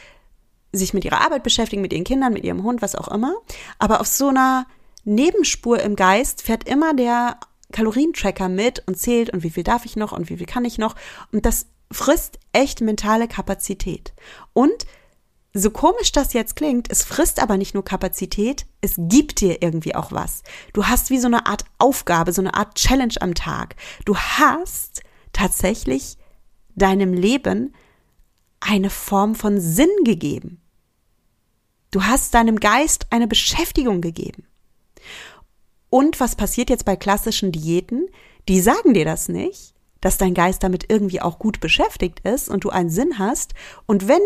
sich 0.72 0.96
mit 0.96 1.06
ihrer 1.06 1.22
Arbeit 1.22 1.44
beschäftigen, 1.44 1.84
mit 1.84 1.94
ihren 1.94 2.04
Kindern, 2.04 2.34
mit 2.34 2.44
ihrem 2.44 2.64
Hund, 2.64 2.82
was 2.82 2.96
auch 2.96 3.08
immer. 3.08 3.36
Aber 3.78 4.02
auf 4.02 4.08
so 4.08 4.30
einer 4.30 4.66
Nebenspur 5.04 5.84
im 5.84 5.96
Geist 5.96 6.42
fährt 6.42 6.68
immer 6.68 6.96
der 6.96 7.38
Kalorientracker 7.74 8.50
mit 8.50 8.82
und 8.88 8.98
zählt 8.98 9.30
und 9.30 9.44
wie 9.44 9.52
viel 9.52 9.62
darf 9.62 9.86
ich 9.86 9.96
noch 9.96 10.14
und 10.14 10.32
wie 10.32 10.38
viel 10.38 10.48
kann 10.48 10.66
ich 10.66 10.80
noch. 10.80 10.96
Und 11.32 11.46
das 11.46 11.68
frisst 11.92 12.40
echt 12.54 12.82
mentale 12.82 13.28
Kapazität. 13.28 14.14
Und 14.54 14.88
so 15.58 15.72
komisch 15.72 16.12
das 16.12 16.34
jetzt 16.34 16.58
klingt, 16.58 16.92
es 16.92 17.06
frisst 17.06 17.42
aber 17.42 17.56
nicht 17.56 17.74
nur 17.74 17.86
Kapazität, 17.86 18.66
es 18.82 18.96
gibt 18.98 19.40
dir 19.40 19.62
irgendwie 19.62 19.96
auch 19.96 20.12
was. 20.12 20.44
Du 20.74 20.86
hast 20.86 21.10
wie 21.10 21.18
so 21.18 21.28
eine 21.28 21.46
Art 21.46 21.64
Aufgabe, 21.78 22.34
so 22.34 22.42
eine 22.42 22.54
Art 22.54 22.76
Challenge 22.76 23.14
am 23.22 23.34
Tag. 23.34 23.78
Du 24.04 24.18
hast 24.18 25.02
tatsächlich 25.32 26.18
deinem 26.76 27.14
Leben 27.14 27.74
eine 28.60 28.90
Form 28.90 29.34
von 29.34 29.62
Sinn 29.62 29.90
gegeben. 30.04 30.62
Du 31.90 32.04
hast 32.04 32.34
deinem 32.34 32.60
Geist 32.60 33.08
eine 33.12 33.28
Beschäftigung 33.28 34.02
gegeben. 34.02 34.46
Und 35.90 36.20
was 36.20 36.36
passiert 36.36 36.70
jetzt 36.70 36.84
bei 36.84 36.98
klassischen 36.98 37.54
Diäten? 37.54 38.08
Die 38.50 38.60
sagen 38.60 38.94
dir 38.94 39.06
das 39.06 39.30
nicht, 39.30 39.74
dass 40.02 40.18
dein 40.18 40.34
Geist 40.34 40.64
damit 40.64 40.92
irgendwie 40.92 41.22
auch 41.22 41.40
gut 41.40 41.62
beschäftigt 41.62 42.20
ist 42.28 42.50
und 42.50 42.66
du 42.66 42.72
einen 42.72 42.90
Sinn 42.90 43.18
hast. 43.20 43.54
Und 43.86 44.10
wenn 44.10 44.22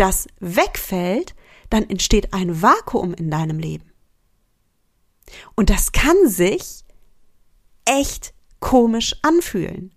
das 0.00 0.26
wegfällt, 0.40 1.34
dann 1.68 1.88
entsteht 1.88 2.32
ein 2.32 2.62
Vakuum 2.62 3.14
in 3.14 3.30
deinem 3.30 3.58
Leben. 3.58 3.92
Und 5.54 5.70
das 5.70 5.92
kann 5.92 6.16
sich 6.26 6.84
echt 7.84 8.34
komisch 8.58 9.16
anfühlen. 9.22 9.94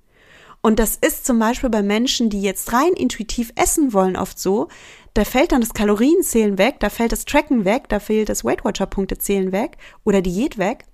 Und 0.62 0.80
das 0.80 0.96
ist 0.96 1.26
zum 1.26 1.40
Beispiel 1.40 1.70
bei 1.70 1.84
Menschen, 1.84 2.30
die 2.30 2.42
jetzt 2.42 2.72
rein 2.72 2.94
intuitiv 2.94 3.52
essen 3.56 3.92
wollen, 3.92 4.16
oft 4.16 4.40
so, 4.40 4.70
da 5.14 5.26
fällt 5.26 5.52
dann 5.52 5.62
das 5.62 5.74
Kalorienzählen 5.74 6.58
weg, 6.58 6.80
da 6.80 6.90
fällt 6.90 7.12
das 7.12 7.26
Tracken 7.26 7.66
weg, 7.66 7.90
da 7.90 8.00
fehlt 8.00 8.30
das 8.30 8.46
Weight 8.46 8.64
Watcher 8.64 8.86
Punkte 8.86 9.18
zählen 9.18 9.52
weg 9.52 9.78
oder 10.04 10.22
Diät 10.22 10.58
weg. 10.58 10.86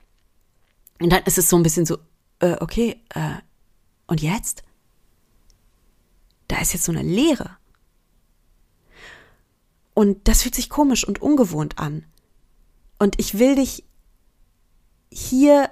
Und 0.99 1.12
dann 1.12 1.24
ist 1.24 1.38
es 1.38 1.49
so 1.49 1.55
ein 1.55 1.64
bisschen 1.64 1.86
so, 1.86 1.97
äh, 2.39 2.57
okay, 2.60 3.01
äh, 3.14 3.36
und 4.07 4.22
jetzt? 4.22 4.64
Da 6.47 6.60
ist 6.60 6.74
jetzt 6.74 6.86
so 6.86 6.91
eine 6.91 7.03
Leere. 7.03 7.59
Und 10.00 10.30
das 10.30 10.43
fühlt 10.43 10.56
sich 10.56 10.70
komisch 10.70 11.06
und 11.06 11.22
ungewohnt 11.22 11.78
an. 11.78 12.06
Und 13.00 13.20
ich 13.20 13.38
will 13.38 13.56
dich 13.56 13.84
hier 15.12 15.70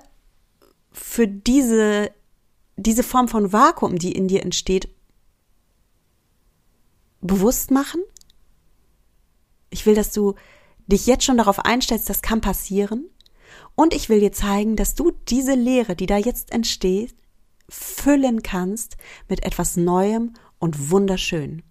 für 0.92 1.30
diese, 1.30 2.12
diese 2.76 3.04
Form 3.04 3.30
von 3.30 3.54
Vakuum, 3.54 3.98
die 3.98 4.12
in 4.12 4.28
dir 4.28 4.44
entsteht, 4.44 4.90
bewusst 7.22 7.72
machen. 7.72 8.02
Ich 9.70 9.86
will, 9.86 9.96
dass 9.96 10.12
du 10.12 10.36
dich 10.88 11.08
jetzt 11.08 11.24
schon 11.24 11.38
darauf 11.38 11.60
einstellst, 11.60 12.10
das 12.10 12.22
kann 12.22 12.42
passieren. 12.42 13.10
Und 13.76 13.94
ich 13.94 14.10
will 14.10 14.20
dir 14.20 14.34
zeigen, 14.34 14.76
dass 14.76 14.94
du 14.94 15.12
diese 15.30 15.54
Leere, 15.54 15.96
die 15.96 16.06
da 16.06 16.18
jetzt 16.18 16.52
entsteht, 16.52 17.16
füllen 17.70 18.44
kannst 18.44 18.98
mit 19.30 19.46
etwas 19.46 19.78
Neuem 19.78 20.34
und 20.60 20.92
wunderschön. 20.92 21.64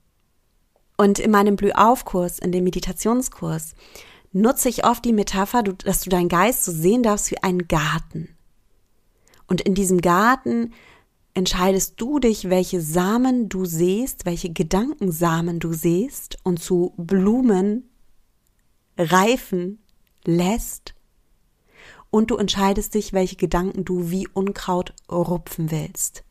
Und 0.96 1.18
in 1.18 1.30
meinem 1.30 1.56
Blühaufkurs, 1.56 2.38
in 2.38 2.52
dem 2.52 2.64
Meditationskurs, 2.64 3.74
nutze 4.32 4.68
ich 4.68 4.84
oft 4.84 5.04
die 5.04 5.12
Metapher, 5.12 5.62
dass 5.62 6.02
du 6.02 6.10
deinen 6.10 6.28
Geist 6.28 6.64
so 6.64 6.72
sehen 6.72 7.02
darfst 7.02 7.30
wie 7.30 7.42
einen 7.42 7.68
Garten. 7.68 8.36
Und 9.46 9.60
in 9.60 9.74
diesem 9.74 10.00
Garten 10.00 10.72
entscheidest 11.34 12.00
du 12.00 12.18
dich, 12.18 12.48
welche 12.48 12.80
Samen 12.80 13.48
du 13.48 13.64
siehst, 13.66 14.24
welche 14.24 14.50
Gedankensamen 14.50 15.60
du 15.60 15.72
siehst 15.72 16.38
und 16.42 16.62
zu 16.62 16.94
Blumen 16.96 17.90
reifen 18.96 19.78
lässt 20.24 20.94
und 22.10 22.30
du 22.30 22.36
entscheidest 22.36 22.94
dich, 22.94 23.12
welche 23.12 23.36
Gedanken 23.36 23.84
du 23.84 24.10
wie 24.10 24.26
Unkraut 24.28 24.94
rupfen 25.10 25.70
willst. 25.70 26.24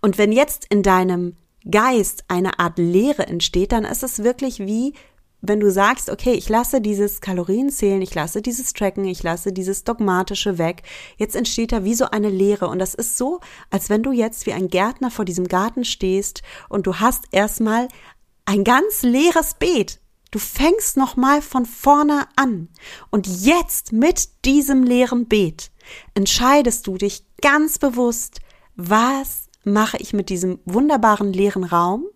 Und 0.00 0.16
wenn 0.16 0.30
jetzt 0.30 0.66
in 0.70 0.84
deinem 0.84 1.36
Geist 1.70 2.24
eine 2.28 2.58
Art 2.58 2.78
Leere 2.78 3.26
entsteht, 3.26 3.72
dann 3.72 3.84
ist 3.84 4.02
es 4.02 4.22
wirklich 4.22 4.60
wie, 4.60 4.94
wenn 5.40 5.60
du 5.60 5.70
sagst, 5.70 6.10
okay, 6.10 6.32
ich 6.32 6.48
lasse 6.48 6.80
dieses 6.80 7.20
Kalorienzählen, 7.20 8.02
ich 8.02 8.14
lasse 8.14 8.42
dieses 8.42 8.72
Tracken, 8.72 9.04
ich 9.04 9.22
lasse 9.22 9.52
dieses 9.52 9.84
Dogmatische 9.84 10.58
weg. 10.58 10.82
Jetzt 11.16 11.36
entsteht 11.36 11.70
da 11.72 11.84
wie 11.84 11.94
so 11.94 12.06
eine 12.06 12.28
Leere. 12.28 12.68
Und 12.68 12.80
das 12.80 12.94
ist 12.94 13.16
so, 13.16 13.40
als 13.70 13.88
wenn 13.88 14.02
du 14.02 14.10
jetzt 14.10 14.46
wie 14.46 14.52
ein 14.52 14.68
Gärtner 14.68 15.10
vor 15.10 15.24
diesem 15.24 15.46
Garten 15.46 15.84
stehst 15.84 16.42
und 16.68 16.86
du 16.86 16.96
hast 16.96 17.26
erstmal 17.30 17.88
ein 18.46 18.64
ganz 18.64 19.02
leeres 19.02 19.54
Beet. 19.54 20.00
Du 20.30 20.38
fängst 20.38 20.96
nochmal 20.96 21.40
von 21.40 21.64
vorne 21.64 22.26
an. 22.36 22.68
Und 23.10 23.26
jetzt 23.26 23.92
mit 23.92 24.44
diesem 24.44 24.82
leeren 24.82 25.26
Beet 25.26 25.70
entscheidest 26.14 26.86
du 26.86 26.98
dich 26.98 27.24
ganz 27.40 27.78
bewusst, 27.78 28.40
was 28.74 29.47
mache 29.72 29.98
ich 29.98 30.12
mit 30.12 30.28
diesem 30.28 30.58
wunderbaren 30.64 31.32
leeren 31.32 31.64
Raum? 31.64 32.06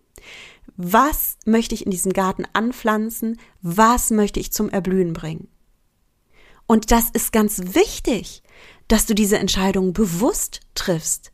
Was 0.75 1.37
möchte 1.45 1.75
ich 1.75 1.85
in 1.85 1.91
diesem 1.91 2.13
Garten 2.13 2.45
anpflanzen? 2.53 3.39
Was 3.61 4.09
möchte 4.09 4.39
ich 4.39 4.51
zum 4.51 4.69
Erblühen 4.69 5.13
bringen? 5.13 5.47
Und 6.65 6.91
das 6.91 7.09
ist 7.11 7.31
ganz 7.31 7.75
wichtig, 7.75 8.41
dass 8.87 9.05
du 9.05 9.13
diese 9.13 9.37
Entscheidung 9.37 9.93
bewusst 9.93 10.61
triffst. 10.75 11.31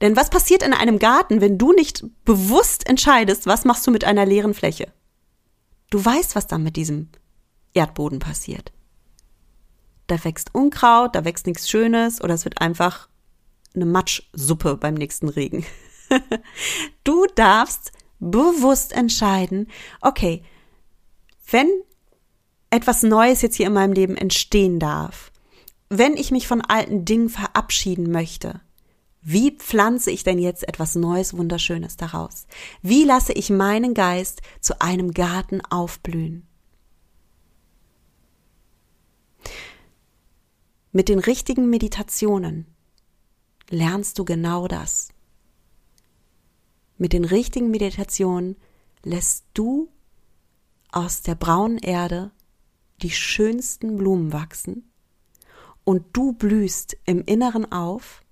Denn 0.00 0.16
was 0.16 0.30
passiert 0.30 0.62
in 0.62 0.74
einem 0.74 0.98
Garten, 0.98 1.40
wenn 1.40 1.58
du 1.58 1.72
nicht 1.72 2.04
bewusst 2.24 2.88
entscheidest, 2.88 3.46
was 3.46 3.64
machst 3.64 3.86
du 3.86 3.90
mit 3.90 4.04
einer 4.04 4.26
leeren 4.26 4.54
Fläche? 4.54 4.92
Du 5.90 6.04
weißt, 6.04 6.34
was 6.34 6.46
dann 6.46 6.62
mit 6.62 6.76
diesem 6.76 7.08
Erdboden 7.72 8.18
passiert. 8.18 8.72
Da 10.06 10.22
wächst 10.22 10.54
Unkraut, 10.54 11.14
da 11.14 11.24
wächst 11.24 11.46
nichts 11.46 11.70
Schönes 11.70 12.20
oder 12.20 12.34
es 12.34 12.44
wird 12.44 12.60
einfach 12.60 13.08
eine 13.74 13.86
Matschsuppe 13.86 14.76
beim 14.76 14.94
nächsten 14.94 15.28
Regen. 15.28 15.64
du 17.04 17.26
darfst 17.34 17.92
bewusst 18.20 18.92
entscheiden, 18.92 19.68
okay, 20.00 20.42
wenn 21.50 21.68
etwas 22.70 23.02
Neues 23.02 23.42
jetzt 23.42 23.56
hier 23.56 23.66
in 23.66 23.72
meinem 23.72 23.92
Leben 23.92 24.16
entstehen 24.16 24.78
darf, 24.78 25.30
wenn 25.88 26.16
ich 26.16 26.30
mich 26.30 26.48
von 26.48 26.60
alten 26.60 27.04
Dingen 27.04 27.28
verabschieden 27.28 28.10
möchte, 28.10 28.60
wie 29.26 29.52
pflanze 29.52 30.10
ich 30.10 30.22
denn 30.22 30.38
jetzt 30.38 30.68
etwas 30.68 30.96
Neues, 30.96 31.36
Wunderschönes 31.36 31.96
daraus? 31.96 32.46
Wie 32.82 33.04
lasse 33.04 33.32
ich 33.32 33.48
meinen 33.48 33.94
Geist 33.94 34.42
zu 34.60 34.80
einem 34.82 35.12
Garten 35.12 35.62
aufblühen? 35.62 36.46
Mit 40.92 41.08
den 41.08 41.18
richtigen 41.18 41.70
Meditationen 41.70 42.73
lernst 43.70 44.18
du 44.18 44.24
genau 44.24 44.68
das. 44.68 45.08
Mit 46.96 47.12
den 47.12 47.24
richtigen 47.24 47.70
Meditationen 47.70 48.56
lässt 49.02 49.44
du 49.54 49.90
aus 50.90 51.22
der 51.22 51.34
braunen 51.34 51.78
Erde 51.78 52.30
die 53.02 53.10
schönsten 53.10 53.96
Blumen 53.96 54.32
wachsen 54.32 54.90
und 55.84 56.04
du 56.12 56.32
blühst 56.32 56.96
im 57.04 57.22
Inneren 57.24 57.70
auf 57.70 58.22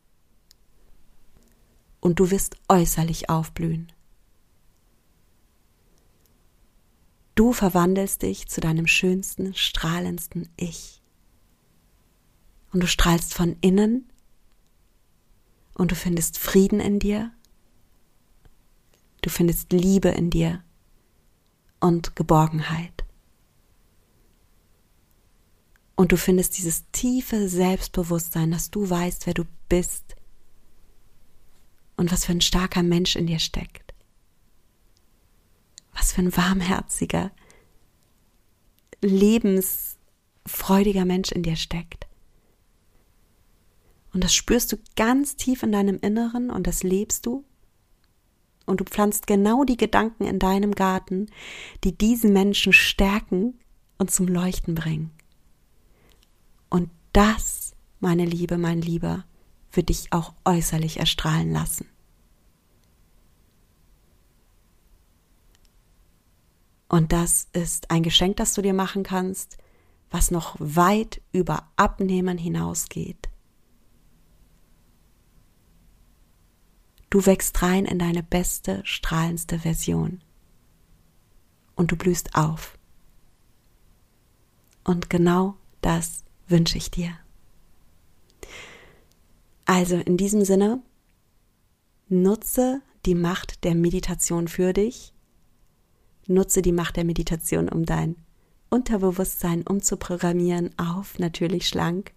und 2.01 2.21
du 2.21 2.31
wirst 2.31 2.57
äußerlich 2.69 3.29
aufblühen. 3.29 3.93
Du 7.35 7.53
verwandelst 7.53 8.23
dich 8.23 8.49
zu 8.49 8.61
deinem 8.61 8.87
schönsten, 8.87 9.55
strahlendsten 9.55 10.51
Ich. 10.57 11.03
Und 12.73 12.83
du 12.83 12.87
strahlst 12.87 13.35
von 13.35 13.57
innen 13.61 14.12
und 15.75 15.91
du 15.91 15.95
findest 15.95 16.39
Frieden 16.39 16.81
in 16.81 16.99
dir. 16.99 17.33
Du 19.23 19.31
findest 19.31 19.73
Liebe 19.73 20.09
in 20.09 20.31
dir 20.31 20.63
und 21.81 22.17
Geborgenheit. 22.17 23.05
Und 25.95 26.13
du 26.13 26.17
findest 26.17 26.59
dieses 26.59 26.91
tiefe 26.91 27.49
Selbstbewusstsein, 27.49 28.51
dass 28.51 28.71
du 28.71 28.89
weißt, 28.89 29.27
wer 29.27 29.35
du 29.35 29.45
bist 29.69 30.17
und 31.97 32.11
was 32.11 32.25
für 32.25 32.33
ein 32.33 32.41
starker 32.41 32.83
Mensch 32.83 33.15
in 33.15 33.27
dir 33.27 33.39
steckt. 33.39 33.95
Was 35.93 36.13
für 36.13 36.23
ein 36.23 36.37
warmherziger, 36.37 37.31
lebensfreudiger 39.03 41.05
Mensch 41.05 41.33
in 41.33 41.43
dir 41.43 41.57
steckt. 41.57 42.02
Und 44.13 44.23
das 44.23 44.35
spürst 44.35 44.73
du 44.73 44.77
ganz 44.97 45.37
tief 45.37 45.63
in 45.63 45.73
deinem 45.73 45.99
Inneren 46.01 46.51
und 46.51 46.67
das 46.67 46.83
lebst 46.83 47.27
du. 47.27 47.45
Und 48.67 48.81
du 48.81 48.85
pflanzt 48.85 49.27
genau 49.27 49.65
die 49.65 49.77
Gedanken 49.77 50.25
in 50.25 50.39
deinem 50.39 50.75
Garten, 50.75 51.27
die 51.83 51.97
diesen 51.97 52.33
Menschen 52.33 52.73
stärken 52.73 53.59
und 53.99 54.11
zum 54.11 54.29
Leuchten 54.29 54.75
bringen. 54.75 55.11
Und 56.69 56.91
das, 57.13 57.75
meine 58.01 58.25
Liebe, 58.25 58.59
mein 58.59 58.81
Lieber, 58.81 59.25
wird 59.73 59.89
dich 59.89 60.13
auch 60.13 60.35
äußerlich 60.45 60.99
erstrahlen 60.99 61.51
lassen. 61.51 61.87
Und 66.89 67.13
das 67.13 67.49
ist 67.55 67.91
ein 67.91 68.03
Geschenk, 68.03 68.37
das 68.37 68.53
du 68.53 68.61
dir 68.61 68.75
machen 68.75 69.03
kannst, 69.03 69.57
was 70.11 70.31
noch 70.31 70.57
weit 70.59 71.23
über 71.33 71.71
Abnehmen 71.77 72.37
hinausgeht. 72.37 73.32
Du 77.13 77.27
wächst 77.27 77.61
rein 77.61 77.85
in 77.85 77.99
deine 77.99 78.23
beste, 78.23 78.81
strahlendste 78.87 79.59
Version. 79.59 80.23
Und 81.75 81.93
du 81.93 81.97
blühst 81.97 82.35
auf. 82.35 82.79
Und 84.83 85.11
genau 85.11 85.57
das 85.83 86.25
wünsche 86.49 86.79
ich 86.79 86.91
dir. 86.91 87.11
Also 89.67 89.97
in 89.97 90.17
diesem 90.17 90.47
Sinne, 90.47 90.83
nutze 92.09 92.81
die 93.05 93.15
Macht 93.15 93.63
der 93.65 93.75
Meditation 93.75 94.49
für 94.49 94.73
dich. 94.73 95.13
Nutze 96.27 96.63
die 96.63 96.73
Macht 96.73 96.97
der 96.97 97.05
Meditation, 97.05 97.69
um 97.69 97.85
dein 97.85 98.17
Unterbewusstsein 98.71 99.67
umzuprogrammieren 99.67 100.71
auf 100.79 101.19
natürlich 101.19 101.69
schlank 101.69 102.15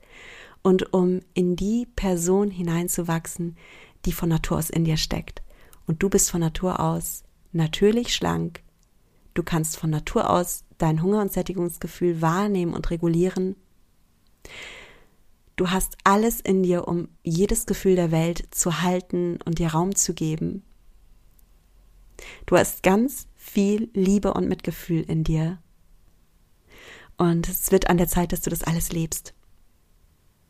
und 0.63 0.93
um 0.93 1.19
in 1.33 1.57
die 1.57 1.85
Person 1.97 2.49
hineinzuwachsen, 2.49 3.57
die 4.05 4.11
von 4.11 4.29
Natur 4.29 4.57
aus 4.57 4.69
in 4.69 4.85
dir 4.85 4.97
steckt. 4.97 5.41
Und 5.87 6.01
du 6.01 6.09
bist 6.09 6.31
von 6.31 6.41
Natur 6.41 6.79
aus 6.79 7.23
natürlich 7.51 8.15
schlank. 8.15 8.63
Du 9.33 9.43
kannst 9.43 9.77
von 9.77 9.89
Natur 9.89 10.29
aus 10.29 10.63
dein 10.77 11.01
Hunger- 11.01 11.21
und 11.21 11.31
Sättigungsgefühl 11.31 12.21
wahrnehmen 12.21 12.73
und 12.73 12.89
regulieren. 12.89 13.55
Du 15.55 15.69
hast 15.71 15.97
alles 16.03 16.41
in 16.41 16.63
dir, 16.63 16.87
um 16.87 17.07
jedes 17.23 17.65
Gefühl 17.65 17.95
der 17.95 18.11
Welt 18.11 18.47
zu 18.51 18.81
halten 18.81 19.39
und 19.45 19.59
dir 19.59 19.69
Raum 19.69 19.95
zu 19.95 20.13
geben. 20.13 20.63
Du 22.45 22.57
hast 22.57 22.83
ganz 22.83 23.27
viel 23.35 23.89
Liebe 23.93 24.33
und 24.33 24.49
Mitgefühl 24.49 25.01
in 25.03 25.23
dir. 25.23 25.59
Und 27.17 27.47
es 27.47 27.71
wird 27.71 27.89
an 27.89 27.97
der 27.97 28.07
Zeit, 28.07 28.31
dass 28.31 28.41
du 28.41 28.49
das 28.49 28.63
alles 28.63 28.91
lebst. 28.91 29.34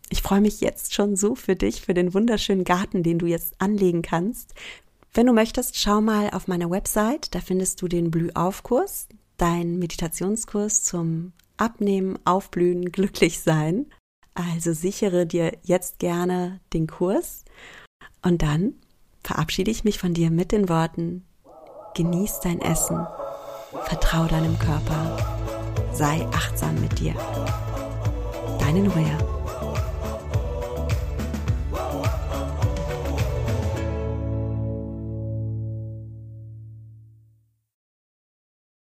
Ich 0.10 0.22
freue 0.22 0.42
mich 0.42 0.62
jetzt 0.62 0.94
schon 0.94 1.16
so 1.16 1.36
für 1.36 1.56
dich, 1.56 1.82
für 1.82 1.94
den 1.94 2.14
wunderschönen 2.14 2.64
Garten, 2.64 3.04
den 3.04 3.20
du 3.20 3.26
jetzt 3.26 3.60
anlegen 3.60 4.02
kannst. 4.02 4.54
Wenn 5.14 5.28
du 5.28 5.34
möchtest, 5.34 5.78
schau 5.78 6.02
mal 6.02 6.30
auf 6.32 6.48
meiner 6.48 6.70
Website, 6.70 7.34
da 7.34 7.40
findest 7.40 7.82
du 7.82 7.88
den 7.88 8.12
Blühaufkurs, 8.12 9.08
dein 9.38 9.80
Meditationskurs 9.80 10.84
zum 10.84 11.32
Abnehmen, 11.58 12.20
Aufblühen, 12.26 12.92
Glücklichsein. 12.92 13.88
Also 14.34 14.74
sichere 14.74 15.26
dir 15.26 15.58
jetzt 15.64 16.00
gerne 16.00 16.60
den 16.74 16.88
Kurs 16.88 17.46
und 18.22 18.42
dann 18.42 18.74
verabschiede 19.24 19.72
ich 19.72 19.86
mich 19.86 19.98
von 19.98 20.14
dir 20.14 20.30
mit 20.30 20.52
den 20.52 20.68
Worten, 20.68 21.26
genieß 21.96 22.42
dein 22.42 22.60
Essen, 22.60 23.08
vertrau 23.86 24.26
deinem 24.26 24.60
Körper, 24.60 25.18
sei 25.94 26.28
achtsam 26.34 26.80
mit 26.82 27.00
dir. 27.00 27.16
Deine 28.60 28.82
Nuria. 28.82 29.35